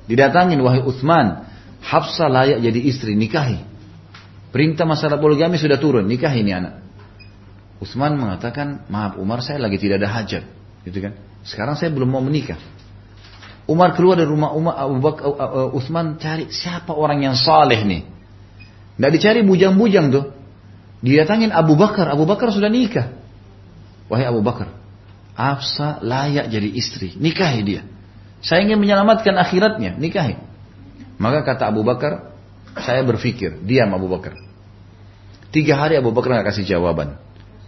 [0.06, 1.50] Didatangin wahai Utsman,
[1.82, 3.58] Hafsah layak jadi istri, nikahi.
[4.54, 6.78] Perintah masalah poligami sudah turun, nikahi ini anak.
[7.84, 10.44] Utsman mengatakan, maaf Umar saya lagi tidak ada hajat,
[10.88, 11.12] gitu kan?
[11.44, 12.56] Sekarang saya belum mau menikah.
[13.64, 15.24] Umar keluar dari rumah Umar Abu Bakar
[15.72, 18.02] Utsman cari siapa orang yang saleh nih.
[18.96, 20.32] Tidak dicari bujang-bujang tuh.
[21.04, 23.12] Didatangin Abu Bakar, Abu Bakar sudah nikah.
[24.08, 24.72] Wahai Abu Bakar,
[25.32, 27.82] Afsa layak jadi istri, nikahi dia.
[28.44, 30.36] Saya ingin menyelamatkan akhiratnya, nikahi.
[31.16, 32.36] Maka kata Abu Bakar,
[32.76, 34.36] saya berpikir, diam Abu Bakar.
[35.48, 37.16] Tiga hari Abu Bakar nggak kasih jawaban.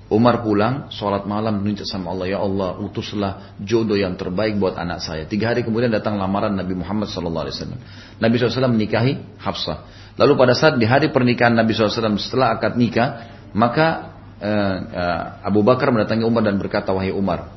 [0.07, 5.03] Umar pulang, sholat malam minta sama Allah, ya Allah, utuslah jodoh yang terbaik buat anak
[5.03, 5.27] saya.
[5.27, 7.75] Tiga hari kemudian datang lamaran Nabi Muhammad SAW.
[8.23, 9.83] Nabi SAW menikahi Hafsah.
[10.15, 15.67] Lalu pada saat di hari pernikahan Nabi SAW setelah akad nikah, maka uh, uh, Abu
[15.67, 17.51] Bakar mendatangi Umar dan berkata, wahai Umar,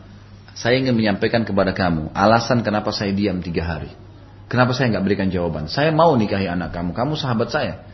[0.58, 3.94] saya ingin menyampaikan kepada kamu alasan kenapa saya diam tiga hari.
[4.50, 5.70] Kenapa saya nggak berikan jawaban?
[5.70, 7.89] Saya mau nikahi anak kamu, kamu sahabat saya.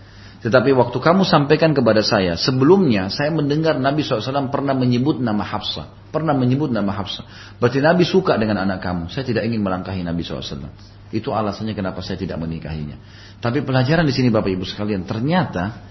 [0.46, 6.14] Tetapi waktu kamu sampaikan kepada saya, sebelumnya saya mendengar Nabi SAW pernah menyebut nama Hafsah.
[6.14, 7.26] Pernah menyebut nama Hafsah.
[7.58, 9.10] Berarti Nabi suka dengan anak kamu.
[9.10, 10.70] Saya tidak ingin melangkahi Nabi SAW.
[11.10, 12.94] Itu alasannya kenapa saya tidak menikahinya.
[13.42, 15.82] Tapi pelajaran di sini Bapak Ibu sekalian, ternyata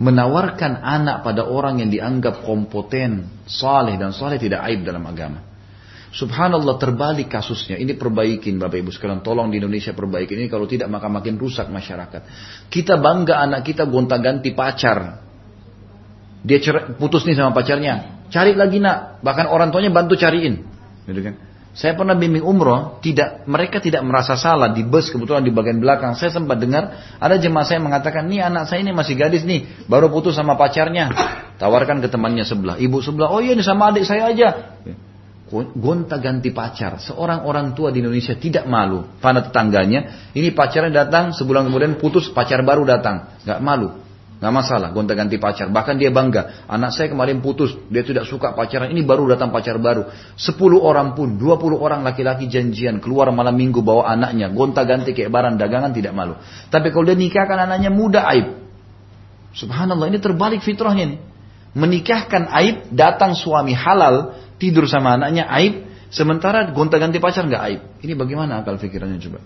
[0.00, 5.47] menawarkan anak pada orang yang dianggap kompeten, saleh dan saleh tidak aib dalam agama.
[6.08, 7.76] Subhanallah terbalik kasusnya.
[7.76, 9.20] Ini perbaikin Bapak Ibu sekalian.
[9.20, 10.48] Tolong di Indonesia perbaikin ini.
[10.48, 12.24] Kalau tidak maka makin rusak masyarakat.
[12.72, 15.20] Kita bangga anak kita gonta-ganti pacar.
[16.40, 16.58] Dia
[16.96, 18.24] putus nih sama pacarnya.
[18.32, 19.20] Cari lagi nak.
[19.20, 20.64] Bahkan orang tuanya bantu cariin.
[21.04, 21.34] Gitu kan.
[21.78, 26.18] Saya pernah bimbing umroh, tidak mereka tidak merasa salah di bus kebetulan di bagian belakang.
[26.18, 26.90] Saya sempat dengar
[27.22, 31.06] ada jemaah saya mengatakan, nih anak saya ini masih gadis nih, baru putus sama pacarnya.
[31.54, 34.74] Tawarkan ke temannya sebelah, ibu sebelah, oh iya ini sama adik saya aja
[35.52, 37.00] gonta ganti pacar.
[37.00, 40.30] Seorang orang tua di Indonesia tidak malu pada tetangganya.
[40.36, 43.40] Ini pacarnya datang, sebulan kemudian putus, pacar baru datang.
[43.42, 44.04] Gak malu.
[44.38, 45.66] Gak masalah, gonta ganti pacar.
[45.66, 46.70] Bahkan dia bangga.
[46.70, 48.94] Anak saya kemarin putus, dia tidak suka pacaran.
[48.94, 50.06] Ini baru datang pacar baru.
[50.38, 53.02] Sepuluh orang pun, dua puluh orang laki-laki janjian.
[53.02, 54.46] Keluar malam minggu bawa anaknya.
[54.54, 56.38] Gonta ganti kayak barang dagangan tidak malu.
[56.70, 58.62] Tapi kalau dia nikahkan anaknya muda aib.
[59.58, 61.20] Subhanallah, ini terbalik fitrahnya nih.
[61.74, 67.80] Menikahkan aib, datang suami halal, tidur sama anaknya aib, sementara gonta-ganti pacar nggak aib.
[68.04, 69.40] Ini bagaimana akal pikirannya coba?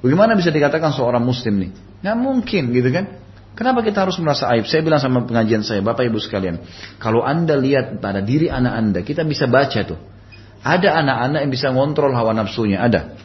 [0.00, 1.70] Bagaimana bisa dikatakan seorang muslim nih?
[2.02, 3.04] Nggak mungkin gitu kan?
[3.56, 4.68] Kenapa kita harus merasa aib?
[4.68, 6.60] Saya bilang sama pengajian saya, Bapak Ibu sekalian,
[7.00, 9.96] kalau Anda lihat pada diri anak Anda, kita bisa baca tuh.
[10.60, 13.16] Ada anak-anak yang bisa ngontrol hawa nafsunya, ada.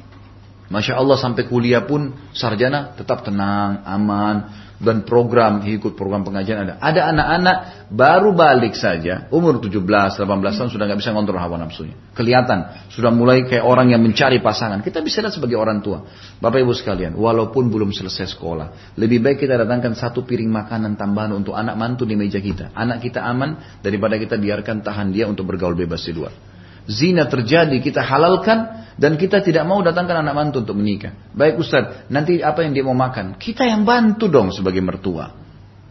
[0.72, 4.36] Masya Allah sampai kuliah pun sarjana tetap tenang, aman,
[4.82, 6.74] dan program ikut program pengajian ada.
[6.82, 7.58] Ada anak-anak
[7.94, 11.94] baru balik saja umur 17, 18 tahun sudah nggak bisa ngontrol hawa nafsunya.
[12.18, 14.82] Kelihatan sudah mulai kayak orang yang mencari pasangan.
[14.82, 16.04] Kita bisa lihat sebagai orang tua.
[16.42, 21.38] Bapak Ibu sekalian, walaupun belum selesai sekolah, lebih baik kita datangkan satu piring makanan tambahan
[21.38, 22.74] untuk anak mantu di meja kita.
[22.74, 26.51] Anak kita aman daripada kita biarkan tahan dia untuk bergaul bebas di luar.
[26.90, 31.14] Zina terjadi, kita halalkan dan kita tidak mau datangkan anak mantu untuk menikah.
[31.34, 33.38] Baik Ustaz, nanti apa yang dia mau makan?
[33.38, 35.34] Kita yang bantu dong sebagai mertua.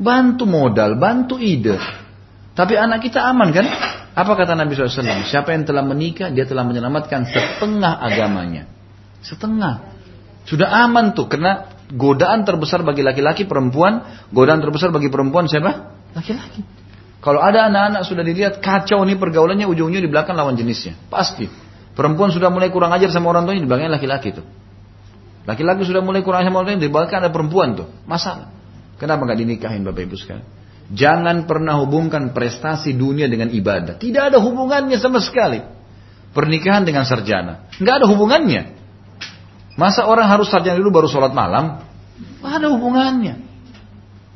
[0.00, 1.76] Bantu modal, bantu ide.
[2.54, 3.66] Tapi anak kita aman kan?
[4.10, 5.26] Apa kata Nabi SAW?
[5.26, 8.66] Siapa yang telah menikah, dia telah menyelamatkan setengah agamanya.
[9.22, 9.86] Setengah.
[10.44, 15.94] Sudah aman tuh, karena godaan terbesar bagi laki-laki perempuan, godaan terbesar bagi perempuan siapa?
[16.16, 16.79] Laki-laki.
[17.20, 20.96] Kalau ada anak-anak sudah dilihat kacau nih pergaulannya ujung-ujungnya di belakang lawan jenisnya.
[21.12, 21.44] Pasti.
[21.92, 24.46] Perempuan sudah mulai kurang ajar sama orang tuanya di belakangnya laki-laki tuh.
[25.44, 27.92] Laki-laki sudah mulai kurang ajar sama orang tuanya di belakang ada perempuan tuh.
[28.08, 28.48] Masalah.
[28.96, 30.46] Kenapa nggak dinikahin Bapak Ibu sekalian?
[30.90, 34.00] Jangan pernah hubungkan prestasi dunia dengan ibadah.
[34.00, 35.60] Tidak ada hubungannya sama sekali.
[36.32, 37.68] Pernikahan dengan sarjana.
[37.76, 38.80] Nggak ada hubungannya.
[39.76, 41.84] Masa orang harus sarjana dulu baru sholat malam?
[42.40, 43.49] Nggak ada hubungannya.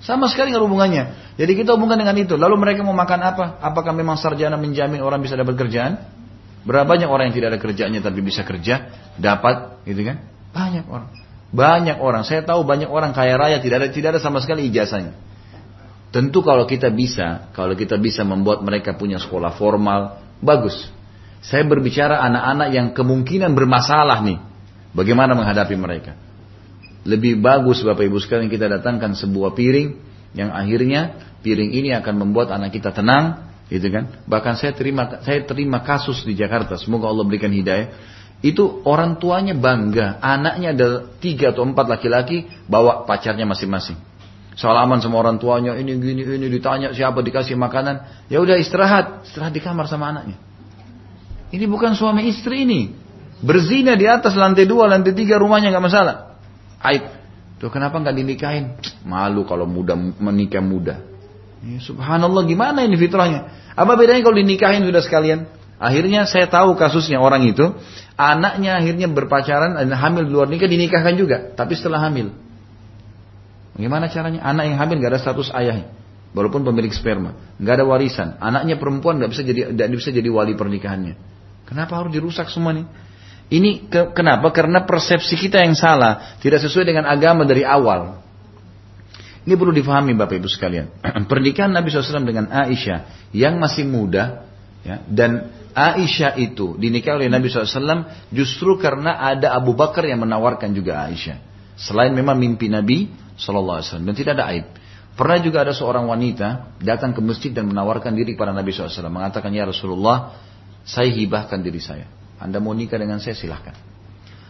[0.04, 1.34] Sama sekali nggak hubungannya.
[1.40, 2.36] Jadi kita hubungkan dengan itu.
[2.36, 3.44] Lalu mereka mau makan apa?
[3.64, 5.96] Apakah memang sarjana menjamin orang bisa dapat kerjaan?
[6.64, 8.88] Berapa banyak orang yang tidak ada kerjanya tapi bisa kerja,
[9.20, 10.20] dapat, gitu kan?
[10.52, 11.10] Banyak orang.
[11.52, 12.22] Banyak orang.
[12.24, 15.12] Saya tahu banyak orang kaya raya tidak ada tidak ada sama sekali ijazahnya.
[16.12, 20.88] Tentu kalau kita bisa, kalau kita bisa membuat mereka punya sekolah formal, bagus.
[21.44, 24.38] Saya berbicara anak-anak yang kemungkinan bermasalah nih.
[24.94, 26.16] Bagaimana menghadapi mereka?
[27.04, 29.88] Lebih bagus Bapak Ibu sekalian kita datangkan sebuah piring
[30.32, 34.24] yang akhirnya piring ini akan membuat anak kita tenang, gitu kan?
[34.24, 37.92] Bahkan saya terima saya terima kasus di Jakarta, semoga Allah berikan hidayah.
[38.44, 43.96] Itu orang tuanya bangga, anaknya ada tiga atau empat laki-laki bawa pacarnya masing-masing.
[44.54, 49.52] Salaman sama orang tuanya, ini gini ini ditanya siapa dikasih makanan, ya udah istirahat, istirahat
[49.52, 50.36] di kamar sama anaknya.
[51.52, 52.92] Ini bukan suami istri ini,
[53.40, 56.33] berzina di atas lantai dua, lantai tiga rumahnya nggak masalah.
[56.84, 57.04] Aib.
[57.58, 58.76] Tuh kenapa nggak dinikahin?
[59.08, 61.00] Malu kalau muda menikah muda.
[61.64, 63.48] Ya, subhanallah gimana ini fitrahnya?
[63.72, 65.48] Apa bedanya kalau dinikahin sudah sekalian?
[65.80, 67.72] Akhirnya saya tahu kasusnya orang itu,
[68.14, 72.30] anaknya akhirnya berpacaran dan hamil luar nikah dinikahkan juga, tapi setelah hamil.
[73.74, 74.44] Gimana caranya?
[74.46, 75.90] Anak yang hamil nggak ada status ayahnya,
[76.30, 78.38] walaupun pemilik sperma, nggak ada warisan.
[78.38, 81.14] Anaknya perempuan nggak bisa jadi nggak bisa jadi wali pernikahannya.
[81.66, 82.86] Kenapa harus dirusak semua nih?
[83.52, 84.48] Ini ke, kenapa?
[84.50, 88.24] Karena persepsi kita yang salah, tidak sesuai dengan agama dari awal.
[89.44, 90.88] Ini perlu difahami Bapak Ibu sekalian.
[91.30, 94.48] Pernikahan Nabi SAW dengan Aisyah yang masih muda,
[94.80, 100.72] ya, dan Aisyah itu dinikahi oleh Nabi SAW justru karena ada Abu Bakar yang menawarkan
[100.72, 101.42] juga Aisyah.
[101.76, 104.66] Selain memang mimpi Nabi SAW dan tidak ada aib.
[105.14, 108.90] Pernah juga ada seorang wanita datang ke masjid dan menawarkan diri kepada Nabi SAW.
[109.10, 110.34] Mengatakan, Ya Rasulullah,
[110.82, 112.10] saya hibahkan diri saya.
[112.44, 113.72] Anda mau nikah dengan saya silahkan.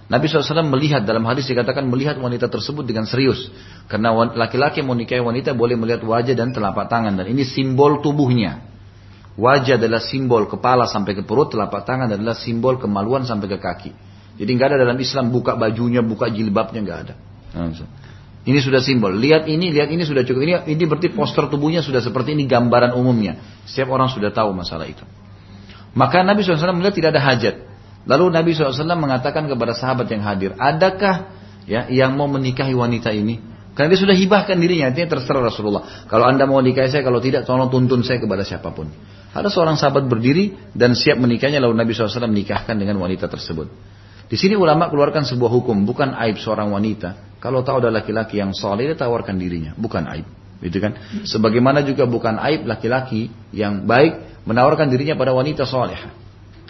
[0.05, 3.49] Nabi SAW melihat dalam hadis dikatakan melihat wanita tersebut dengan serius.
[3.87, 7.15] Karena laki-laki mau nikahi wanita boleh melihat wajah dan telapak tangan.
[7.15, 8.61] Dan ini simbol tubuhnya.
[9.39, 13.91] Wajah adalah simbol kepala sampai ke perut, telapak tangan adalah simbol kemaluan sampai ke kaki.
[14.39, 17.15] Jadi nggak ada dalam Islam buka bajunya, buka jilbabnya nggak ada.
[18.45, 19.17] Ini sudah simbol.
[19.17, 20.45] Lihat ini, lihat ini sudah cukup.
[20.45, 23.41] Ini, ini berarti poster tubuhnya sudah seperti ini gambaran umumnya.
[23.65, 25.01] Setiap orang sudah tahu masalah itu.
[25.97, 27.57] Maka Nabi SAW melihat tidak ada hajat.
[28.05, 31.33] Lalu Nabi SAW mengatakan kepada sahabat yang hadir, adakah
[31.65, 33.41] ya yang mau menikahi wanita ini?
[33.75, 36.07] Karena dia sudah hibahkan dirinya, artinya terserah Rasulullah.
[36.07, 38.87] Kalau anda mau nikahi saya, kalau tidak tolong tuntun saya kepada siapa pun.
[39.35, 43.67] Ada seorang sahabat berdiri dan siap menikahnya, lalu Nabi SAW menikahkan dengan wanita tersebut.
[44.31, 47.43] Di sini ulama keluarkan sebuah hukum, bukan aib seorang wanita.
[47.43, 50.27] Kalau tahu ada laki-laki yang soleh, dia tawarkan dirinya, bukan aib.
[50.63, 50.95] Gitu kan?
[51.27, 55.99] Sebagaimana juga bukan aib laki-laki yang baik menawarkan dirinya pada wanita soleh.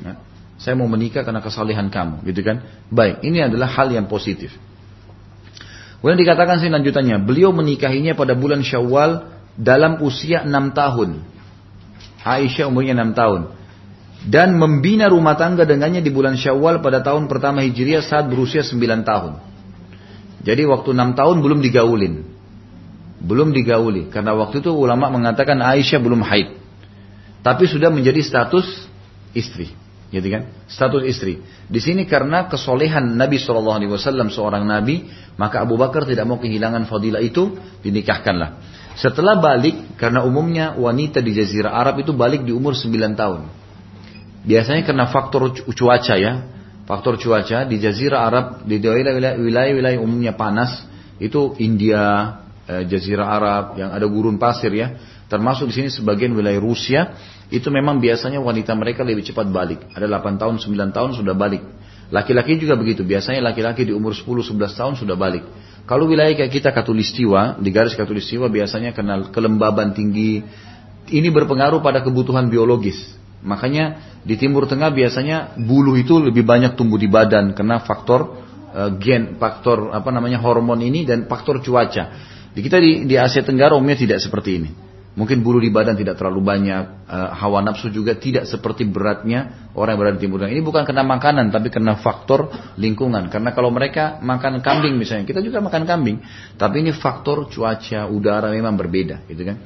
[0.00, 0.18] Ya.
[0.54, 2.62] Saya mau menikah karena kesalehan kamu, gitu kan?
[2.86, 4.54] Baik, ini adalah hal yang positif.
[5.98, 11.24] Kemudian dikatakan sih lanjutannya, beliau menikahinya pada bulan Syawal dalam usia 6 tahun.
[12.22, 13.40] Aisyah umurnya 6 tahun.
[14.24, 18.78] Dan membina rumah tangga dengannya di bulan Syawal pada tahun pertama Hijriah saat berusia 9
[19.04, 19.32] tahun.
[20.44, 22.14] Jadi waktu 6 tahun belum digaulin.
[23.24, 24.12] Belum digauli.
[24.12, 26.56] Karena waktu itu ulama mengatakan Aisyah belum haid.
[27.44, 28.64] Tapi sudah menjadi status
[29.36, 29.83] istri
[30.14, 30.46] gitu kan?
[30.70, 31.42] Status istri.
[31.66, 36.38] Di sini karena kesolehan Nabi Shallallahu Alaihi Wasallam seorang nabi, maka Abu Bakar tidak mau
[36.38, 38.62] kehilangan fadilah itu, dinikahkanlah.
[38.94, 43.50] Setelah balik, karena umumnya wanita di Jazirah Arab itu balik di umur 9 tahun.
[44.46, 46.32] Biasanya karena faktor cuaca ya.
[46.84, 50.84] Faktor cuaca di Jazirah Arab, di wilayah-wilayah umumnya panas,
[51.18, 52.38] itu India,
[52.70, 54.94] eh, Jazirah Arab, yang ada gurun pasir ya.
[55.26, 57.00] Termasuk di sini sebagian wilayah Rusia,
[57.52, 59.84] itu memang biasanya wanita mereka lebih cepat balik.
[59.92, 61.60] Ada 8 tahun, 9 tahun sudah balik.
[62.08, 63.04] Laki-laki juga begitu.
[63.04, 65.44] Biasanya laki-laki di umur 10-11 tahun sudah balik.
[65.84, 70.40] Kalau wilayah kayak kita katulistiwa, di garis katulistiwa biasanya kenal kelembaban tinggi,
[71.12, 72.96] ini berpengaruh pada kebutuhan biologis.
[73.44, 78.40] Makanya di Timur Tengah biasanya bulu itu lebih banyak tumbuh di badan karena faktor
[78.72, 82.32] uh, gen, faktor apa namanya hormon ini dan faktor cuaca.
[82.56, 84.70] Di kita di, di Asia Tenggara umumnya tidak seperti ini.
[85.14, 89.94] Mungkin bulu di badan tidak terlalu banyak, e, hawa nafsu juga tidak seperti beratnya orang
[89.94, 90.52] yang berada di Timur Tengah.
[90.58, 93.30] Ini bukan karena makanan, tapi karena faktor lingkungan.
[93.30, 96.18] Karena kalau mereka makan kambing misalnya, kita juga makan kambing.
[96.58, 99.62] Tapi ini faktor cuaca, udara memang berbeda, gitu kan.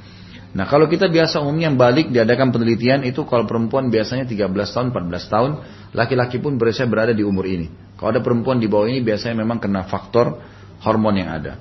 [0.49, 5.33] Nah kalau kita biasa umumnya balik diadakan penelitian itu kalau perempuan biasanya 13 tahun, 14
[5.33, 5.51] tahun,
[5.93, 7.69] laki-laki pun biasanya berada di umur ini.
[8.01, 10.41] Kalau ada perempuan di bawah ini biasanya memang kena faktor
[10.85, 11.61] hormon yang ada.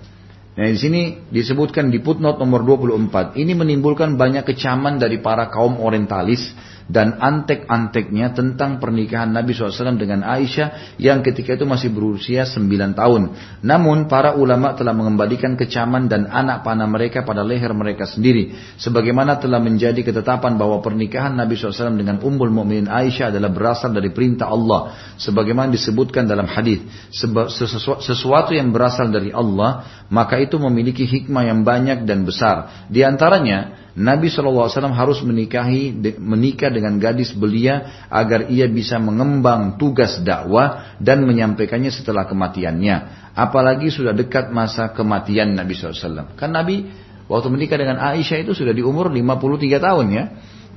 [0.58, 5.78] Nah di sini disebutkan di footnote nomor 24, ini menimbulkan banyak kecaman dari para kaum
[5.78, 6.50] orientalis
[6.88, 13.36] dan antek-anteknya tentang pernikahan Nabi SAW dengan Aisyah yang ketika itu masih berusia 9 tahun.
[13.62, 18.56] Namun para ulama telah mengembalikan kecaman dan anak panah mereka pada leher mereka sendiri.
[18.80, 24.10] Sebagaimana telah menjadi ketetapan bahwa pernikahan Nabi SAW dengan Ummul Mukminin Aisyah adalah berasal dari
[24.16, 24.96] perintah Allah.
[25.20, 32.08] Sebagaimana disebutkan dalam hadis, sesuatu yang berasal dari Allah maka itu memiliki hikmah yang banyak
[32.08, 32.88] dan besar.
[32.88, 40.22] Di antaranya Nabi SAW harus menikahi menikah dengan gadis belia agar ia bisa mengembang tugas
[40.24, 42.96] dakwah dan menyampaikannya setelah kematiannya.
[43.36, 46.38] Apalagi sudah dekat masa kematian Nabi SAW.
[46.40, 46.88] Kan Nabi
[47.28, 50.24] waktu menikah dengan Aisyah itu sudah di umur 53 tahun ya.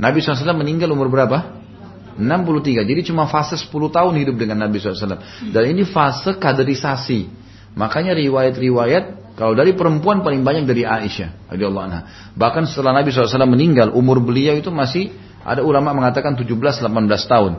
[0.01, 1.61] Nabi SAW meninggal umur berapa?
[2.17, 2.89] 63.
[2.89, 5.21] Jadi cuma fase 10 tahun hidup dengan Nabi SAW.
[5.55, 7.29] Dan ini fase kaderisasi.
[7.77, 12.01] Makanya riwayat-riwayat kalau dari perempuan paling banyak dari Aisyah radhiyallahu anha.
[12.37, 16.85] Bahkan setelah Nabi SAW meninggal, umur beliau itu masih ada ulama mengatakan 17-18
[17.25, 17.53] tahun.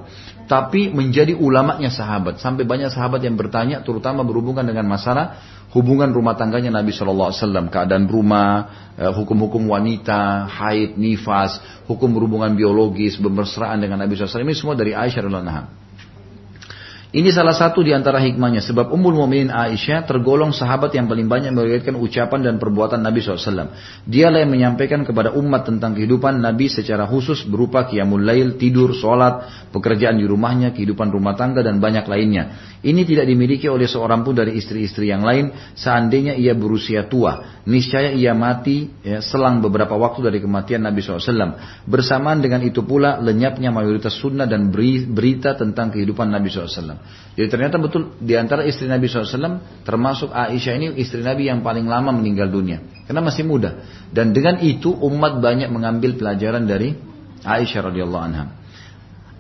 [0.46, 2.38] Tapi menjadi ulamanya sahabat.
[2.38, 5.42] Sampai banyak sahabat yang bertanya terutama berhubungan dengan masalah
[5.74, 7.34] hubungan rumah tangganya Nabi SAW.
[7.74, 8.70] Keadaan rumah,
[9.02, 11.58] eh, hukum-hukum wanita, haid, nifas,
[11.90, 14.46] hukum berhubungan biologis, bermesraan dengan Nabi SAW.
[14.46, 15.64] Ini semua dari Aisyah radhiyallahu anha.
[17.12, 18.64] Ini salah satu di antara hikmahnya.
[18.64, 23.68] Sebab Ummul Mukminin Aisyah tergolong sahabat yang paling banyak meriwayatkan ucapan dan perbuatan Nabi SAW.
[24.08, 29.68] Dialah yang menyampaikan kepada umat tentang kehidupan Nabi secara khusus berupa qiyamul lail, tidur, sholat,
[29.76, 32.80] pekerjaan di rumahnya, kehidupan rumah tangga dan banyak lainnya.
[32.80, 37.60] Ini tidak dimiliki oleh seorang pun dari istri-istri yang lain seandainya ia berusia tua.
[37.68, 41.60] Niscaya ia mati ya, selang beberapa waktu dari kematian Nabi SAW.
[41.84, 44.72] Bersamaan dengan itu pula lenyapnya mayoritas sunnah dan
[45.12, 47.01] berita tentang kehidupan Nabi SAW.
[47.32, 51.88] Jadi ternyata betul di antara istri Nabi SAW termasuk Aisyah ini istri Nabi yang paling
[51.88, 52.84] lama meninggal dunia.
[53.08, 53.82] Karena masih muda.
[54.12, 56.92] Dan dengan itu umat banyak mengambil pelajaran dari
[57.42, 58.62] Aisyah radhiyallahu anha.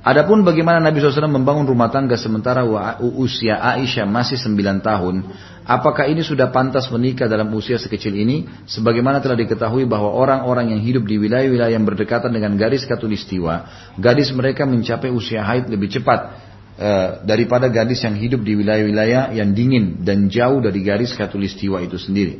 [0.02, 2.66] Adapun bagaimana Nabi SAW membangun rumah tangga sementara
[3.06, 5.30] usia Aisyah masih 9 tahun,
[5.62, 8.50] apakah ini sudah pantas menikah dalam usia sekecil ini?
[8.66, 13.70] Sebagaimana telah diketahui bahwa orang-orang yang hidup di wilayah-wilayah yang berdekatan dengan garis katulistiwa,
[14.02, 19.52] gadis mereka mencapai usia haid lebih cepat Eh, daripada gadis yang hidup di wilayah-wilayah yang
[19.52, 22.39] dingin dan jauh dari garis katulistiwa itu sendiri.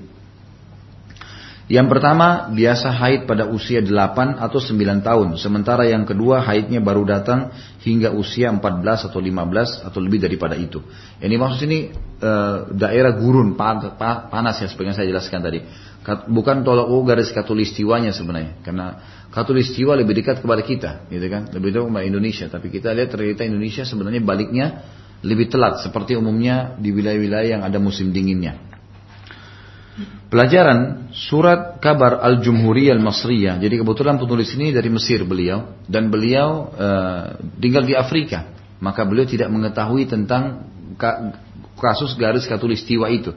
[1.72, 7.08] Yang pertama biasa haid pada usia 8 atau 9 tahun, sementara yang kedua haidnya baru
[7.08, 7.52] datang
[7.84, 10.84] hingga usia 14 atau 15 atau lebih daripada itu.
[11.24, 12.32] Ini maksud ini e,
[12.76, 15.60] daerah gurun panas ya seperti yang saya jelaskan tadi.
[16.08, 18.98] Bukan tolak oh garis katulistiwanya sebenarnya, karena
[19.32, 21.48] Katulistiwa lebih dekat kepada kita, gitu kan?
[21.56, 22.46] Lebih dekat kepada Indonesia.
[22.52, 24.84] Tapi kita lihat ternyata Indonesia sebenarnya baliknya
[25.24, 28.60] lebih telat, seperti umumnya di wilayah-wilayah yang ada musim dinginnya.
[30.28, 33.56] Pelajaran surat kabar Al-Jumhuriyah Al-Masriyah.
[33.64, 38.52] Jadi kebetulan penulis ini dari Mesir beliau dan beliau uh, tinggal di Afrika.
[38.84, 40.68] Maka beliau tidak mengetahui tentang
[41.80, 43.32] kasus garis katulistiwa itu.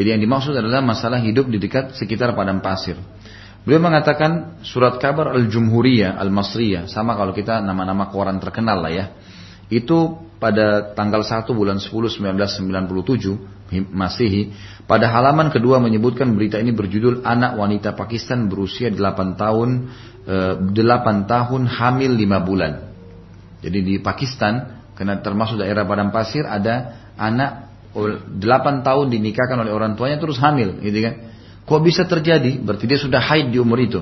[0.00, 2.96] Jadi yang dimaksud adalah masalah hidup di dekat sekitar padang pasir.
[3.68, 9.12] Beliau mengatakan surat kabar Al-Jumhuriyah Al-Masriyah sama kalau kita nama-nama koran terkenal lah ya.
[9.68, 14.56] Itu pada tanggal 1 bulan 10 1997 Masehi
[14.88, 19.68] pada halaman kedua menyebutkan berita ini berjudul anak wanita Pakistan berusia 8 tahun
[20.24, 20.36] e,
[20.74, 22.72] 8 tahun hamil 5 bulan.
[23.60, 29.98] Jadi di Pakistan karena termasuk daerah padang pasir ada anak 8 tahun dinikahkan oleh orang
[29.98, 31.14] tuanya terus hamil gitu kan.
[31.66, 32.58] Kok bisa terjadi?
[32.58, 34.00] Berarti dia sudah haid di umur itu.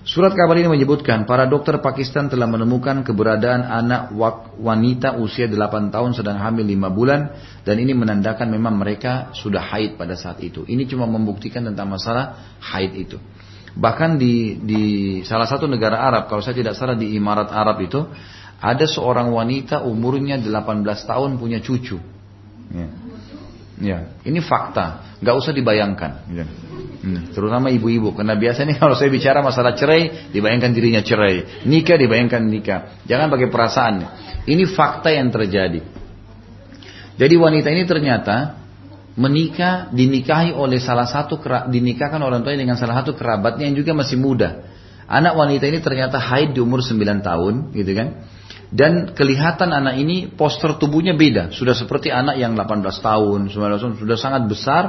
[0.00, 4.16] Surat kabar ini menyebutkan para dokter Pakistan telah menemukan keberadaan anak
[4.56, 7.36] wanita usia 8 tahun sedang hamil 5 bulan
[7.68, 10.64] dan ini menandakan memang mereka sudah haid pada saat itu.
[10.64, 13.20] Ini cuma membuktikan tentang masalah haid itu.
[13.76, 14.82] Bahkan di, di
[15.22, 18.00] salah satu negara Arab, kalau saya tidak salah di Imarat Arab itu,
[18.60, 22.00] ada seorang wanita umurnya 18 tahun punya cucu.
[22.72, 22.88] Ya.
[23.80, 23.98] Ya.
[24.22, 26.12] Ini fakta, nggak usah dibayangkan.
[26.30, 26.44] Ya.
[27.00, 32.42] Hmm, terutama ibu-ibu, karena biasanya kalau saya bicara masalah cerai, dibayangkan dirinya cerai, nikah dibayangkan
[32.44, 32.80] nikah.
[33.08, 33.94] Jangan pakai perasaan.
[34.44, 35.80] Ini fakta yang terjadi.
[37.20, 38.56] Jadi wanita ini ternyata
[39.18, 41.36] menikah dinikahi oleh salah satu
[41.68, 44.64] dinikahkan orang tuanya dengan salah satu kerabatnya yang juga masih muda.
[45.10, 48.22] Anak wanita ini ternyata haid di umur 9 tahun, gitu kan?
[48.70, 53.94] Dan kelihatan anak ini poster tubuhnya beda, sudah seperti anak yang 18 tahun, 19 tahun,
[53.98, 54.82] sudah sangat besar,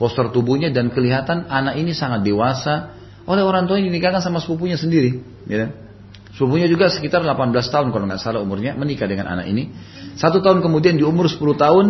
[0.00, 2.96] poster tubuhnya dan kelihatan anak ini sangat dewasa
[3.28, 5.20] oleh orang tua yang dinikahkan sama sepupunya sendiri.
[5.44, 5.68] Ya.
[6.32, 9.72] Sepupunya juga sekitar 18 tahun kalau nggak salah umurnya menikah dengan anak ini.
[10.16, 11.86] Satu tahun kemudian di umur 10 tahun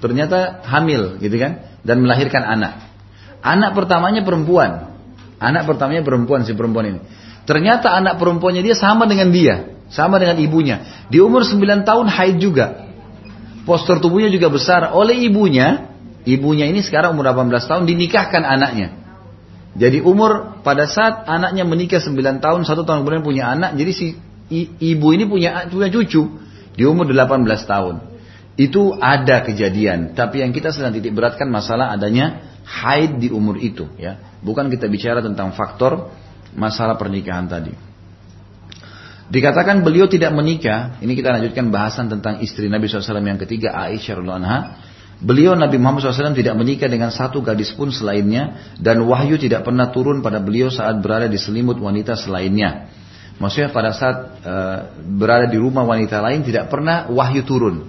[0.00, 2.92] ternyata hamil gitu kan dan melahirkan anak.
[3.40, 4.92] Anak pertamanya perempuan.
[5.40, 7.00] Anak pertamanya perempuan si perempuan ini.
[7.42, 11.06] Ternyata anak perempuannya dia sama dengan dia, sama dengan ibunya.
[11.12, 12.88] Di umur 9 tahun haid juga.
[13.62, 15.92] Poster tubuhnya juga besar oleh ibunya
[16.22, 18.94] Ibunya ini sekarang umur 18 tahun dinikahkan anaknya.
[19.74, 24.06] Jadi umur pada saat anaknya menikah 9 tahun, satu tahun kemudian punya anak, jadi si
[24.78, 26.22] ibu ini punya punya cucu
[26.76, 27.94] di umur 18 tahun.
[28.54, 33.88] Itu ada kejadian, tapi yang kita sedang titik beratkan masalah adanya haid di umur itu,
[33.96, 34.20] ya.
[34.44, 36.12] Bukan kita bicara tentang faktor
[36.52, 37.72] masalah pernikahan tadi.
[39.30, 44.18] Dikatakan beliau tidak menikah, ini kita lanjutkan bahasan tentang istri Nabi SAW yang ketiga Aisyah
[44.18, 44.90] radhiallahu
[45.22, 49.94] Beliau Nabi Muhammad SAW tidak menikah dengan satu gadis pun selainnya dan wahyu tidak pernah
[49.94, 52.90] turun pada beliau saat berada di selimut wanita selainnya.
[53.38, 57.86] Maksudnya pada saat uh, berada di rumah wanita lain tidak pernah wahyu turun.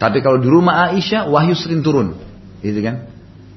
[0.00, 2.16] Tapi kalau di rumah Aisyah wahyu sering turun,
[2.64, 3.12] gitu kan?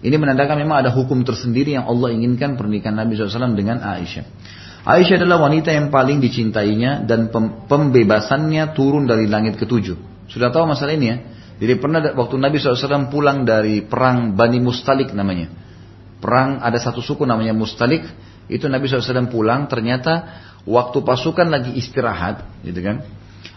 [0.06, 4.28] Ini menandakan memang ada hukum tersendiri yang Allah inginkan pernikahan Nabi SAW dengan Aisyah.
[4.86, 7.34] Aisyah adalah wanita yang paling dicintainya dan
[7.66, 10.30] pembebasannya turun dari langit ketujuh.
[10.30, 11.18] Sudah tahu masalah ini ya?
[11.56, 15.50] Jadi pernah waktu Nabi SAW pulang dari perang Bani Mustalik namanya.
[16.22, 18.06] Perang ada satu suku namanya Mustalik.
[18.46, 23.02] Itu Nabi SAW pulang ternyata waktu pasukan lagi istirahat gitu kan.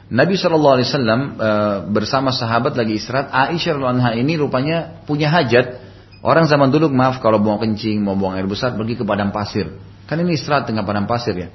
[0.09, 1.51] Nabi SAW e,
[1.93, 3.29] bersama sahabat lagi istirahat.
[3.29, 5.88] Aisyah anha ini rupanya punya hajat.
[6.19, 9.71] Orang zaman dulu maaf kalau mau kencing, mau buang air besar pergi ke padang pasir.
[10.11, 11.49] Kan ini istirahat tengah padang pasir ya.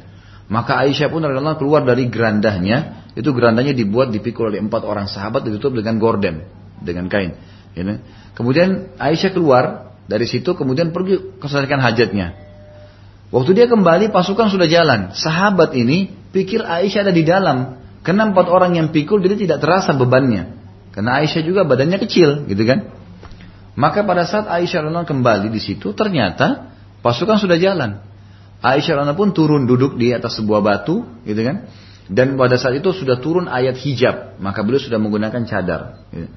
[0.48, 5.48] Maka Aisyah pun radhiyallahu keluar dari gerandahnya, itu gerandahnya dibuat dipikul oleh empat orang sahabat
[5.48, 6.48] ditutup dengan gorden,
[6.80, 7.36] dengan kain.
[7.74, 8.00] Ya,
[8.38, 12.38] kemudian Aisyah keluar dari situ, kemudian pergi keselesaikan hajatnya.
[13.34, 15.10] Waktu dia kembali, pasukan sudah jalan.
[15.18, 17.82] Sahabat ini pikir Aisyah ada di dalam.
[18.06, 20.54] Karena empat orang yang pikul, jadi tidak terasa bebannya.
[20.94, 22.93] Karena Aisyah juga badannya kecil, gitu kan.
[23.74, 26.70] Maka pada saat Aisyah kembali di situ, ternyata
[27.02, 28.02] pasukan sudah jalan.
[28.64, 31.68] Aisyah Rana pun turun duduk di atas sebuah batu, gitu kan?
[32.08, 36.06] Dan pada saat itu sudah turun ayat hijab, maka beliau sudah menggunakan cadar.
[36.14, 36.30] Gitu.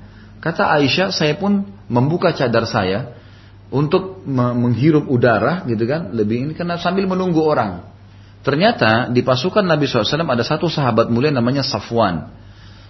[0.43, 3.15] Kata Aisyah, saya pun membuka cadar saya
[3.71, 6.15] untuk menghirup udara, gitu kan?
[6.15, 7.85] Lebih ini karena sambil menunggu orang.
[8.47, 12.31] Ternyata di pasukan Nabi SAW ada satu sahabat mulia namanya Safwan.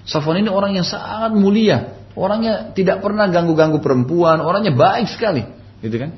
[0.05, 5.44] Safwan ini orang yang sangat mulia, orangnya tidak pernah ganggu-ganggu perempuan, orangnya baik sekali,
[5.84, 6.16] gitu kan?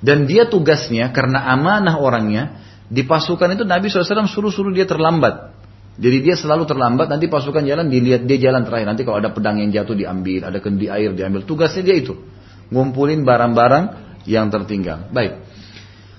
[0.00, 5.56] Dan dia tugasnya karena amanah orangnya di pasukan itu Nabi SAW suruh-suruh dia terlambat.
[5.94, 8.86] Jadi dia selalu terlambat, nanti pasukan jalan dilihat dia jalan terakhir.
[8.90, 11.46] Nanti kalau ada pedang yang jatuh diambil, ada kendi air diambil.
[11.46, 12.18] Tugasnya dia itu.
[12.74, 13.84] Ngumpulin barang-barang
[14.26, 15.06] yang tertinggal.
[15.14, 15.38] Baik.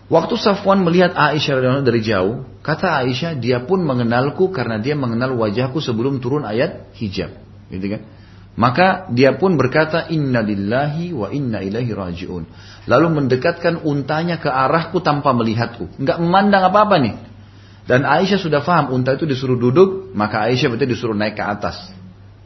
[0.08, 5.84] Waktu Safwan melihat Aisyah dari jauh, kata Aisyah, dia pun mengenalku karena dia mengenal wajahku
[5.84, 7.36] sebelum turun ayat hijab.
[7.68, 8.02] Gitu kan?
[8.56, 12.44] Maka dia pun berkata, Inna lillahi wa inna ilaihi raji'un.
[12.88, 16.00] Lalu mendekatkan untanya ke arahku tanpa melihatku.
[16.00, 17.16] Enggak memandang apa-apa nih.
[17.86, 21.92] Dan Aisyah sudah paham, unta itu disuruh duduk, maka Aisyah berarti disuruh naik ke atas.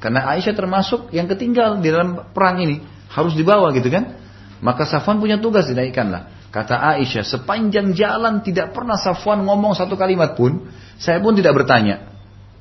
[0.02, 2.82] Karena Aisyah termasuk yang ketinggal di dalam perang ini.
[3.14, 4.20] Harus dibawa gitu kan.
[4.60, 6.50] Maka Safwan punya tugas dinaikkanlah.
[6.50, 10.66] Kata Aisyah, sepanjang jalan tidak pernah Safwan ngomong satu kalimat pun,
[10.98, 12.19] saya pun tidak bertanya.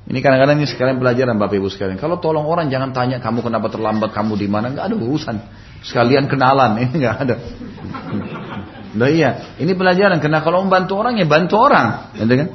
[0.09, 2.01] Ini kadang-kadang ini sekalian pelajaran Bapak Ibu sekalian.
[2.01, 5.35] Kalau tolong orang jangan tanya kamu kenapa terlambat, kamu di mana, nggak ada urusan.
[5.85, 7.35] Sekalian kenalan, ini nggak ada.
[8.97, 10.17] Nah iya, ini pelajaran.
[10.17, 12.47] Karena kalau membantu orang ya bantu orang, gitu kan?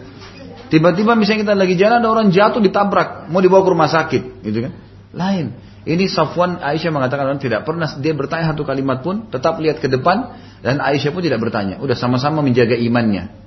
[0.67, 4.59] Tiba-tiba misalnya kita lagi jalan ada orang jatuh ditabrak, mau dibawa ke rumah sakit, gitu
[4.67, 4.73] kan?
[5.15, 5.55] Lain.
[5.87, 10.35] Ini Safwan Aisyah mengatakan tidak pernah dia bertanya satu kalimat pun, tetap lihat ke depan
[10.59, 11.79] dan Aisyah pun tidak bertanya.
[11.79, 13.44] Udah sama-sama menjaga imannya.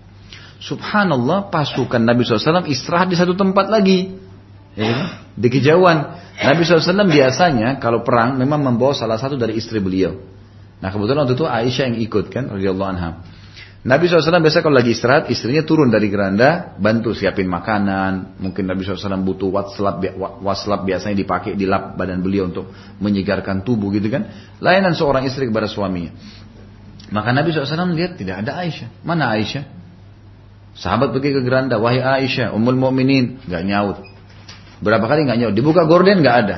[0.57, 4.17] Subhanallah pasukan Nabi SAW istirahat di satu tempat lagi.
[4.77, 5.27] Ya, kan?
[5.37, 5.97] di kejauhan.
[6.37, 10.17] Nabi SAW biasanya kalau perang memang membawa salah satu dari istri beliau.
[10.81, 13.09] Nah kebetulan waktu itu Aisyah yang ikut kan, radhiyallahu anha.
[13.87, 18.35] Nabi SAW biasa kalau lagi istirahat, istrinya turun dari geranda, bantu siapin makanan.
[18.41, 20.03] Mungkin Nabi SAW butuh waslap,
[20.43, 22.67] waslap biasanya dipakai di lap badan beliau untuk
[22.99, 24.27] menyegarkan tubuh gitu kan.
[24.59, 26.11] Layanan seorang istri kepada suaminya.
[27.13, 28.91] Maka Nabi SAW lihat tidak ada Aisyah.
[29.07, 29.63] Mana Aisyah?
[30.77, 33.97] Sahabat pergi ke geranda, wahai Aisyah, umul mu'minin, nggak nyaut.
[34.77, 35.53] Berapa kali nggak nyaut?
[35.57, 36.57] Dibuka gorden nggak ada.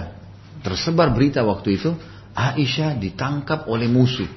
[0.60, 1.96] Tersebar berita waktu itu,
[2.36, 4.28] Aisyah ditangkap oleh musuh.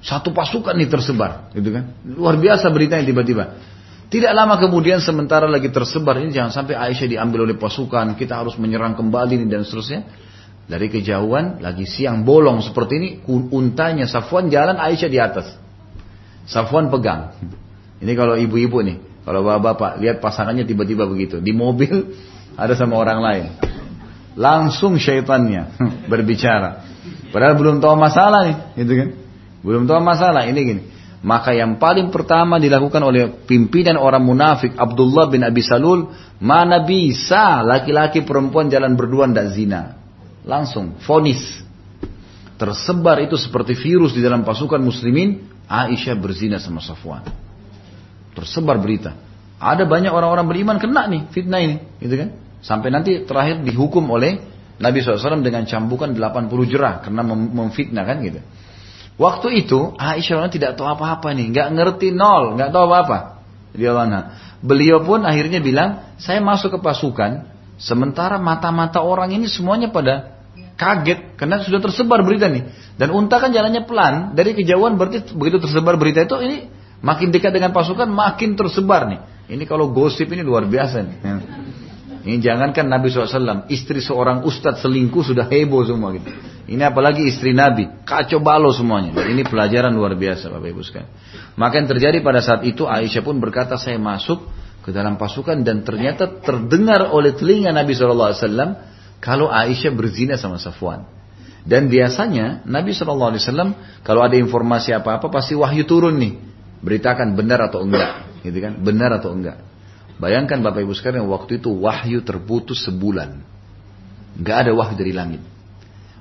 [0.00, 1.92] Satu pasukan nih tersebar, gitu kan?
[2.02, 3.60] Luar biasa beritanya tiba-tiba.
[4.08, 8.56] Tidak lama kemudian sementara lagi tersebar ini jangan sampai Aisyah diambil oleh pasukan, kita harus
[8.56, 10.00] menyerang kembali nih dan seterusnya.
[10.62, 15.52] Dari kejauhan lagi siang bolong seperti ini, untanya Safwan jalan Aisyah di atas.
[16.48, 17.36] Safwan pegang.
[18.02, 22.10] Ini kalau ibu-ibu nih, kalau bapak-bapak lihat pasangannya tiba-tiba begitu di mobil
[22.58, 23.44] ada sama orang lain.
[24.34, 25.78] Langsung syaitannya
[26.10, 26.82] berbicara.
[27.30, 29.08] Padahal belum tahu masalah nih, gitu kan?
[29.62, 30.82] Belum tahu masalah ini gini.
[31.22, 36.10] Maka yang paling pertama dilakukan oleh pimpinan orang munafik Abdullah bin Abi Salul,
[36.42, 39.94] mana bisa laki-laki perempuan jalan berdua dan zina.
[40.42, 41.62] Langsung fonis.
[42.58, 47.51] Tersebar itu seperti virus di dalam pasukan muslimin, Aisyah berzina sama Safwan.
[48.32, 49.14] Tersebar berita.
[49.62, 52.28] Ada banyak orang-orang beriman kena nih fitnah ini, gitu kan?
[52.62, 54.42] Sampai nanti terakhir dihukum oleh
[54.82, 58.42] Nabi SAW dengan cambukan 80 jerah karena memfitnah kan gitu.
[59.20, 63.18] Waktu itu Aisyah tidak tahu apa-apa nih, nggak ngerti nol, nggak tahu apa-apa.
[64.62, 67.46] Beliau pun akhirnya bilang, saya masuk ke pasukan,
[67.78, 70.42] sementara mata-mata orang ini semuanya pada
[70.74, 72.66] kaget karena sudah tersebar berita nih.
[72.98, 76.56] Dan unta kan jalannya pelan, dari kejauhan berarti begitu tersebar berita itu ini
[77.02, 79.20] makin dekat dengan pasukan makin tersebar nih.
[79.52, 81.18] Ini kalau gosip ini luar biasa nih.
[82.22, 86.30] Ini jangankan Nabi SAW, istri seorang ustadz selingkuh sudah heboh semua gitu.
[86.70, 89.18] Ini apalagi istri Nabi, kacau balo semuanya.
[89.26, 91.10] Ini pelajaran luar biasa Bapak Ibu sekalian.
[91.58, 94.46] Maka yang terjadi pada saat itu Aisyah pun berkata saya masuk
[94.86, 98.78] ke dalam pasukan dan ternyata terdengar oleh telinga Nabi SAW
[99.18, 101.02] kalau Aisyah berzina sama Safwan.
[101.66, 103.34] Dan biasanya Nabi SAW
[104.06, 106.51] kalau ada informasi apa-apa pasti wahyu turun nih.
[106.82, 108.42] Beritakan benar atau enggak.
[108.42, 108.82] Gitu kan?
[108.82, 109.62] Benar atau enggak.
[110.18, 113.42] Bayangkan Bapak Ibu sekalian waktu itu wahyu terputus sebulan.
[114.38, 115.42] Nggak ada wahyu dari langit.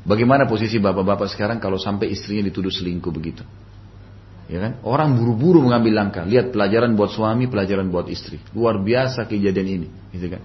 [0.01, 3.45] Bagaimana posisi bapak-bapak sekarang kalau sampai istrinya dituduh selingkuh begitu?
[4.49, 4.81] Ya kan?
[4.81, 6.25] Orang buru-buru mengambil langkah.
[6.25, 8.41] Lihat pelajaran buat suami, pelajaran buat istri.
[8.57, 10.41] Luar biasa kejadian ini, gitu kan?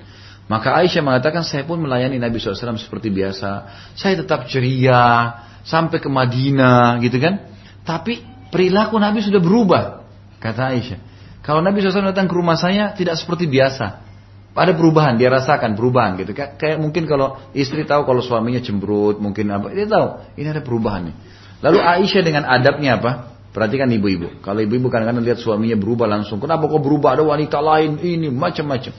[0.46, 3.66] Maka Aisyah mengatakan saya pun melayani Nabi SAW seperti biasa.
[3.98, 5.34] Saya tetap ceria
[5.66, 7.50] sampai ke Madinah, gitu kan?
[7.82, 8.22] Tapi
[8.54, 10.05] perilaku Nabi sudah berubah,
[10.46, 11.00] kata Aisyah.
[11.42, 14.06] Kalau Nabi SAW datang ke rumah saya tidak seperti biasa.
[14.56, 16.32] Ada perubahan, dia rasakan perubahan gitu.
[16.32, 21.12] Kayak, mungkin kalau istri tahu kalau suaminya cemberut, mungkin apa, dia tahu ini ada perubahan
[21.12, 21.16] nih.
[21.60, 23.36] Lalu Aisyah dengan adabnya apa?
[23.52, 24.40] Perhatikan ibu-ibu.
[24.40, 26.40] Kalau ibu-ibu kadang-kadang lihat suaminya berubah langsung.
[26.40, 27.20] Kenapa kok berubah?
[27.20, 28.92] Ada wanita lain ini macam-macam.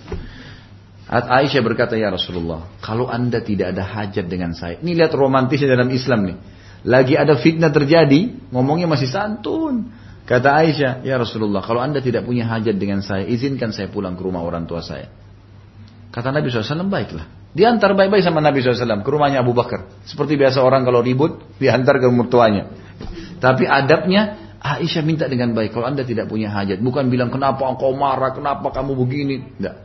[1.07, 4.77] Aisyah berkata ya Rasulullah, kalau anda tidak ada hajat dengan saya.
[4.77, 6.37] Ini lihat romantisnya dalam Islam nih.
[6.85, 9.89] Lagi ada fitnah terjadi, ngomongnya masih santun.
[10.27, 14.27] Kata Aisyah, ya Rasulullah, kalau anda tidak punya hajat dengan saya, izinkan saya pulang ke
[14.27, 15.07] rumah orang tua saya.
[16.11, 17.31] Kata Nabi SAW, baiklah.
[17.55, 19.87] Diantar baik-baik sama Nabi SAW ke rumahnya Abu Bakar.
[20.03, 22.67] Seperti biasa orang kalau ribut, diantar ke mertuanya.
[23.39, 26.83] Tapi adabnya, Aisyah minta dengan baik, kalau anda tidak punya hajat.
[26.83, 29.35] Bukan bilang, kenapa engkau marah, kenapa kamu begini.
[29.55, 29.75] Tidak.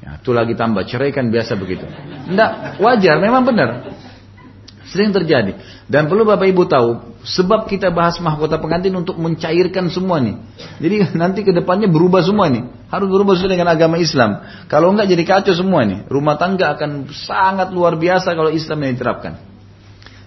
[0.00, 1.84] Ya, itu lagi tambah, cerai kan biasa begitu.
[1.84, 3.92] Tidak, wajar, memang benar.
[4.92, 5.56] Sering terjadi.
[5.88, 10.36] Dan perlu Bapak Ibu tahu, sebab kita bahas mahkota pengantin untuk mencairkan semua nih.
[10.84, 12.68] Jadi nanti ke depannya berubah semua nih.
[12.92, 14.44] Harus berubah sesuai dengan agama Islam.
[14.68, 16.04] Kalau enggak jadi kacau semua nih.
[16.12, 19.32] Rumah tangga akan sangat luar biasa kalau Islam yang diterapkan.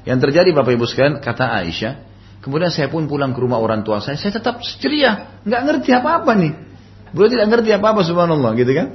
[0.02, 1.94] Yang terjadi Bapak Ibu sekalian, kata Aisyah,
[2.42, 6.34] kemudian saya pun pulang ke rumah orang tua saya, saya tetap ceria, nggak ngerti apa-apa
[6.34, 6.54] nih.
[7.14, 8.88] Beliau tidak ngerti apa-apa subhanallah gitu kan.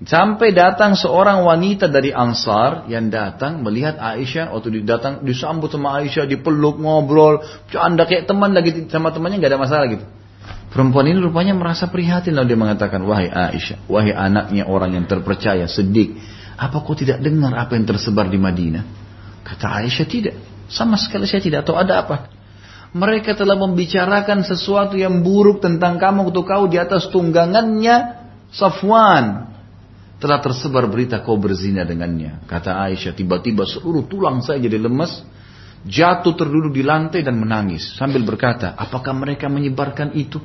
[0.00, 6.24] Sampai datang seorang wanita dari Ansar yang datang melihat Aisyah waktu datang disambut sama Aisyah
[6.24, 7.44] dipeluk ngobrol,
[7.76, 10.08] anda kayak teman lagi sama temannya nggak ada masalah gitu.
[10.72, 15.68] Perempuan ini rupanya merasa prihatin lalu dia mengatakan wahai Aisyah, wahai anaknya orang yang terpercaya
[15.68, 16.16] sedik,
[16.56, 18.84] apa kau tidak dengar apa yang tersebar di Madinah?
[19.44, 20.40] Kata Aisyah tidak,
[20.72, 22.32] sama sekali saya tidak tahu ada apa.
[22.96, 28.16] Mereka telah membicarakan sesuatu yang buruk tentang kamu untuk kau di atas tunggangannya
[28.50, 29.49] Safwan
[30.20, 32.44] telah tersebar berita kau berzina dengannya.
[32.44, 35.24] Kata Aisyah, tiba-tiba seluruh tulang saya jadi lemas,
[35.88, 40.38] jatuh terduduk di lantai dan menangis sambil berkata, apakah mereka menyebarkan itu?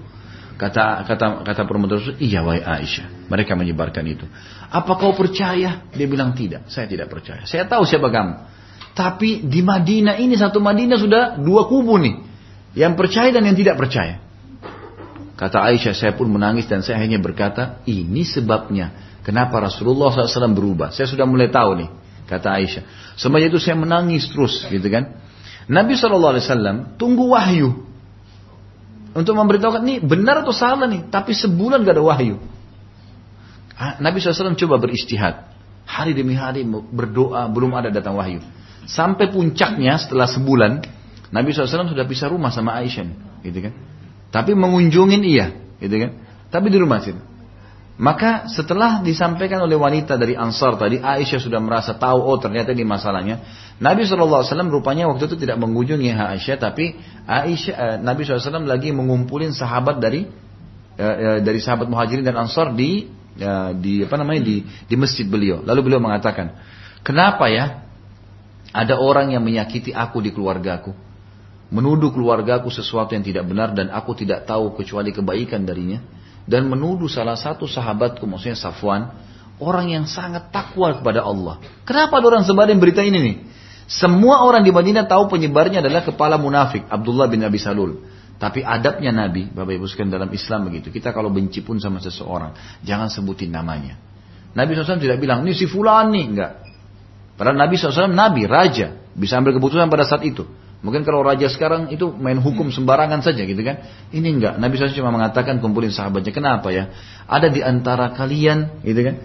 [0.56, 4.24] Kata kata kata perempuan tersebut, iya wahai Aisyah, mereka menyebarkan itu.
[4.72, 5.84] Apa kau percaya?
[5.92, 7.44] Dia bilang tidak, saya tidak percaya.
[7.44, 8.34] Saya tahu siapa kamu.
[8.96, 12.24] Tapi di Madinah ini satu Madinah sudah dua kubu nih,
[12.80, 14.24] yang percaya dan yang tidak percaya.
[15.36, 20.94] Kata Aisyah, saya pun menangis dan saya hanya berkata, ini sebabnya kenapa Rasulullah SAW berubah.
[20.94, 21.90] Saya sudah mulai tahu nih,
[22.30, 22.84] kata Aisyah.
[23.18, 25.18] Semenjak itu saya menangis terus, gitu kan.
[25.66, 26.38] Nabi SAW
[27.02, 27.90] tunggu wahyu
[29.18, 32.38] untuk memberitahukan ini benar atau salah nih, tapi sebulan gak ada wahyu.
[33.76, 35.52] Ah, Nabi SAW coba beristihad.
[35.86, 38.44] Hari demi hari berdoa, belum ada datang wahyu.
[38.86, 40.86] Sampai puncaknya setelah sebulan,
[41.34, 43.08] Nabi SAW sudah pisah rumah sama Aisyah.
[43.42, 43.74] Gitu kan.
[44.36, 46.12] Tapi mengunjungin iya, gitu kan?
[46.52, 47.35] Tapi di rumah situ.
[47.96, 52.84] Maka setelah disampaikan oleh wanita dari Ansar tadi, Aisyah sudah merasa tahu, oh ternyata ini
[52.84, 53.40] masalahnya.
[53.80, 59.56] Nabi SAW rupanya waktu itu tidak mengunjungi Aisyah, tapi Aisyah, eh, Nabi SAW lagi mengumpulin
[59.56, 60.28] sahabat dari
[61.00, 63.08] eh, eh, dari sahabat muhajirin dan Ansar di
[63.40, 65.64] eh, di apa namanya di di masjid beliau.
[65.64, 66.52] Lalu beliau mengatakan,
[67.00, 67.80] kenapa ya
[68.76, 71.06] ada orang yang menyakiti aku di keluargaku?
[71.66, 75.98] menuduh keluargaku sesuatu yang tidak benar dan aku tidak tahu kecuali kebaikan darinya
[76.46, 79.14] dan menuduh salah satu sahabatku maksudnya Safwan
[79.58, 81.62] orang yang sangat takwa kepada Allah.
[81.88, 83.36] Kenapa ada orang sebarin berita ini nih?
[83.86, 88.02] Semua orang di Madinah tahu penyebarnya adalah kepala munafik Abdullah bin Abi Salul.
[88.36, 90.92] Tapi adabnya Nabi, Bapak Ibu sekalian dalam Islam begitu.
[90.92, 93.96] Kita kalau benci pun sama seseorang, jangan sebutin namanya.
[94.52, 96.52] Nabi SAW tidak bilang, ini si fulan nih, enggak.
[97.40, 100.44] Padahal Nabi SAW Nabi, Raja, bisa ambil keputusan pada saat itu.
[100.86, 103.82] Mungkin kalau raja sekarang itu main hukum sembarangan saja gitu kan.
[104.14, 104.54] Ini enggak.
[104.62, 106.30] Nabi SAW cuma mengatakan kumpulin sahabatnya.
[106.30, 106.94] Kenapa ya?
[107.26, 109.16] Ada di antara kalian gitu kan.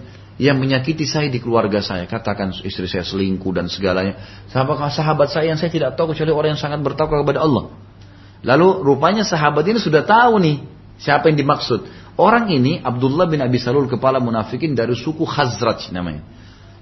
[0.41, 2.09] Yang menyakiti saya di keluarga saya.
[2.09, 4.17] Katakan istri saya selingkuh dan segalanya.
[4.49, 7.69] Sahabat, sahabat saya yang saya tidak tahu kecuali orang yang sangat bertakwa kepada Allah.
[8.41, 10.65] Lalu rupanya sahabat ini sudah tahu nih.
[10.97, 11.85] Siapa yang dimaksud.
[12.17, 16.25] Orang ini Abdullah bin Abi Salul kepala munafikin dari suku Khazraj namanya.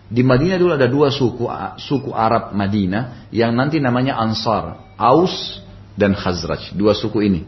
[0.09, 1.45] Di Madinah dulu ada dua suku,
[1.77, 5.61] suku Arab Madinah yang nanti namanya Ansar, Aus
[5.93, 7.45] dan Khazraj, dua suku ini.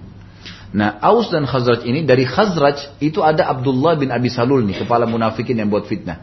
[0.72, 5.10] Nah, Aus dan Khazraj ini dari Khazraj itu ada Abdullah bin Abi Salul nih, kepala
[5.10, 6.22] munafikin yang buat fitnah.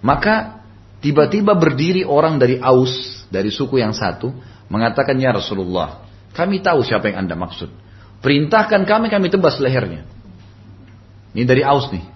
[0.00, 0.62] Maka
[1.02, 4.30] tiba-tiba berdiri orang dari Aus, dari suku yang satu,
[4.70, 7.68] mengatakan ya Rasulullah, kami tahu siapa yang anda maksud.
[8.22, 10.06] Perintahkan kami, kami tebas lehernya.
[11.34, 12.11] Ini dari Aus nih.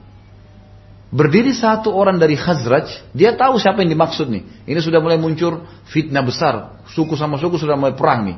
[1.06, 4.66] Berdiri satu orang dari Khazraj, dia tahu siapa yang dimaksud nih.
[4.66, 6.82] Ini sudah mulai muncul fitnah besar.
[6.90, 8.36] Suku sama suku sudah mulai perang nih.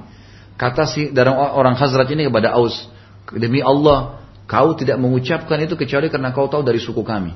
[0.61, 2.93] Kata si dari orang Khazraj ini kepada Aus,
[3.33, 7.33] demi Allah, kau tidak mengucapkan itu kecuali karena kau tahu dari suku kami.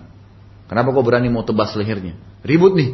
[0.68, 2.12] Kenapa kau berani mau tebas lehernya?
[2.44, 2.90] Ribut nih.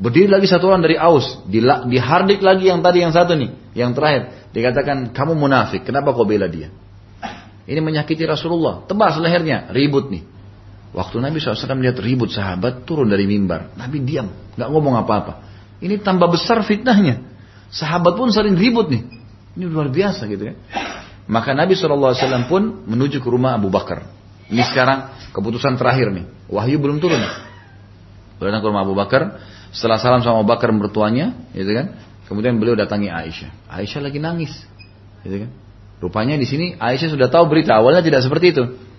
[0.00, 1.44] Berdiri lagi satu orang dari Aus,
[1.86, 4.48] dihardik lagi yang tadi yang satu nih, yang terakhir.
[4.50, 6.72] Dikatakan kamu munafik, kenapa kau bela dia?
[7.68, 10.39] Ini menyakiti Rasulullah, tebas lehernya, ribut nih.
[10.90, 13.70] Waktu Nabi SAW melihat ribut sahabat turun dari mimbar.
[13.78, 14.26] Nabi diam,
[14.58, 15.46] nggak ngomong apa-apa.
[15.78, 17.22] Ini tambah besar fitnahnya.
[17.70, 19.06] Sahabat pun sering ribut nih.
[19.54, 20.54] Ini luar biasa gitu ya.
[21.30, 24.02] Maka Nabi SAW pun menuju ke rumah Abu Bakar.
[24.50, 26.26] Ini sekarang keputusan terakhir nih.
[26.50, 27.22] Wahyu belum turun.
[28.42, 29.38] Beliau datang ke rumah Abu Bakar.
[29.70, 31.94] Setelah salam sama Abu Bakar mertuanya, gitu kan.
[32.26, 33.70] Kemudian beliau datangi Aisyah.
[33.70, 34.50] Aisyah lagi nangis,
[35.22, 35.50] gitu kan.
[36.02, 37.78] Rupanya di sini Aisyah sudah tahu berita.
[37.78, 38.89] Awalnya tidak seperti itu.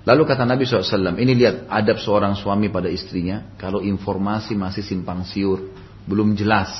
[0.00, 5.28] Lalu kata Nabi SAW, ini lihat adab seorang suami pada istrinya, kalau informasi masih simpang
[5.28, 5.76] siur,
[6.08, 6.72] belum jelas.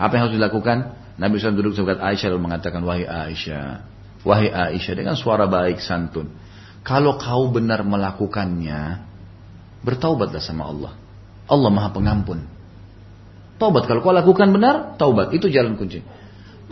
[0.00, 0.96] Apa yang harus dilakukan?
[1.20, 3.84] Nabi SAW duduk sebelah Aisyah lalu mengatakan, Wahai Aisyah,
[4.24, 6.32] Wahai Aisyah, dengan suara baik santun.
[6.80, 9.04] Kalau kau benar melakukannya,
[9.84, 10.92] bertaubatlah sama Allah.
[11.52, 12.48] Allah maha pengampun.
[13.60, 15.36] Taubat, kalau kau lakukan benar, taubat.
[15.36, 16.00] Itu jalan kunci.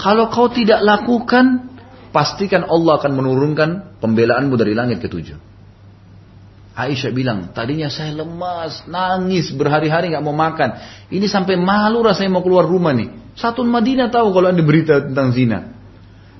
[0.00, 1.76] Kalau kau tidak lakukan,
[2.10, 5.49] pastikan Allah akan menurunkan pembelaanmu dari langit ketujuh.
[6.86, 10.78] Aisyah bilang, tadinya saya lemas, nangis, berhari-hari nggak mau makan.
[11.12, 13.34] Ini sampai malu rasanya mau keluar rumah nih.
[13.36, 15.76] Satu Madinah tahu kalau ada berita tentang zina.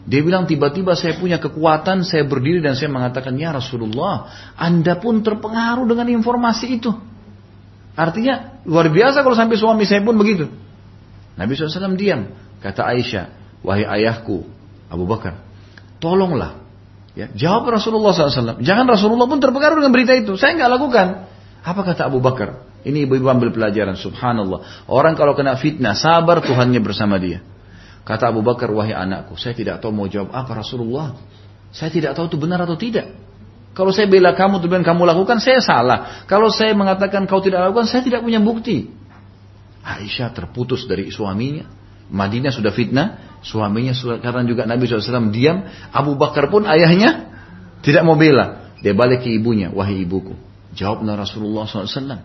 [0.08, 4.26] Dia bilang tiba-tiba saya punya kekuatan, saya berdiri dan saya mengatakan, ya Rasulullah,
[4.56, 6.90] Anda pun terpengaruh dengan informasi itu.
[7.98, 10.48] Artinya luar biasa kalau sampai suami saya pun begitu.
[11.36, 12.32] Nabi SAW diam.
[12.60, 13.24] Kata Aisyah,
[13.64, 14.44] wahai ayahku,
[14.92, 15.40] Abu Bakar,
[15.96, 16.60] tolonglah
[17.18, 18.62] Ya, jawab Rasulullah SAW.
[18.62, 20.38] Jangan Rasulullah pun terpengaruh dengan berita itu.
[20.38, 21.06] Saya nggak lakukan.
[21.60, 22.64] Apa kata Abu Bakar?
[22.86, 23.98] Ini ibu-ibu ambil pelajaran.
[23.98, 24.86] Subhanallah.
[24.88, 27.44] Orang kalau kena fitnah, sabar Tuhannya bersama dia.
[28.06, 31.18] Kata Abu Bakar, wahai anakku, saya tidak tahu mau jawab apa Rasulullah.
[31.70, 33.12] Saya tidak tahu itu benar atau tidak.
[33.70, 36.26] Kalau saya bela kamu, tujuan kamu lakukan, saya salah.
[36.26, 38.90] Kalau saya mengatakan kau tidak lakukan, saya tidak punya bukti.
[39.84, 41.70] Aisyah terputus dari suaminya.
[42.10, 45.64] Madinah sudah fitnah, suaminya karena juga Nabi SAW diam.
[45.92, 47.30] Abu Bakar pun ayahnya
[47.80, 48.72] tidak mau bela.
[48.80, 50.36] Dia balik ke ibunya, wahai ibuku.
[50.72, 52.20] Jawablah Rasulullah SAW.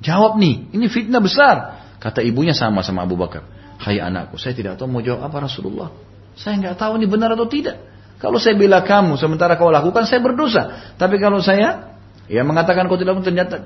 [0.00, 1.56] Jawab nih, ini fitnah besar.
[2.00, 3.44] Kata ibunya sama sama Abu Bakar.
[3.80, 5.92] Hai anakku, saya tidak tahu mau jawab apa Rasulullah.
[6.36, 7.80] Saya nggak tahu ini benar atau tidak.
[8.20, 10.94] Kalau saya bela kamu, sementara kau lakukan, saya berdosa.
[10.96, 13.60] Tapi kalau saya ya mengatakan kau tidak ternyata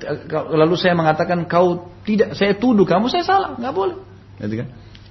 [0.51, 3.97] lalu saya mengatakan kau tidak, saya tuduh kamu, saya salah, nggak boleh.
[4.43, 4.67] Gitu kan?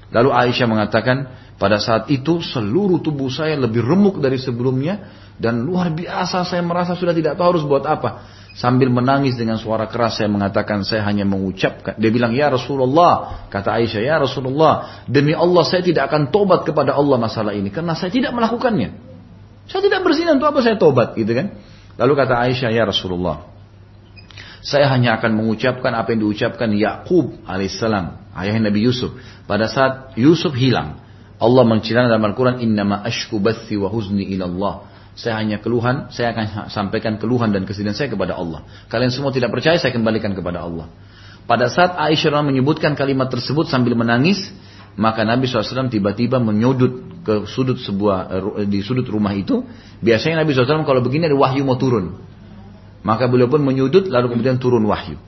[0.09, 1.17] Lalu Aisyah mengatakan
[1.59, 5.11] pada saat itu seluruh tubuh saya lebih remuk dari sebelumnya
[5.43, 8.39] dan luar biasa saya merasa sudah tidak tahu harus buat apa.
[8.59, 11.95] Sambil menangis dengan suara keras saya mengatakan saya hanya mengucapkan.
[11.95, 13.47] Dia bilang ya Rasulullah.
[13.47, 15.03] Kata Aisyah ya Rasulullah.
[15.07, 17.71] Demi Allah saya tidak akan tobat kepada Allah masalah ini.
[17.71, 18.99] Karena saya tidak melakukannya.
[19.71, 21.55] Saya tidak berzina untuk apa saya tobat gitu kan.
[22.03, 23.47] Lalu kata Aisyah ya Rasulullah.
[24.59, 28.35] Saya hanya akan mengucapkan apa yang diucapkan Yakub alaihissalam.
[28.35, 29.15] Ayah Nabi Yusuf.
[29.47, 31.08] Pada saat Yusuf hilang.
[31.39, 32.63] Allah menceritakan dalam Al-Quran.
[32.63, 37.91] Innama ashku bathi wa huzni ilallah saya hanya keluhan, saya akan sampaikan keluhan dan kesedihan
[37.91, 38.63] saya kepada Allah.
[38.87, 40.87] Kalian semua tidak percaya, saya kembalikan kepada Allah.
[41.43, 44.39] Pada saat Aisyah menyebutkan kalimat tersebut sambil menangis,
[44.95, 48.19] maka Nabi SAW tiba-tiba menyudut ke sudut sebuah
[48.63, 49.67] eh, di sudut rumah itu.
[49.99, 52.15] Biasanya Nabi SAW kalau begini ada wahyu mau turun.
[53.03, 55.19] Maka beliau pun menyudut lalu kemudian turun wahyu.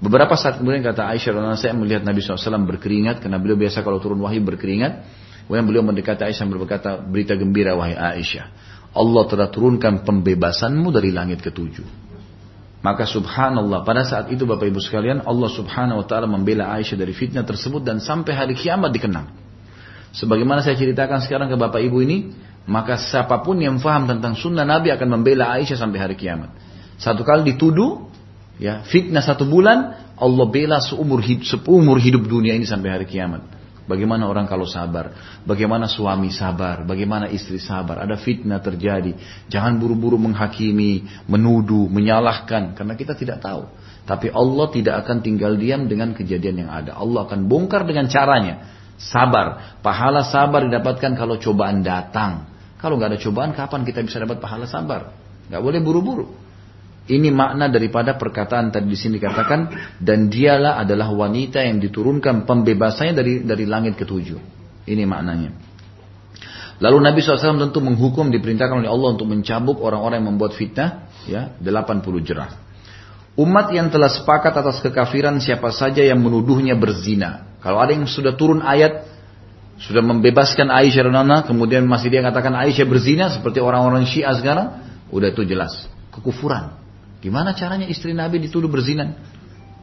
[0.00, 4.24] Beberapa saat kemudian kata Aisyah saya melihat Nabi SAW berkeringat karena beliau biasa kalau turun
[4.24, 5.04] wahyu berkeringat.
[5.48, 8.52] Kemudian beliau mendekati Aisyah berkata berita gembira wahai Aisyah.
[8.92, 11.88] Allah telah turunkan pembebasanmu dari langit ketujuh.
[12.84, 17.16] Maka subhanallah pada saat itu Bapak Ibu sekalian Allah subhanahu wa ta'ala membela Aisyah dari
[17.16, 19.32] fitnah tersebut dan sampai hari kiamat dikenang.
[20.12, 22.28] Sebagaimana saya ceritakan sekarang ke Bapak Ibu ini,
[22.68, 26.52] maka siapa pun yang faham tentang sunnah Nabi akan membela Aisyah sampai hari kiamat.
[27.00, 28.04] Satu kali dituduh,
[28.60, 33.57] ya fitnah satu bulan, Allah bela seumur hidup, seumur hidup dunia ini sampai hari kiamat.
[33.88, 35.16] Bagaimana orang kalau sabar?
[35.48, 36.84] Bagaimana suami sabar?
[36.84, 38.04] Bagaimana istri sabar?
[38.04, 39.16] Ada fitnah terjadi.
[39.48, 42.76] Jangan buru-buru menghakimi, menuduh, menyalahkan.
[42.76, 43.64] Karena kita tidak tahu.
[44.04, 47.00] Tapi Allah tidak akan tinggal diam dengan kejadian yang ada.
[47.00, 48.76] Allah akan bongkar dengan caranya.
[49.00, 49.80] Sabar.
[49.80, 52.44] Pahala sabar didapatkan kalau cobaan datang.
[52.76, 55.16] Kalau nggak ada cobaan, kapan kita bisa dapat pahala sabar?
[55.48, 56.47] Nggak boleh buru-buru.
[57.08, 63.14] Ini makna daripada perkataan tadi di sini dikatakan dan dialah adalah wanita yang diturunkan pembebasannya
[63.16, 64.36] dari dari langit ketujuh.
[64.84, 65.56] Ini maknanya.
[66.78, 71.56] Lalu Nabi SAW tentu menghukum diperintahkan oleh Allah untuk mencabuk orang-orang yang membuat fitnah ya
[71.58, 72.54] 80 jerah.
[73.40, 77.56] Umat yang telah sepakat atas kekafiran siapa saja yang menuduhnya berzina.
[77.64, 79.08] Kalau ada yang sudah turun ayat
[79.78, 84.68] sudah membebaskan Aisyah dan kemudian masih dia katakan Aisyah berzina seperti orang-orang Syiah sekarang,
[85.14, 86.74] udah itu jelas kekufuran.
[87.18, 89.18] Gimana caranya istri Nabi dituduh berzina?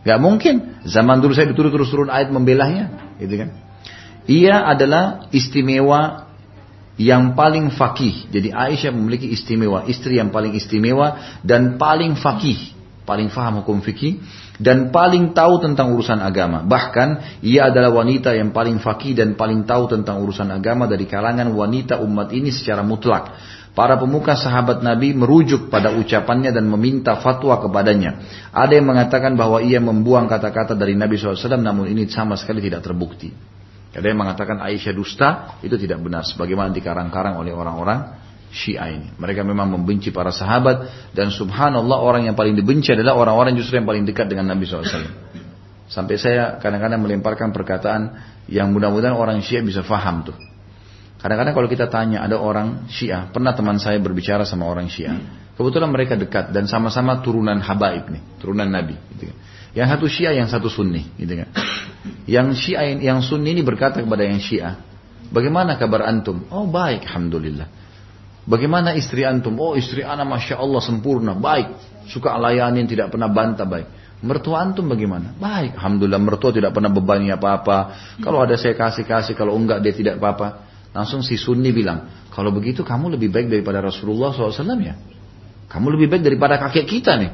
[0.06, 0.86] Gak mungkin.
[0.88, 3.50] Zaman dulu saya dituduh terus turun ayat membelahnya, gitu kan?
[4.26, 6.32] Ia adalah istimewa
[6.96, 8.32] yang paling fakih.
[8.32, 12.72] Jadi Aisyah memiliki istimewa, istri yang paling istimewa dan paling fakih,
[13.04, 14.24] paling faham hukum fikih
[14.58, 16.64] dan paling tahu tentang urusan agama.
[16.64, 21.52] Bahkan ia adalah wanita yang paling fakih dan paling tahu tentang urusan agama dari kalangan
[21.52, 23.36] wanita umat ini secara mutlak.
[23.76, 28.24] Para pemuka sahabat Nabi merujuk pada ucapannya dan meminta fatwa kepadanya.
[28.56, 32.88] Ada yang mengatakan bahwa ia membuang kata-kata dari Nabi SAW namun ini sama sekali tidak
[32.88, 33.36] terbukti.
[33.92, 35.30] Ada yang mengatakan Aisyah dusta,
[35.60, 36.24] itu tidak benar.
[36.24, 38.16] Sebagaimana dikarang-karang oleh orang-orang
[38.56, 39.12] Syiah ini.
[39.20, 43.88] Mereka memang membenci para sahabat dan subhanallah orang yang paling dibenci adalah orang-orang justru yang
[43.88, 44.88] paling dekat dengan Nabi SAW.
[45.92, 48.16] Sampai saya kadang-kadang melemparkan perkataan
[48.48, 50.55] yang mudah-mudahan orang Syiah bisa faham tuh.
[51.26, 55.18] Kadang-kadang kalau kita tanya ada orang Syiah, pernah teman saya berbicara sama orang Syiah.
[55.58, 58.94] Kebetulan mereka dekat dan sama-sama turunan Habaib nih, turunan Nabi.
[58.94, 59.38] Gitu kan.
[59.74, 61.50] Yang satu Syiah, yang satu Sunni, gitu kan.
[62.30, 64.78] Yang Syiah, yang Sunni ini berkata kepada yang Syiah,
[65.34, 66.46] bagaimana kabar antum?
[66.54, 67.74] Oh baik, alhamdulillah.
[68.46, 69.58] Bagaimana istri antum?
[69.58, 71.74] Oh istri anak masya Allah sempurna, baik,
[72.06, 73.90] suka layanin, tidak pernah bantah, baik.
[74.22, 75.34] Mertua antum bagaimana?
[75.34, 77.98] Baik, alhamdulillah mertua tidak pernah bebani apa-apa.
[78.22, 80.65] Kalau ada saya kasih kasih, kalau enggak dia tidak apa-apa.
[80.96, 84.96] Langsung si Sunni bilang, kalau begitu kamu lebih baik daripada Rasulullah SAW ya.
[85.68, 87.32] Kamu lebih baik daripada kakek kita nih.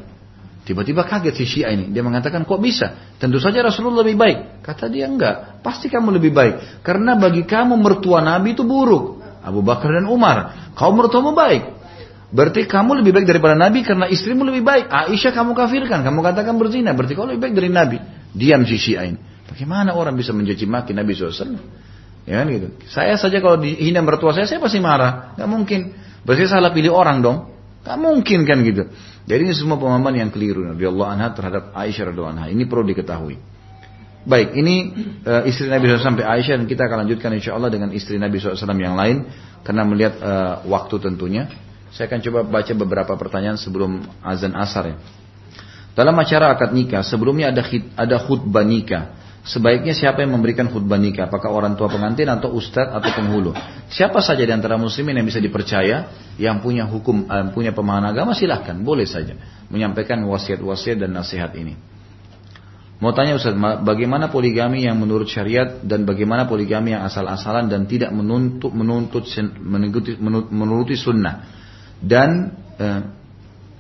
[0.62, 1.94] Tiba-tiba kaget si Syiah ini.
[1.94, 3.18] Dia mengatakan, kok bisa?
[3.22, 4.66] Tentu saja Rasulullah lebih baik.
[4.66, 5.62] Kata dia, enggak.
[5.62, 6.82] Pasti kamu lebih baik.
[6.82, 9.22] Karena bagi kamu mertua Nabi itu buruk.
[9.42, 10.70] Abu Bakar dan Umar.
[10.78, 11.66] Kau mertuamu baik.
[12.30, 14.86] Berarti kamu lebih baik daripada Nabi karena istrimu lebih baik.
[14.90, 16.06] Aisyah kamu kafirkan.
[16.06, 16.94] Kamu katakan berzina.
[16.94, 17.98] Berarti kau lebih baik dari Nabi.
[18.34, 19.20] Diam si Syiah ini.
[19.50, 21.58] Bagaimana orang bisa mencaci maki Nabi SAW?
[22.30, 22.68] Ya kan gitu.
[22.86, 25.34] Saya saja kalau dihina mertua saya, saya pasti marah.
[25.38, 25.98] Gak mungkin.
[26.22, 27.38] Berarti salah pilih orang dong.
[27.82, 28.90] Gak mungkin kan gitu.
[29.26, 32.46] Jadi ini semua pemahaman yang keliru Allah anha terhadap Aisyah radhiyallahu anha.
[32.54, 33.38] Ini perlu diketahui.
[34.22, 34.94] Baik, ini
[35.26, 38.38] uh, istri Nabi SAW sampai Aisyah dan kita akan lanjutkan insya Allah dengan istri Nabi
[38.38, 39.26] SAW yang lain
[39.66, 41.50] karena melihat uh, waktu tentunya.
[41.92, 44.98] Saya akan coba baca beberapa pertanyaan sebelum azan asar ya.
[45.92, 47.66] Dalam acara akad nikah sebelumnya ada
[48.00, 49.21] ada khutbah nikah.
[49.42, 51.26] Sebaiknya siapa yang memberikan khutbah nikah?
[51.26, 53.58] Apakah orang tua pengantin atau ustadz atau penghulu?
[53.90, 58.38] Siapa saja di antara muslimin yang bisa dipercaya, yang punya hukum, eh, punya pemahaman agama
[58.38, 59.34] silahkan, boleh saja
[59.74, 61.74] menyampaikan wasiat-wasiat dan nasihat ini.
[63.02, 68.14] Mau tanya Ustaz, bagaimana poligami yang menurut syariat dan bagaimana poligami yang asal-asalan dan tidak
[68.14, 69.26] menuntut menuntut
[69.58, 70.22] menuruti,
[70.54, 71.50] menuruti sunnah
[71.98, 73.02] dan eh,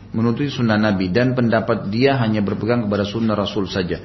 [0.09, 4.01] menuruti sunnah Nabi dan pendapat dia hanya berpegang kepada sunnah Rasul saja.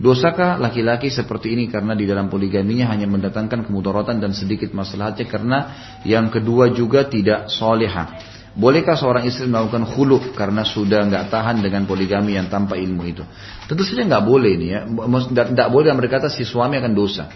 [0.00, 5.58] Dosakah laki-laki seperti ini karena di dalam poligaminya hanya mendatangkan kemudaratan dan sedikit masalahnya karena
[6.08, 8.16] yang kedua juga tidak soleha.
[8.56, 13.22] Bolehkah seorang istri melakukan khulu karena sudah nggak tahan dengan poligami yang tanpa ilmu itu?
[13.68, 14.80] Tentu saja nggak boleh ini ya.
[14.88, 17.28] Tidak boleh berkata si suami akan dosa.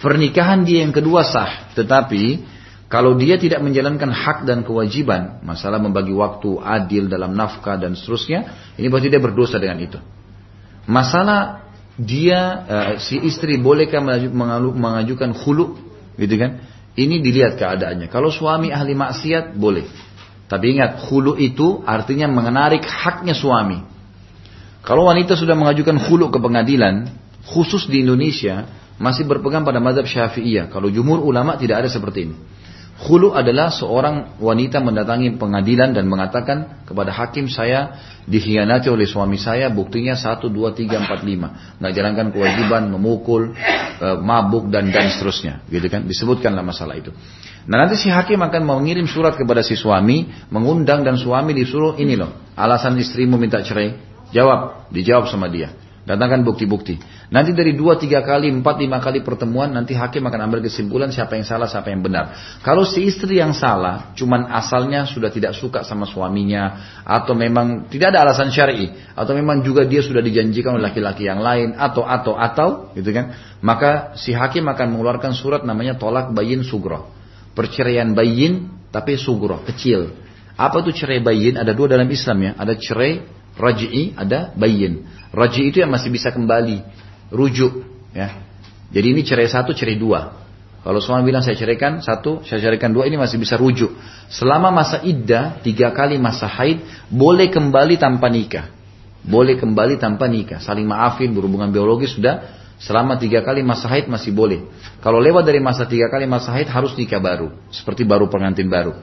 [0.00, 2.40] Pernikahan dia yang kedua sah, tetapi
[2.86, 8.72] kalau dia tidak menjalankan hak dan kewajiban, masalah membagi waktu adil dalam nafkah dan seterusnya,
[8.78, 9.98] ini berarti dia berdosa dengan itu.
[10.88, 11.61] Masalah
[11.96, 14.00] dia uh, si istri bolehkah
[14.72, 15.76] mengajukan khulu
[16.16, 16.64] gitu kan?
[16.92, 18.12] Ini dilihat keadaannya.
[18.12, 19.88] Kalau suami ahli maksiat boleh.
[20.48, 23.80] Tapi ingat khulu itu artinya menarik haknya suami.
[24.84, 27.08] Kalau wanita sudah mengajukan khulu ke pengadilan
[27.48, 28.68] khusus di Indonesia
[29.00, 30.68] masih berpegang pada mazhab syafi'iyah.
[30.68, 32.36] Kalau jumhur ulama tidak ada seperti ini
[32.92, 37.98] Khulu adalah seorang wanita mendatangi pengadilan dan mengatakan kepada hakim saya
[38.28, 41.80] dikhianati oleh suami saya, buktinya 1, 2, 3, 4, 5.
[41.82, 43.58] Nggak jalankan kewajiban, memukul,
[43.98, 45.66] e, mabuk dan dan seterusnya.
[45.66, 46.06] Gitu kan?
[46.06, 47.10] Disebutkanlah masalah itu.
[47.66, 52.14] Nah nanti si hakim akan mengirim surat kepada si suami, mengundang dan suami disuruh ini
[52.14, 53.98] loh, alasan istrimu minta cerai.
[54.30, 55.81] Jawab, dijawab sama dia.
[56.02, 56.98] Datangkan bukti-bukti.
[57.30, 61.38] Nanti dari dua, tiga kali, empat, lima kali pertemuan, nanti hakim akan ambil kesimpulan siapa
[61.38, 62.34] yang salah, siapa yang benar.
[62.66, 68.10] Kalau si istri yang salah, cuman asalnya sudah tidak suka sama suaminya, atau memang tidak
[68.10, 72.34] ada alasan syari, atau memang juga dia sudah dijanjikan oleh laki-laki yang lain, atau, atau,
[72.34, 72.68] atau,
[72.98, 77.14] gitu kan, maka si hakim akan mengeluarkan surat namanya tolak bayin sugro.
[77.54, 80.18] Perceraian bayin, tapi sugro, kecil.
[80.58, 81.62] Apa itu cerai bayin?
[81.62, 82.52] Ada dua dalam Islam ya.
[82.58, 85.04] Ada cerai Raj'i ada bayin.
[85.32, 86.80] Raj'i itu yang masih bisa kembali.
[87.32, 87.84] Rujuk.
[88.12, 88.40] ya.
[88.92, 90.42] Jadi ini cerai satu, cerai dua.
[90.82, 93.94] Kalau suami bilang saya ceraikan satu, saya ceraikan dua, ini masih bisa rujuk.
[94.26, 98.66] Selama masa iddah, tiga kali masa haid, boleh kembali tanpa nikah.
[99.22, 100.58] Boleh kembali tanpa nikah.
[100.58, 102.58] Saling maafin, berhubungan biologis sudah.
[102.82, 104.66] Selama tiga kali masa haid masih boleh.
[104.98, 107.54] Kalau lewat dari masa tiga kali masa haid harus nikah baru.
[107.70, 108.98] Seperti baru pengantin baru.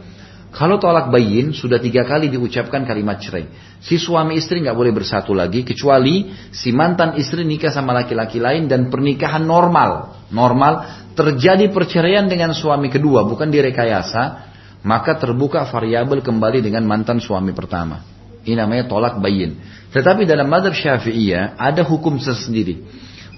[0.50, 3.46] Kalau tolak bayin sudah tiga kali diucapkan kalimat cerai.
[3.86, 8.66] Si suami istri nggak boleh bersatu lagi kecuali si mantan istri nikah sama laki-laki lain
[8.66, 10.26] dan pernikahan normal.
[10.34, 14.50] Normal terjadi perceraian dengan suami kedua bukan direkayasa.
[14.80, 18.00] Maka terbuka variabel kembali dengan mantan suami pertama.
[18.48, 19.60] Ini namanya tolak bayin.
[19.92, 22.80] Tetapi dalam madhab syafi'iyah ada hukum tersendiri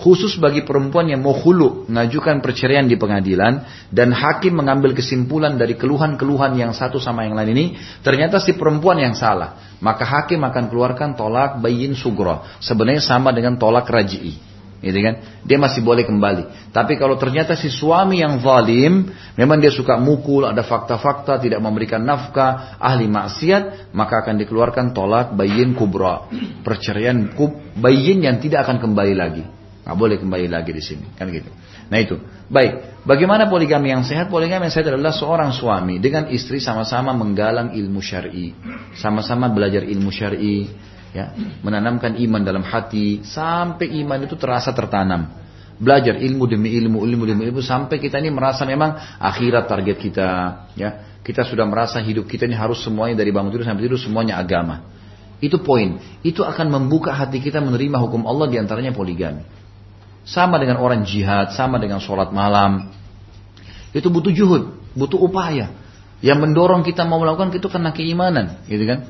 [0.01, 5.77] khusus bagi perempuan yang mau hulu mengajukan perceraian di pengadilan dan hakim mengambil kesimpulan dari
[5.77, 7.65] keluhan-keluhan yang satu sama yang lain ini
[8.01, 9.77] ternyata si perempuan yang salah.
[9.77, 12.41] Maka hakim akan keluarkan tolak bayin sugro.
[12.61, 14.37] Sebenarnya sama dengan tolak raji'i.
[14.81, 15.45] Gitu kan?
[15.45, 16.73] Dia masih boleh kembali.
[16.73, 22.01] Tapi kalau ternyata si suami yang zalim memang dia suka mukul ada fakta-fakta tidak memberikan
[22.01, 26.25] nafkah ahli maksiat maka akan dikeluarkan tolak bayin kubra
[26.65, 31.25] perceraian kub bayin yang tidak akan kembali lagi Nggak boleh kembali lagi di sini, kan
[31.33, 31.49] gitu.
[31.89, 32.21] Nah itu.
[32.51, 34.29] Baik, bagaimana poligami yang sehat?
[34.29, 38.53] Poligami yang sehat adalah seorang suami dengan istri sama-sama menggalang ilmu syar'i,
[38.93, 40.69] sama-sama belajar ilmu syar'i,
[41.15, 41.33] ya,
[41.65, 45.33] menanamkan iman dalam hati sampai iman itu terasa tertanam.
[45.81, 50.29] Belajar ilmu demi ilmu, ilmu demi ilmu sampai kita ini merasa memang akhirat target kita,
[50.77, 50.89] ya.
[51.21, 54.89] Kita sudah merasa hidup kita ini harus semuanya dari bangun tidur sampai tidur semuanya agama.
[55.37, 56.01] Itu poin.
[56.21, 59.60] Itu akan membuka hati kita menerima hukum Allah di antaranya poligami.
[60.21, 62.93] Sama dengan orang jihad, sama dengan sholat malam.
[63.91, 65.73] Itu butuh juhud, butuh upaya.
[66.21, 69.09] Yang mendorong kita mau melakukan itu karena keimanan, gitu kan?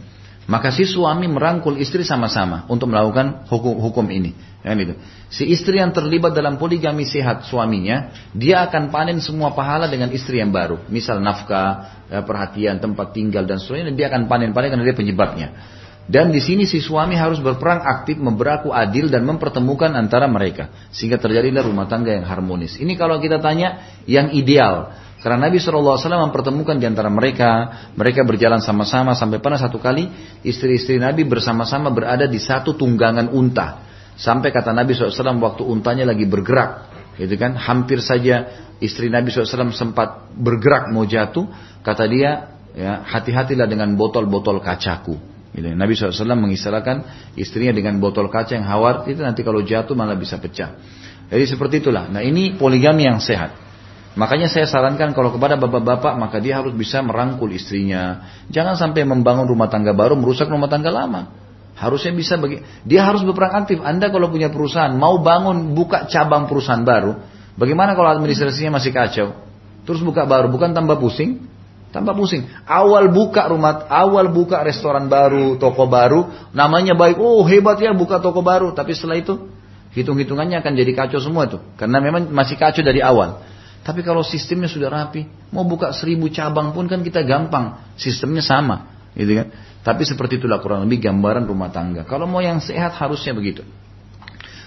[0.50, 4.34] Maka si suami merangkul istri sama-sama untuk melakukan hukum, hukum ini.
[4.62, 4.98] Kan itu.
[5.30, 10.42] Si istri yang terlibat dalam poligami sehat suaminya, dia akan panen semua pahala dengan istri
[10.42, 10.82] yang baru.
[10.90, 15.48] Misal nafkah, eh, perhatian, tempat tinggal dan seterusnya, dia akan panen-panen karena dia penyebabnya.
[16.12, 20.68] Dan di sini si suami harus berperang aktif, memberaku adil dan mempertemukan antara mereka.
[20.92, 22.76] Sehingga terjadilah rumah tangga yang harmonis.
[22.76, 24.92] Ini kalau kita tanya yang ideal.
[25.24, 25.96] Karena Nabi SAW
[26.28, 30.12] mempertemukan di antara mereka, mereka berjalan sama-sama sampai pernah satu kali
[30.44, 33.88] istri-istri Nabi bersama-sama berada di satu tunggangan unta.
[34.20, 37.56] Sampai kata Nabi SAW waktu untanya lagi bergerak, gitu kan?
[37.56, 38.52] Hampir saja
[38.84, 41.48] istri Nabi SAW sempat bergerak mau jatuh,
[41.86, 45.31] kata dia, ya hati-hatilah dengan botol-botol kacaku.
[45.52, 45.68] Gitu.
[45.76, 47.04] Nabi SAW mengistilahkan
[47.36, 50.80] istrinya dengan botol kaca yang hawar itu nanti kalau jatuh malah bisa pecah.
[51.28, 52.08] Jadi seperti itulah.
[52.08, 53.56] Nah ini poligami yang sehat.
[54.12, 58.28] Makanya saya sarankan kalau kepada bapak-bapak maka dia harus bisa merangkul istrinya.
[58.52, 61.32] Jangan sampai membangun rumah tangga baru merusak rumah tangga lama.
[61.76, 63.80] Harusnya bisa bagi dia harus berperan aktif.
[63.80, 67.24] Anda kalau punya perusahaan mau bangun buka cabang perusahaan baru,
[67.56, 69.28] bagaimana kalau administrasinya masih kacau?
[69.88, 71.51] Terus buka baru, bukan tambah pusing?
[71.92, 72.48] Tambah pusing.
[72.64, 77.20] Awal buka rumah, awal buka restoran baru, toko baru, namanya baik.
[77.20, 78.72] Oh hebat ya buka toko baru.
[78.72, 79.52] Tapi setelah itu
[79.92, 81.60] hitung-hitungannya akan jadi kacau semua tuh.
[81.76, 83.44] Karena memang masih kacau dari awal.
[83.84, 89.10] Tapi kalau sistemnya sudah rapi, mau buka seribu cabang pun kan kita gampang, sistemnya sama,
[89.18, 89.48] gitu kan?
[89.82, 92.06] Tapi seperti itulah kurang lebih gambaran rumah tangga.
[92.06, 93.66] Kalau mau yang sehat harusnya begitu.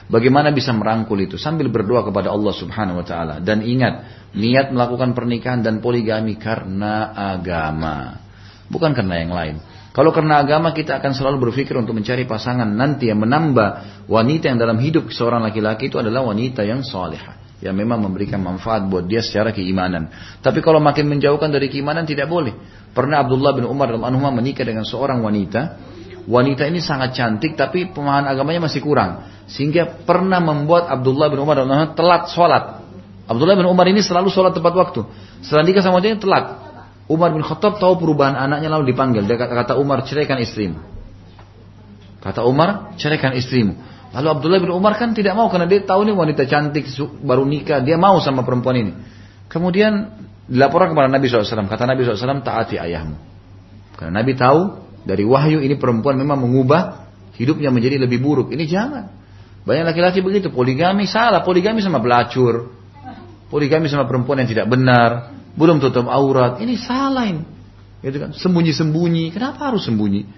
[0.05, 4.05] Bagaimana bisa merangkul itu sambil berdoa kepada Allah Subhanahu wa taala dan ingat
[4.36, 8.20] niat melakukan pernikahan dan poligami karena agama,
[8.68, 9.56] bukan karena yang lain.
[9.94, 14.59] Kalau karena agama kita akan selalu berpikir untuk mencari pasangan nanti yang menambah wanita yang
[14.59, 19.24] dalam hidup seorang laki-laki itu adalah wanita yang salihah yang memang memberikan manfaat buat dia
[19.24, 20.12] secara keimanan.
[20.44, 22.52] Tapi kalau makin menjauhkan dari keimanan tidak boleh.
[22.93, 25.94] Pernah Abdullah bin Umar dalam anhumah menikah dengan seorang wanita.
[26.25, 29.29] Wanita ini sangat cantik tapi pemahaman agamanya masih kurang.
[29.45, 31.61] Sehingga pernah membuat Abdullah bin Umar
[31.93, 32.81] telat sholat.
[33.29, 35.05] Abdullah bin Umar ini selalu sholat tepat waktu.
[35.45, 36.65] Setelah nikah sama dia telat.
[37.05, 39.29] Umar bin Khattab tahu perubahan anaknya lalu dipanggil.
[39.29, 40.81] Dia kata Umar ceraikan istrimu.
[42.25, 43.77] Kata Umar ceraikan istrimu.
[44.17, 46.89] Lalu Abdullah bin Umar kan tidak mau karena dia tahu ini wanita cantik
[47.21, 48.93] baru nikah, dia mau sama perempuan ini.
[49.53, 50.09] Kemudian
[50.49, 53.17] dilaporkan kepada Nabi SAW, kata Nabi SAW taati ayahmu.
[53.99, 58.51] Karena Nabi tahu dari wahyu ini perempuan memang mengubah hidupnya menjadi lebih buruk.
[58.51, 59.05] Ini jangan.
[59.64, 62.72] Banyak laki-laki begitu, poligami salah, poligami sama pelacur.
[63.48, 66.59] Poligami sama perempuan yang tidak benar, belum tutup aurat.
[66.60, 67.44] Ini salah ini.
[68.05, 68.31] Gitu kan?
[68.36, 69.32] Sembunyi-sembunyi.
[69.32, 70.28] Kenapa harus sembunyi?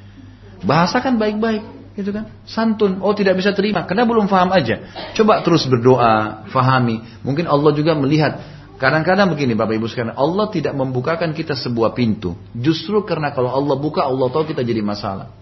[0.62, 1.62] Bahasakan baik-baik
[1.97, 2.28] gitu kan?
[2.44, 4.84] Santun, oh tidak bisa terima karena belum paham aja.
[5.16, 7.02] Coba terus berdoa, fahami.
[7.24, 8.56] Mungkin Allah juga melihat.
[8.77, 12.36] Kadang-kadang begini Bapak Ibu sekalian, Allah tidak membukakan kita sebuah pintu.
[12.53, 15.32] Justru karena kalau Allah buka, Allah tahu kita jadi masalah.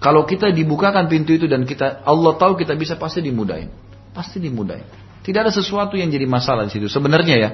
[0.00, 3.68] Kalau kita dibukakan pintu itu dan kita Allah tahu kita bisa pasti dimudahin.
[4.16, 4.84] Pasti dimudahin.
[5.24, 6.88] Tidak ada sesuatu yang jadi masalah di situ.
[6.88, 7.50] Sebenarnya ya,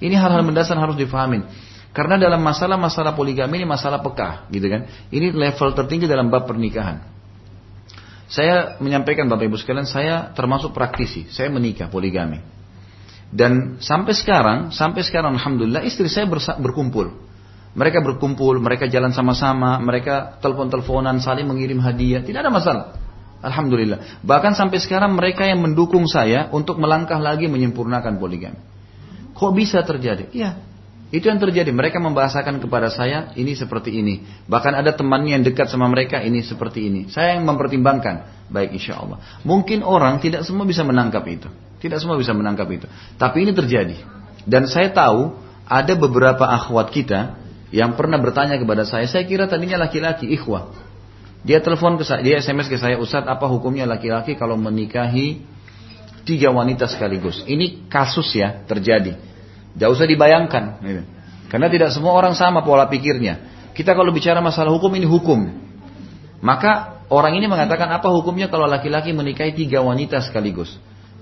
[0.00, 1.48] ini hal-hal mendasar harus difahamin.
[1.96, 4.84] Karena dalam masalah-masalah poligami ini masalah pekah, gitu kan.
[5.08, 7.00] Ini level tertinggi dalam bab pernikahan.
[8.28, 11.24] Saya menyampaikan Bapak Ibu sekalian, saya termasuk praktisi.
[11.32, 12.55] Saya menikah poligami.
[13.30, 17.10] Dan sampai sekarang, sampai sekarang Alhamdulillah istri saya berkumpul.
[17.76, 22.24] Mereka berkumpul, mereka jalan sama-sama, mereka telepon-teleponan, saling mengirim hadiah.
[22.24, 22.84] Tidak ada masalah.
[23.44, 24.24] Alhamdulillah.
[24.24, 28.56] Bahkan sampai sekarang mereka yang mendukung saya untuk melangkah lagi menyempurnakan poligami.
[29.36, 30.32] Kok bisa terjadi?
[30.32, 30.56] Iya,
[31.12, 31.70] itu yang terjadi.
[31.70, 34.24] Mereka membahasakan kepada saya ini seperti ini.
[34.48, 37.00] Bahkan ada temannya yang dekat sama mereka ini seperti ini.
[37.12, 38.48] Saya yang mempertimbangkan.
[38.50, 39.22] Baik insya Allah.
[39.46, 41.46] Mungkin orang tidak semua bisa menangkap itu.
[41.76, 42.86] Tidak semua bisa menangkap itu.
[43.20, 43.96] Tapi ini terjadi.
[44.46, 45.36] Dan saya tahu
[45.66, 47.36] ada beberapa akhwat kita
[47.74, 49.04] yang pernah bertanya kepada saya.
[49.10, 50.70] Saya kira tadinya laki-laki ikhwah.
[51.46, 55.46] Dia telepon ke saya, dia SMS ke saya, Ustadz apa hukumnya laki-laki kalau menikahi
[56.26, 57.46] tiga wanita sekaligus?
[57.46, 59.14] Ini kasus ya terjadi.
[59.78, 60.64] Jauh usah dibayangkan.
[60.82, 61.02] Gitu.
[61.46, 63.38] Karena tidak semua orang sama pola pikirnya.
[63.76, 65.46] Kita kalau bicara masalah hukum ini hukum.
[66.42, 70.74] Maka orang ini mengatakan apa hukumnya kalau laki-laki menikahi tiga wanita sekaligus.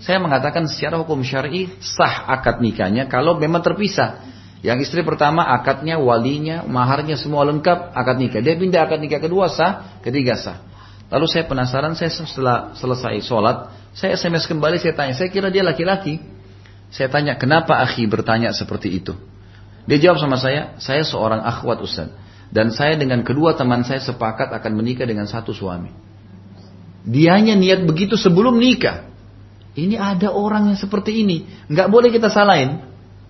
[0.03, 4.35] Saya mengatakan secara hukum syari sah akad nikahnya kalau memang terpisah.
[4.65, 8.41] Yang istri pertama akadnya, walinya, maharnya semua lengkap akad nikah.
[8.41, 10.65] Dia pindah akad nikah kedua sah, ketiga sah.
[11.13, 15.61] Lalu saya penasaran, saya setelah selesai sholat, saya SMS kembali, saya tanya, saya kira dia
[15.61, 16.17] laki-laki.
[16.89, 19.13] Saya tanya, kenapa akhi bertanya seperti itu?
[19.85, 22.09] Dia jawab sama saya, saya seorang akhwat Ustaz.
[22.49, 25.93] Dan saya dengan kedua teman saya sepakat akan menikah dengan satu suami.
[27.05, 29.13] Dia hanya niat begitu sebelum nikah.
[29.75, 31.51] Ini ada orang yang seperti ini.
[31.67, 32.83] Nggak boleh kita salahin.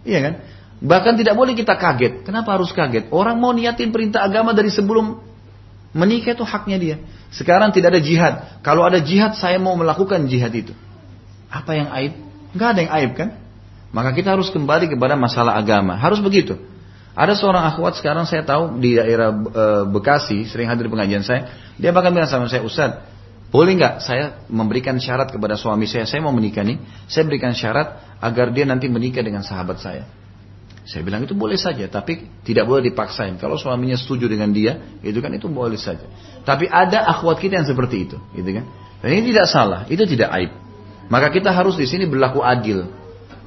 [0.05, 0.35] Iya kan?
[0.85, 2.29] Bahkan tidak boleh kita kaget.
[2.29, 3.09] Kenapa harus kaget?
[3.09, 5.17] Orang mau niatin perintah agama dari sebelum
[5.97, 6.97] menikah itu haknya dia.
[7.33, 8.35] Sekarang tidak ada jihad.
[8.61, 10.77] Kalau ada jihad, saya mau melakukan jihad itu.
[11.49, 12.13] Apa yang aib?
[12.53, 13.29] Nggak ada yang aib kan?
[13.95, 15.97] Maka kita harus kembali kepada masalah agama.
[15.97, 16.61] Harus begitu.
[17.15, 21.47] Ada seorang akhwat sekarang saya tahu di daerah e, Bekasi, sering hadir pengajian saya.
[21.79, 23.07] Dia bahkan bilang sama saya, Ustaz,
[23.55, 28.03] boleh nggak saya memberikan syarat kepada suami saya, saya mau menikah nih, saya berikan syarat
[28.19, 30.11] agar dia nanti menikah dengan sahabat saya.
[30.83, 33.39] Saya bilang itu boleh saja, tapi tidak boleh dipaksain.
[33.39, 36.03] Kalau suaminya setuju dengan dia, itu kan itu boleh saja.
[36.43, 38.67] Tapi ada akhwat kita yang seperti itu, gitu kan?
[39.01, 40.51] Dan ini tidak salah, itu tidak aib.
[41.07, 42.91] Maka kita harus di sini berlaku adil.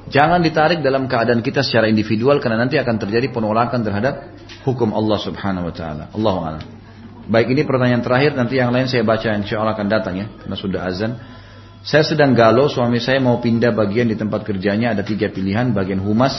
[0.07, 4.31] Jangan ditarik dalam keadaan kita secara individual karena nanti akan terjadi penolakan terhadap
[4.63, 6.07] hukum Allah Subhanahu wa taala.
[6.15, 6.63] Allahu a'lam.
[7.27, 10.55] Baik ini pertanyaan terakhir nanti yang lain saya baca insya Allah akan datang ya karena
[10.55, 11.11] sudah azan.
[11.83, 15.99] Saya sedang galau suami saya mau pindah bagian di tempat kerjanya ada tiga pilihan bagian
[15.99, 16.35] humas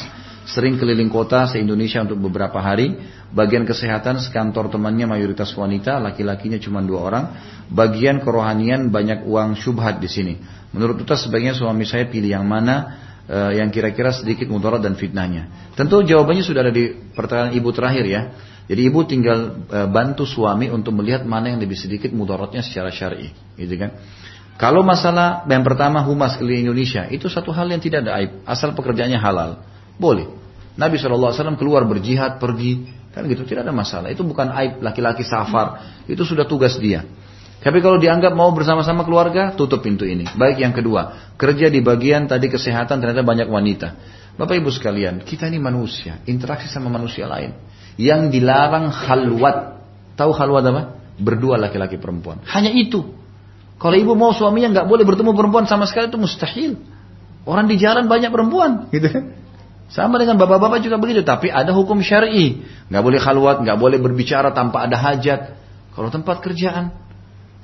[0.49, 2.97] sering keliling kota se-Indonesia untuk beberapa hari.
[3.29, 7.25] Bagian kesehatan sekantor temannya mayoritas wanita, laki-lakinya cuma dua orang.
[7.69, 10.35] Bagian kerohanian banyak uang syubhat di sini.
[10.73, 12.97] Menurut kita sebaiknya suami saya pilih yang mana
[13.29, 15.73] uh, yang kira-kira sedikit mudarat dan fitnahnya.
[15.77, 18.23] Tentu jawabannya sudah ada di pertanyaan ibu terakhir ya.
[18.69, 23.33] Jadi ibu tinggal uh, bantu suami untuk melihat mana yang lebih sedikit mudaratnya secara syar'i,
[23.57, 23.97] gitu kan?
[24.61, 28.77] Kalau masalah yang pertama humas keliling Indonesia itu satu hal yang tidak ada aib, asal
[28.77, 29.65] pekerjaannya halal.
[29.97, 30.29] Boleh.
[30.79, 32.87] Nabi SAW keluar berjihad, pergi.
[33.15, 34.13] Kan gitu, tidak ada masalah.
[34.13, 36.03] Itu bukan aib laki-laki safar.
[36.11, 37.07] Itu sudah tugas dia.
[37.59, 40.23] Tapi kalau dianggap mau bersama-sama keluarga, tutup pintu ini.
[40.39, 43.89] Baik yang kedua, kerja di bagian tadi kesehatan ternyata banyak wanita.
[44.39, 47.59] Bapak ibu sekalian, kita ini manusia, interaksi sama manusia lain.
[47.99, 49.83] Yang dilarang halwat.
[50.15, 50.83] Tahu halwat apa?
[51.19, 52.39] Berdua laki-laki perempuan.
[52.47, 53.19] Hanya itu.
[53.79, 56.79] Kalau ibu mau suaminya nggak boleh bertemu perempuan sama sekali itu mustahil.
[57.47, 59.25] Orang di jalan banyak perempuan, gitu kan?
[59.89, 62.61] Sama dengan bapak-bapak juga begitu, tapi ada hukum syar'i.
[62.93, 65.57] Nggak boleh khalwat, nggak boleh berbicara tanpa ada hajat.
[65.97, 66.93] Kalau tempat kerjaan,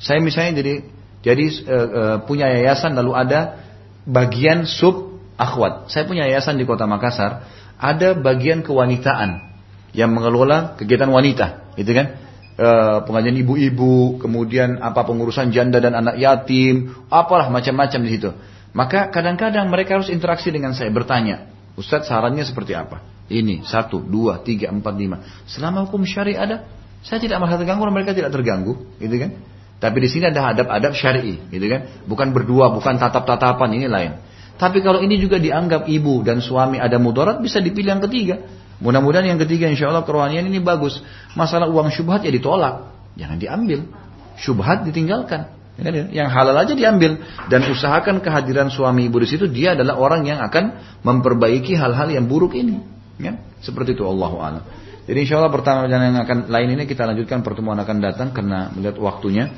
[0.00, 0.74] saya misalnya jadi
[1.20, 3.60] jadi e, e, punya yayasan lalu ada
[4.08, 5.92] bagian sub akhwat.
[5.92, 7.44] Saya punya yayasan di kota Makassar,
[7.76, 9.53] ada bagian kewanitaan
[9.94, 12.18] yang mengelola kegiatan wanita, gitu kan?
[12.58, 12.68] E,
[13.06, 18.30] pengajian ibu-ibu, kemudian apa pengurusan janda dan anak yatim, apalah macam-macam di situ.
[18.74, 21.46] Maka kadang-kadang mereka harus interaksi dengan saya, bertanya,
[21.78, 23.02] Ustadz sarannya seperti apa?
[23.30, 25.22] Ini satu, dua, tiga, empat, lima.
[25.46, 26.66] Selama hukum syari ada,
[27.06, 29.30] saya tidak merasa terganggu, mereka tidak terganggu, gitu kan?
[29.78, 32.02] Tapi di sini ada adab-adab syari, gitu kan?
[32.04, 34.12] Bukan berdua, bukan tatap-tatapan ini lain.
[34.54, 38.42] Tapi kalau ini juga dianggap ibu dan suami ada mudarat, bisa dipilih yang ketiga.
[38.82, 40.98] Mudah-mudahan yang ketiga insya Allah kerohanian ini bagus.
[41.38, 43.86] Masalah uang syubhat ya ditolak, jangan diambil.
[44.34, 45.54] Syubhat ditinggalkan.
[45.74, 46.06] Ya ya?
[46.22, 47.18] Yang halal aja diambil
[47.50, 52.30] dan usahakan kehadiran suami ibu di situ dia adalah orang yang akan memperbaiki hal-hal yang
[52.30, 52.78] buruk ini.
[53.18, 53.42] Ya?
[53.58, 54.64] Seperti itu Allah a'lam.
[55.04, 58.96] Jadi insya Allah pertama yang akan lain ini kita lanjutkan pertemuan akan datang karena melihat
[59.02, 59.50] waktunya.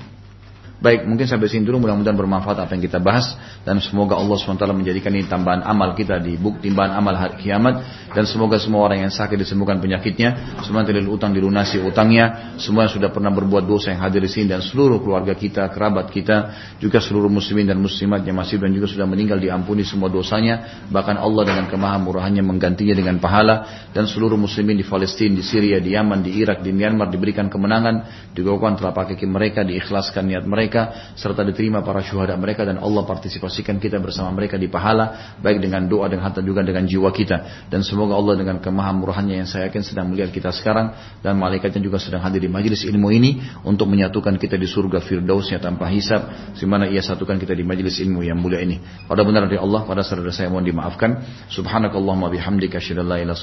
[0.77, 1.89] Baik, mungkin sampai sini dulu.
[1.89, 3.33] Mudah-mudahan bermanfaat apa yang kita bahas.
[3.65, 7.81] Dan semoga Allah SWT menjadikan ini tambahan amal kita di bukti timbangan amal hari kiamat.
[8.13, 12.89] Dan semoga semua orang yang sakit disembuhkan penyakitnya, semua yang tidak utang dilunasi utangnya, semua
[12.89, 16.37] yang sudah pernah berbuat dosa yang hadir di sini dan seluruh keluarga kita, kerabat kita,
[16.77, 21.17] juga seluruh muslimin dan muslimat yang masih dan juga sudah meninggal diampuni semua dosanya, bahkan
[21.17, 23.89] Allah dengan kemahamurahannya menggantinya dengan pahala.
[23.97, 28.29] Dan seluruh muslimin di Palestina, di Syria, di Yaman, di Irak, di Myanmar diberikan kemenangan,
[28.37, 33.07] digaukan telapak kaki mereka, diikhlaskan niat mereka mereka serta diterima para syuhada mereka dan Allah
[33.07, 37.71] partisipasikan kita bersama mereka di pahala baik dengan doa dan harta juga dengan jiwa kita.
[37.71, 40.91] Dan semoga Allah dengan kemahamurahannya yang saya yakin sedang melihat kita sekarang
[41.23, 45.63] dan malaikatnya juga sedang hadir di majelis ilmu ini untuk menyatukan kita di surga firdausnya
[45.63, 48.83] tanpa hisab di ia satukan kita di majelis ilmu yang mulia ini.
[49.07, 51.23] Pada benar dari Allah pada saudara saya mohon dimaafkan.
[51.47, 53.39] Subhanakallahumma bihamdika asyhadu an la ilaha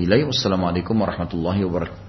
[0.00, 2.05] illa wassalamualaikum warahmatullahi wabarakatuh